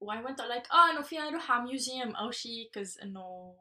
و 0.00 0.12
I 0.12 0.16
went 0.16 0.38
like 0.38 0.72
اه 0.72 0.90
انه 0.90 1.02
فينا 1.02 1.30
نروح 1.30 1.50
على 1.50 1.78
museum 1.78 2.16
او 2.16 2.30
شي 2.30 2.70
cause 2.78 3.02
انه 3.02 3.56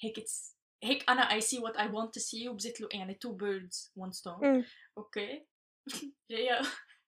هيك 0.00 0.20
it's 0.20 0.55
هيك 0.83 1.09
أنا 1.09 1.39
I 1.39 1.43
see 1.43 1.57
what 1.59 1.75
I 1.77 1.87
want 1.87 2.11
to 2.17 2.21
see 2.21 2.47
وبزت 2.47 2.81
له 2.81 2.89
يعني 2.93 3.19
two 3.25 3.31
birds 3.31 3.91
one 3.99 4.11
stone 4.11 4.41
Mm. 4.41 4.65
أوكي 4.97 5.45
ريا 6.31 6.61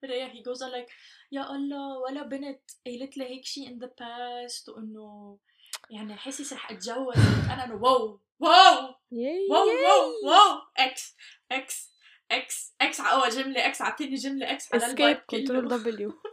ريا 0.06 0.30
he 0.30 0.38
goes 0.38 0.62
on 0.62 0.72
like 0.72 0.92
يا 1.32 1.52
الله 1.56 1.98
ولا 1.98 2.24
بنت 2.24 2.62
قالت 2.86 3.18
لي 3.18 3.24
هيك 3.26 3.46
شيء 3.46 3.68
in 3.68 3.80
the 3.82 3.88
past 3.88 4.70
وإنه 4.70 5.38
يعني 5.90 6.16
حاسس 6.16 6.54
رح 6.54 6.72
أتجوز 6.72 7.16
أنا 7.54 7.66
إنه 7.66 7.76
واو 7.76 8.22
واو 8.40 8.96
واو. 9.12 9.68
واو 9.68 10.12
واو 10.26 10.62
إكس 10.78 11.16
إكس 11.52 11.94
إكس 12.32 12.76
إكس 12.82 13.00
على 13.02 13.22
أول 13.24 13.30
جملة 13.30 13.68
إكس 13.68 13.82
على 13.82 13.96
ثاني 14.00 14.16
جملة 14.16 14.52
إكس 14.52 14.74
على 14.74 14.86
الفايب 14.92 15.18
كله 15.18 15.70
W. 16.10 16.14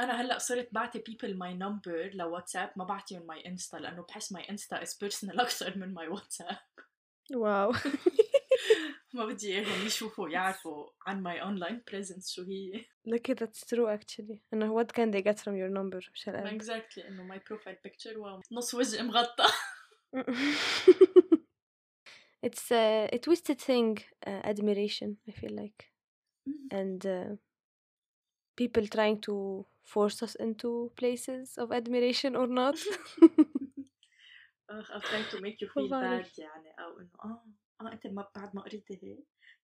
انا 0.00 0.20
هلا 0.20 0.38
صرت 0.38 0.68
بعطي 0.72 0.98
people 0.98 1.30
my 1.34 1.58
number 1.64 2.14
لواتساب 2.16 2.72
ما 2.76 2.84
بعطيهم 2.84 3.26
my 3.32 3.46
انستا 3.46 3.76
لانه 3.76 4.02
بحس 4.02 4.32
my 4.34 4.50
انستا 4.50 4.84
is 4.84 4.88
personal 4.88 5.40
اكثر 5.40 5.78
من 5.78 5.94
my 5.98 6.08
واتساب 6.08 6.56
Wow. 7.32 7.76
ما 9.14 9.26
بدي 9.26 9.58
اياهم 9.58 9.86
يشوفوا 9.86 10.28
يعرفوا 10.28 10.86
عن 11.06 11.24
my 11.24 11.40
online 11.40 11.92
presence 11.94 12.34
شو 12.34 12.42
هي 12.42 12.84
Lucky 13.08 13.34
that's 13.34 13.60
true 13.74 13.88
actually. 13.88 14.38
And 14.52 14.62
what 14.72 14.92
can 14.94 15.10
they 15.10 15.22
get 15.22 15.38
from 15.40 15.54
your 15.56 15.68
number? 15.68 15.96
مش 16.12 16.28
هالقد. 16.28 16.62
exactly 16.62 17.06
انه 17.06 17.34
my 17.34 17.38
profile 17.38 17.76
picture 17.88 18.16
ونص 18.16 18.74
وجهي 18.74 19.02
مغطى 19.02 19.46
it's 22.46 22.70
uh, 22.70 23.08
a 23.12 23.18
twisted 23.18 23.58
thing, 23.58 23.98
uh, 24.26 24.40
admiration, 24.52 25.16
I 25.28 25.32
feel 25.32 25.54
like. 25.62 25.80
And 26.70 27.00
uh, 27.06 27.30
people 28.60 28.86
trying 28.96 29.18
to 29.28 29.64
force 29.94 30.18
us 30.26 30.34
into 30.46 30.70
places 31.00 31.46
of 31.62 31.68
admiration 31.72 32.32
or 32.40 32.46
not. 32.60 32.76
اه 34.70 34.82
I'm 34.82 35.02
trying 35.02 35.28
to 35.34 35.40
make 35.40 35.58
you 35.60 35.68
feel 35.68 35.90
بعرف. 35.90 36.34
bad 36.34 36.38
يعني 36.38 36.70
او 36.78 37.00
انه 37.00 37.10
اه 37.24 37.44
اه 37.80 37.92
انت 37.92 38.06
ما 38.06 38.28
بعد 38.36 38.54
ما 38.56 38.62
قريتي 38.62 38.98
هي 39.02 39.18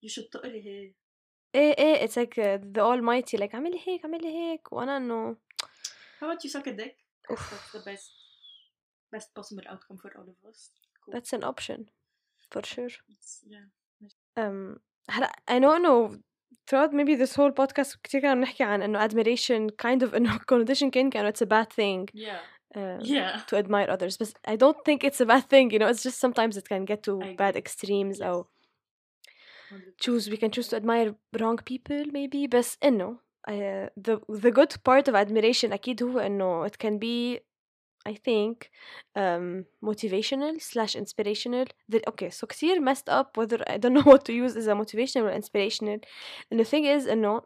you 0.07 0.13
should 0.13 0.29
تقري 0.31 0.65
هي 0.65 0.95
ايه 1.55 1.75
ايه 1.79 2.07
it's 2.07 2.11
like 2.13 2.35
uh, 2.39 2.65
the 2.77 2.81
almighty 2.83 3.39
like 3.43 3.55
اعملي 3.55 3.81
هيك 3.89 4.05
اعملي 4.05 4.29
هيك 4.29 4.73
وانا 4.73 4.97
انه 4.97 5.37
how 6.21 6.25
about 6.27 6.39
you 6.45 6.51
suck 6.53 6.67
a 6.67 6.77
dick 6.77 6.95
'Cause 6.95 7.33
Oof. 7.33 7.51
that's 7.53 7.73
the 7.79 7.85
best 7.91 8.11
best 9.15 9.29
possible 9.39 9.67
outcome 9.73 9.99
for 10.03 10.11
all 10.19 10.29
of 10.35 10.39
us 10.51 10.61
cool. 11.05 11.13
that's 11.15 11.33
an 11.39 11.43
option 11.53 11.81
for 12.53 12.63
sure 12.75 12.93
It's- 13.15 13.45
yeah 13.55 13.67
um 14.41 14.79
هلا 15.11 15.33
I 15.51 15.59
know 15.61 15.71
انه 15.77 16.21
throughout 16.67 16.93
maybe 16.93 17.15
this 17.17 17.35
whole 17.37 17.53
podcast 17.53 17.97
كتير 18.03 18.21
كنا 18.21 18.35
بنحكي 18.35 18.65
عن 18.65 18.83
انه 18.83 19.09
admiration 19.09 19.71
kind 19.87 20.01
of 20.09 20.15
انه 20.15 20.39
connotation 20.53 20.85
كان 20.91 21.11
كانه 21.11 21.31
it's 21.31 21.43
a 21.43 21.47
bad 21.47 21.69
thing 21.73 22.07
yeah 22.15 22.41
uh, 22.77 22.99
yeah 23.03 23.41
to 23.51 23.57
admire 23.63 23.89
others 23.91 24.17
but 24.23 24.31
I 24.53 24.57
don't 24.57 24.79
think 24.87 25.05
it's 25.05 25.21
a 25.21 25.27
bad 25.27 25.45
thing 25.53 25.71
you 25.73 25.79
know 25.79 25.89
it's 25.93 26.03
just 26.09 26.19
sometimes 26.27 26.57
it 26.57 26.67
can 26.73 26.85
get 26.85 27.03
to 27.09 27.13
I 27.23 27.35
bad 27.43 27.55
agree. 27.57 27.63
extremes 27.63 28.19
Yes. 28.21 28.29
or 28.29 28.47
choose 30.05 30.25
we 30.33 30.37
can 30.43 30.51
choose 30.51 30.69
to 30.69 30.77
admire 30.77 31.15
wrong 31.41 31.59
people 31.71 32.05
maybe 32.13 32.47
بس 32.49 32.79
انه 32.85 33.19
uh, 33.49 33.89
the 34.09 34.17
the 34.45 34.51
good 34.51 34.73
part 34.89 35.09
of 35.09 35.15
admiration 35.15 35.73
أكيد 35.73 36.03
هو 36.03 36.19
انه 36.19 36.69
it 36.69 36.73
can 36.87 36.99
be 36.99 37.41
I 38.07 38.15
think 38.15 38.71
um, 39.15 39.67
motivational 39.83 40.61
slash 40.61 40.97
inspirational 40.97 41.67
the, 41.89 42.03
okay 42.09 42.31
so 42.31 42.47
كتير 42.47 42.81
messed 42.81 43.09
up 43.09 43.37
whether 43.37 43.59
I 43.67 43.77
don't 43.77 43.95
know 43.95 44.03
what 44.13 44.25
to 44.27 44.33
use 44.33 44.57
as 44.57 44.67
a 44.67 44.73
motivational 44.73 45.25
or 45.25 45.33
inspirational 45.33 45.99
and 46.51 46.59
the 46.59 46.65
thing 46.65 46.85
is 46.85 47.07
انه 47.07 47.43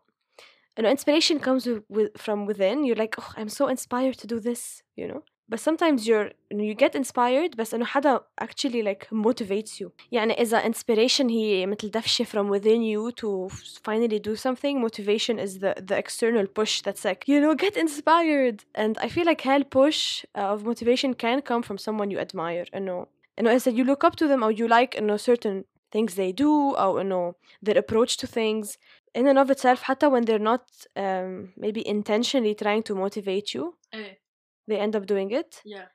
انه 0.78 0.90
inspiration 0.90 1.40
comes 1.40 1.66
with, 1.66 1.84
with, 1.88 2.10
from 2.16 2.46
within 2.46 2.84
you're 2.84 2.96
like 2.96 3.16
oh 3.18 3.32
I'm 3.36 3.48
so 3.48 3.68
inspired 3.68 4.16
to 4.18 4.26
do 4.26 4.38
this 4.40 4.82
you 4.96 5.08
know 5.08 5.22
but 5.48 5.60
sometimes 5.60 6.06
you're 6.08 6.30
you 6.50 6.74
get 6.74 6.94
inspired 6.94 7.56
بس 7.56 7.74
انه 7.74 7.84
حدا 7.84 8.20
actually 8.42 8.82
like 8.82 9.06
motivates 9.12 9.80
you 9.80 9.90
يعني 10.12 10.32
إذا 10.40 10.62
inspiration 10.72 11.30
هي 11.30 11.66
مثل 11.66 11.90
دفشة 11.90 12.24
from 12.24 12.48
within 12.50 12.82
you 12.82 13.12
to 13.12 13.48
finally 13.88 14.18
do 14.18 14.36
something 14.36 14.80
motivation 14.80 15.38
is 15.38 15.58
the 15.58 15.74
the 15.90 15.96
external 15.96 16.46
push 16.46 16.82
that's 16.82 17.04
like 17.04 17.28
you 17.28 17.40
know 17.40 17.54
get 17.54 17.76
inspired 17.76 18.64
and 18.74 18.98
I 18.98 19.08
feel 19.08 19.26
like 19.26 19.46
هال 19.46 19.64
push 19.64 20.24
uh, 20.24 20.54
of 20.54 20.64
motivation 20.64 21.14
can 21.14 21.40
come 21.42 21.62
from 21.62 21.78
someone 21.78 22.10
you 22.10 22.18
admire 22.18 22.66
انه 22.74 23.06
انه 23.38 23.50
إذا 23.54 23.72
you 23.72 23.84
look 23.86 24.04
up 24.04 24.16
to 24.16 24.26
them 24.28 24.42
or 24.42 24.52
you 24.52 24.68
like 24.68 24.98
انه 24.98 25.16
certain 25.16 25.64
things 25.96 26.14
they 26.14 26.32
do 26.32 26.78
أو 26.78 27.00
انه 27.00 27.34
their 27.66 27.76
approach 27.76 28.16
to 28.16 28.26
things 28.26 28.76
in 29.18 29.26
and 29.26 29.38
of 29.38 29.50
itself 29.50 29.82
حتى 29.82 30.10
when 30.10 30.24
they're 30.24 30.46
not 30.52 30.66
um, 30.96 31.52
maybe 31.56 31.86
intentionally 31.88 32.54
trying 32.54 32.82
to 32.82 32.94
motivate 32.94 33.54
you 33.54 33.74
ايه 33.94 34.24
they 34.68 34.78
end 34.78 34.96
up 34.96 35.06
doing 35.06 35.30
it 35.30 35.62
yeah 35.64 35.86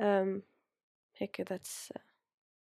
um, 0.00 0.42
هيك 1.16 1.48
that's 1.48 1.90
uh, 1.96 2.00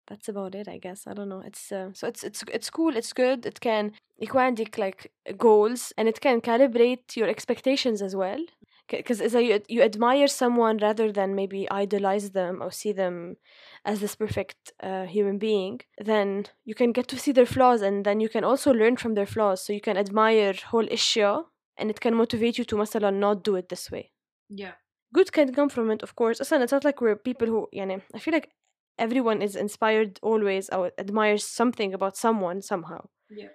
that's 0.08 0.28
about 0.30 0.56
it 0.56 0.68
I 0.68 0.78
guess 0.78 1.08
I 1.08 1.14
don't 1.14 1.30
know 1.30 1.44
it's 1.50 1.72
uh, 1.72 1.90
so 1.94 2.08
it's 2.08 2.24
it's 2.24 2.44
it's 2.58 2.70
cool 2.70 2.96
it's 2.96 3.14
good 3.14 3.46
it 3.46 3.60
can 3.60 3.92
يكون 4.22 4.42
عندك 4.42 4.78
like 4.78 5.12
goals 5.38 5.94
and 5.98 6.08
it 6.08 6.22
can 6.22 6.42
calibrate 6.42 7.16
your 7.16 7.28
expectations 7.28 8.02
as 8.02 8.16
well 8.16 8.44
because 8.90 9.22
as 9.22 9.34
you, 9.34 9.62
you 9.70 9.82
admire 9.82 10.28
someone 10.28 10.78
rather 10.78 11.12
than 11.12 11.34
maybe 11.34 11.70
idolize 11.72 12.32
them 12.32 12.62
or 12.62 12.72
see 12.72 12.92
them 12.92 13.38
as 13.86 14.00
this 14.02 14.16
perfect 14.16 14.74
uh, 14.84 15.06
human 15.06 15.38
being 15.38 15.80
then 15.98 16.46
you 16.66 16.76
can 16.76 16.92
get 16.92 17.08
to 17.08 17.18
see 17.18 17.32
their 17.32 17.46
flaws 17.46 17.82
and 17.82 18.06
then 18.06 18.20
you 18.20 18.30
can 18.30 18.44
also 18.44 18.72
learn 18.74 18.98
from 18.98 19.14
their 19.14 19.26
flaws 19.26 19.64
so 19.64 19.74
you 19.74 19.82
can 19.82 19.98
admire 19.98 20.54
whole 20.72 20.88
issue 20.90 21.44
and 21.78 21.90
it 21.90 22.00
can 22.02 22.14
motivate 22.14 22.58
you 22.58 22.66
to 22.66 22.76
مثلا 22.76 23.12
not 23.12 23.44
do 23.44 23.56
it 23.56 23.70
this 23.70 23.90
way 23.90 24.12
yeah 24.50 24.74
good 25.14 25.32
can 25.32 25.54
come 25.54 25.70
from 25.70 25.92
it 25.92 26.04
of 26.04 26.16
course 26.16 26.42
أصلا 26.42 26.64
it's 26.64 26.72
not 26.72 26.84
like 26.84 27.02
we're 27.02 27.16
people 27.16 27.48
who 27.48 27.68
يعني 27.74 28.02
I 28.16 28.20
feel 28.20 28.34
like 28.34 28.50
everyone 28.98 29.42
is 29.42 29.56
inspired 29.56 30.20
always 30.22 30.70
or 30.70 30.92
admires 30.98 31.44
something 31.46 31.94
about 31.94 32.16
someone 32.18 32.62
somehow 32.62 33.02
yeah 33.30 33.54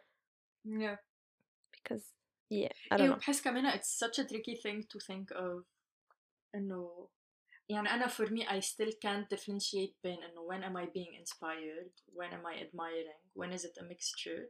yeah 0.65 0.97
because 1.73 2.05
yeah 2.51 2.73
I 2.91 2.97
don't 2.97 3.01
ايه 3.01 3.11
know 3.11 3.17
وبحس 3.17 3.43
كمان 3.43 3.71
it's 3.79 3.91
such 4.05 4.19
a 4.19 4.25
tricky 4.25 4.55
thing 4.55 4.83
to 4.83 4.99
think 4.99 5.31
of 5.37 5.65
انه 6.55 7.09
يعني 7.69 7.89
أنا 7.91 8.07
for 8.09 8.27
me 8.27 8.43
I 8.47 8.61
still 8.61 8.93
can't 9.05 9.29
differentiate 9.29 9.95
بين 10.05 10.23
إنه 10.23 10.47
when 10.49 10.63
am 10.63 10.77
I 10.77 10.87
being 10.87 11.15
inspired 11.15 11.93
when 12.15 12.33
am 12.33 12.47
I 12.47 12.55
admiring 12.67 13.23
when 13.35 13.53
is 13.53 13.65
it 13.65 13.79
a 13.81 13.85
mixture 13.85 14.43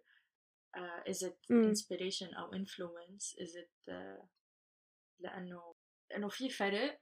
uh, 0.79 1.01
is 1.13 1.23
it 1.23 1.39
Mm. 1.51 1.69
inspiration 1.73 2.35
أو 2.39 2.51
influence 2.55 3.35
is 3.39 3.55
it 3.57 3.93
uh, 3.93 4.25
لأنه 5.21 5.75
إنه 6.17 6.29
في 6.29 6.49
فرق 6.51 7.01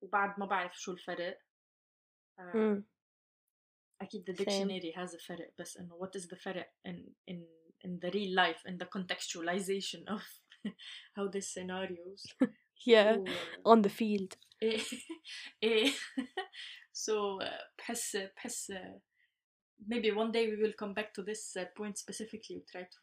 وبعد 0.00 0.38
ما 0.40 0.46
بعرف 0.46 0.80
شو 0.80 0.92
الفرق 0.92 1.38
uh, 2.40 2.54
Mm. 2.54 2.82
أكيد 4.02 4.30
the 4.30 4.34
Same. 4.34 4.44
dictionary 4.44 4.92
has 4.96 5.14
a 5.14 5.26
فرق 5.26 5.52
بس 5.58 5.76
إنه 5.76 5.98
what 5.98 6.20
is 6.20 6.24
the 6.26 6.36
فرق 6.36 6.72
in 6.88 6.96
in 7.30 7.46
in 7.86 7.98
the 8.00 8.10
real 8.10 8.34
life 8.34 8.62
in 8.68 8.76
the 8.78 8.86
contextualization 8.96 10.02
of 10.14 10.22
how 11.16 11.28
these 11.28 11.48
scenarios 11.54 12.22
yeah 12.86 13.16
و- 13.16 13.72
on 13.72 13.82
the 13.82 13.90
field 13.90 14.36
ايه 14.62 14.80
ايه 15.62 15.90
so 17.06 17.40
uh, 17.42 17.64
بحس 17.78 18.16
بحس 18.16 18.72
uh, 18.72 18.98
maybe 19.88 20.10
one 20.12 20.30
day 20.32 20.44
we 20.50 20.56
will 20.62 20.74
come 20.82 20.94
back 20.94 21.10
to 21.14 21.22
this 21.22 21.56
uh, 21.56 21.66
point 21.78 21.96
specifically 21.98 22.56
and 22.56 22.66
try 22.72 22.82
to 22.94 22.98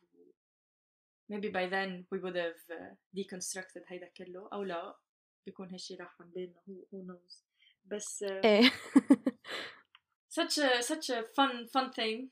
maybe 1.31 1.49
by 1.57 1.65
then 1.75 1.89
we 2.11 2.17
would 2.23 2.35
have 2.35 2.61
uh, 2.77 2.93
deconstructed 3.17 3.83
هيدا 3.87 4.07
كله 4.07 4.49
أو 4.53 4.63
لا 4.63 4.99
بيكون 5.47 5.69
هالشي 5.71 5.95
راح 5.95 6.21
عن 6.21 6.29
بالنا 6.31 6.61
who, 6.67 6.71
who 6.91 7.07
knows 7.07 7.43
بس 7.85 8.23
uh, 8.23 8.27
إيه. 8.45 8.71
such 10.39 10.57
a 10.57 10.81
such 10.81 11.09
a 11.09 11.23
fun 11.35 11.67
fun 11.67 11.91
thing 11.91 12.29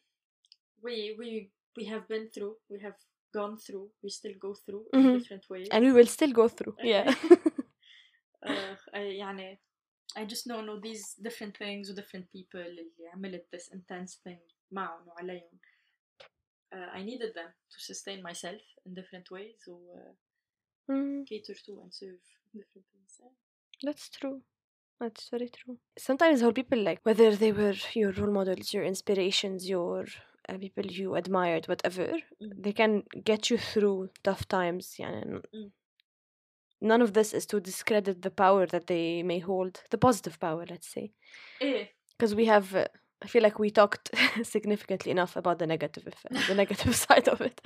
we 0.86 0.96
we 1.20 1.52
we 1.78 1.84
have 1.86 2.06
been 2.08 2.28
through 2.36 2.56
we 2.74 2.80
have 2.86 2.98
gone 3.38 3.56
through 3.66 3.88
we 4.04 4.10
still 4.10 4.36
go 4.46 4.52
through 4.66 4.84
in 4.94 5.00
Mhm. 5.02 5.18
different 5.20 5.46
ways 5.52 5.68
and 5.74 5.82
we 5.88 5.92
will 5.98 6.12
still 6.18 6.34
go 6.42 6.46
through 6.58 6.76
yeah 6.94 7.08
uh, 8.50 8.76
I- 8.94 9.16
يعني 9.18 9.60
I 10.18 10.26
just 10.26 10.46
know 10.48 10.60
إنه 10.60 10.82
these 10.82 11.16
different 11.22 11.56
things 11.58 11.90
و 11.92 11.96
different 11.96 12.26
people 12.38 12.56
اللي 12.56 12.92
عملت 13.14 13.48
this 13.56 13.70
intense 13.76 14.16
thing 14.28 14.40
معهم 14.72 15.08
وعليهم 15.08 15.60
uh, 16.76 16.90
I 16.98 17.02
needed 17.04 17.34
them 17.36 17.52
to 17.74 17.80
sustain 17.80 18.22
myself 18.30 18.62
in 18.86 18.94
different 18.94 19.28
ways 19.32 19.68
و 19.68 19.96
uh, 19.96 20.16
Mm, 20.90 21.26
cater 21.30 21.56
to 21.66 21.72
and 21.84 21.94
serve 21.94 22.20
different 22.60 22.86
things 22.92 23.12
that's 23.86 24.10
true 24.10 24.38
that's 25.00 25.30
very 25.30 25.50
true 25.50 25.78
sometimes 25.98 26.42
how 26.42 26.52
people 26.52 26.80
like 26.90 27.00
whether 27.04 27.30
they 27.36 27.52
were 27.52 27.76
your 27.94 28.12
role 28.20 28.34
models 28.40 28.74
your 28.76 28.84
inspirations 28.84 29.70
your 29.70 30.06
uh, 30.50 30.58
people 30.58 30.86
you 31.00 31.16
admired 31.22 31.64
whatever 31.72 32.08
Mm. 32.42 32.64
they 32.66 32.74
can 32.82 32.92
get 33.32 33.42
you 33.52 33.58
through 33.72 34.00
tough 34.28 34.44
times 34.58 34.86
يعني 35.00 35.42
Mm. 35.54 35.72
none 36.82 37.02
of 37.02 37.14
this 37.14 37.34
is 37.34 37.46
to 37.46 37.60
discredit 37.60 38.22
the 38.22 38.32
power 38.32 38.66
that 38.66 38.88
they 38.88 39.24
may 39.24 39.40
hold 39.40 39.74
the 39.92 39.98
positive 39.98 40.40
power 40.40 40.66
let's 40.70 40.88
say 40.88 41.12
إيه 41.62 41.88
because 42.18 42.36
we 42.36 42.46
have 42.46 42.76
uh, 42.76 42.88
I 43.26 43.28
feel 43.28 43.44
like 43.44 43.60
we 43.60 43.70
talked 43.82 44.06
significantly 44.56 45.12
enough 45.12 45.36
about 45.36 45.58
the 45.60 45.68
negative 45.68 46.06
effect, 46.08 46.48
the 46.48 46.56
negative 46.56 46.96
side 47.06 47.28
of 47.28 47.40
it. 47.42 47.62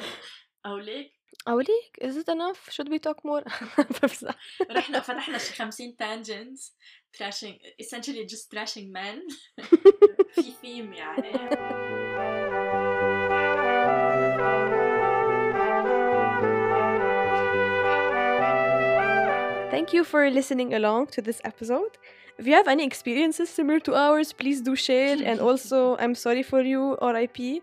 أو 0.66 0.78
ليك 0.78 1.12
أوليك, 1.50 1.98
is 2.02 2.18
it 2.18 2.28
enough? 2.30 2.70
Should 2.72 2.90
we 2.90 3.00
talk 3.00 3.24
more? 3.26 3.44
بمزح. 4.02 4.36
رحنا 4.72 5.00
فتحنا 5.00 5.38
شي 5.38 5.54
50 5.54 5.96
tangents 6.02 6.72
trashing 7.18 7.56
essentially 7.80 8.26
just 8.26 8.50
trashing 8.52 8.92
men 8.92 9.20
في 10.36 10.54
theme 10.62 10.94
يعني 10.98 11.50
Thank 19.72 19.94
you 19.94 20.04
for 20.04 20.30
listening 20.30 20.74
along 20.74 21.08
to 21.08 21.22
this 21.22 21.42
episode. 21.44 21.98
If 22.38 22.48
you 22.48 22.54
have 22.54 22.68
any 22.68 22.86
experiences 22.86 23.50
similar 23.50 23.80
to 23.82 23.94
ours, 23.96 24.32
please 24.34 24.62
do 24.62 24.76
share. 24.76 25.18
and 25.24 25.40
also, 25.40 25.98
I'm 25.98 26.16
sorry 26.16 26.44
for 26.44 26.62
you, 26.62 26.98
RIP. 27.02 27.62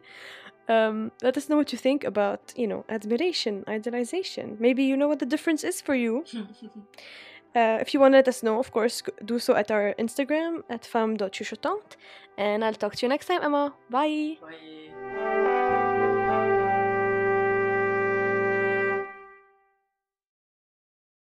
Um, 0.69 1.11
let 1.23 1.37
us 1.37 1.47
know 1.49 1.55
what 1.55 1.71
you 1.71 1.77
think 1.77 2.03
about, 2.03 2.53
you 2.55 2.67
know, 2.67 2.83
admiration, 2.89 3.63
idolization. 3.67 4.59
Maybe 4.59 4.83
you 4.83 4.97
know 4.97 5.07
what 5.07 5.19
the 5.19 5.25
difference 5.25 5.63
is 5.63 5.81
for 5.81 5.95
you. 5.95 6.23
Uh, 7.55 7.79
if 7.81 7.91
you 7.91 7.99
want 7.99 8.11
to 8.13 8.17
let 8.17 8.27
us 8.27 8.43
know, 8.43 8.59
of 8.59 8.71
course, 8.71 9.01
do 9.25 9.39
so 9.39 9.55
at 9.55 9.71
our 9.71 9.95
Instagram 9.97 10.61
at 10.69 10.85
femme.chuchotante. 10.85 11.95
And 12.37 12.63
I'll 12.63 12.73
talk 12.75 12.95
to 12.97 13.05
you 13.05 13.09
next 13.09 13.25
time, 13.25 13.41
Emma. 13.41 13.73
Bye. 13.89 14.37
Bye. 14.39 14.93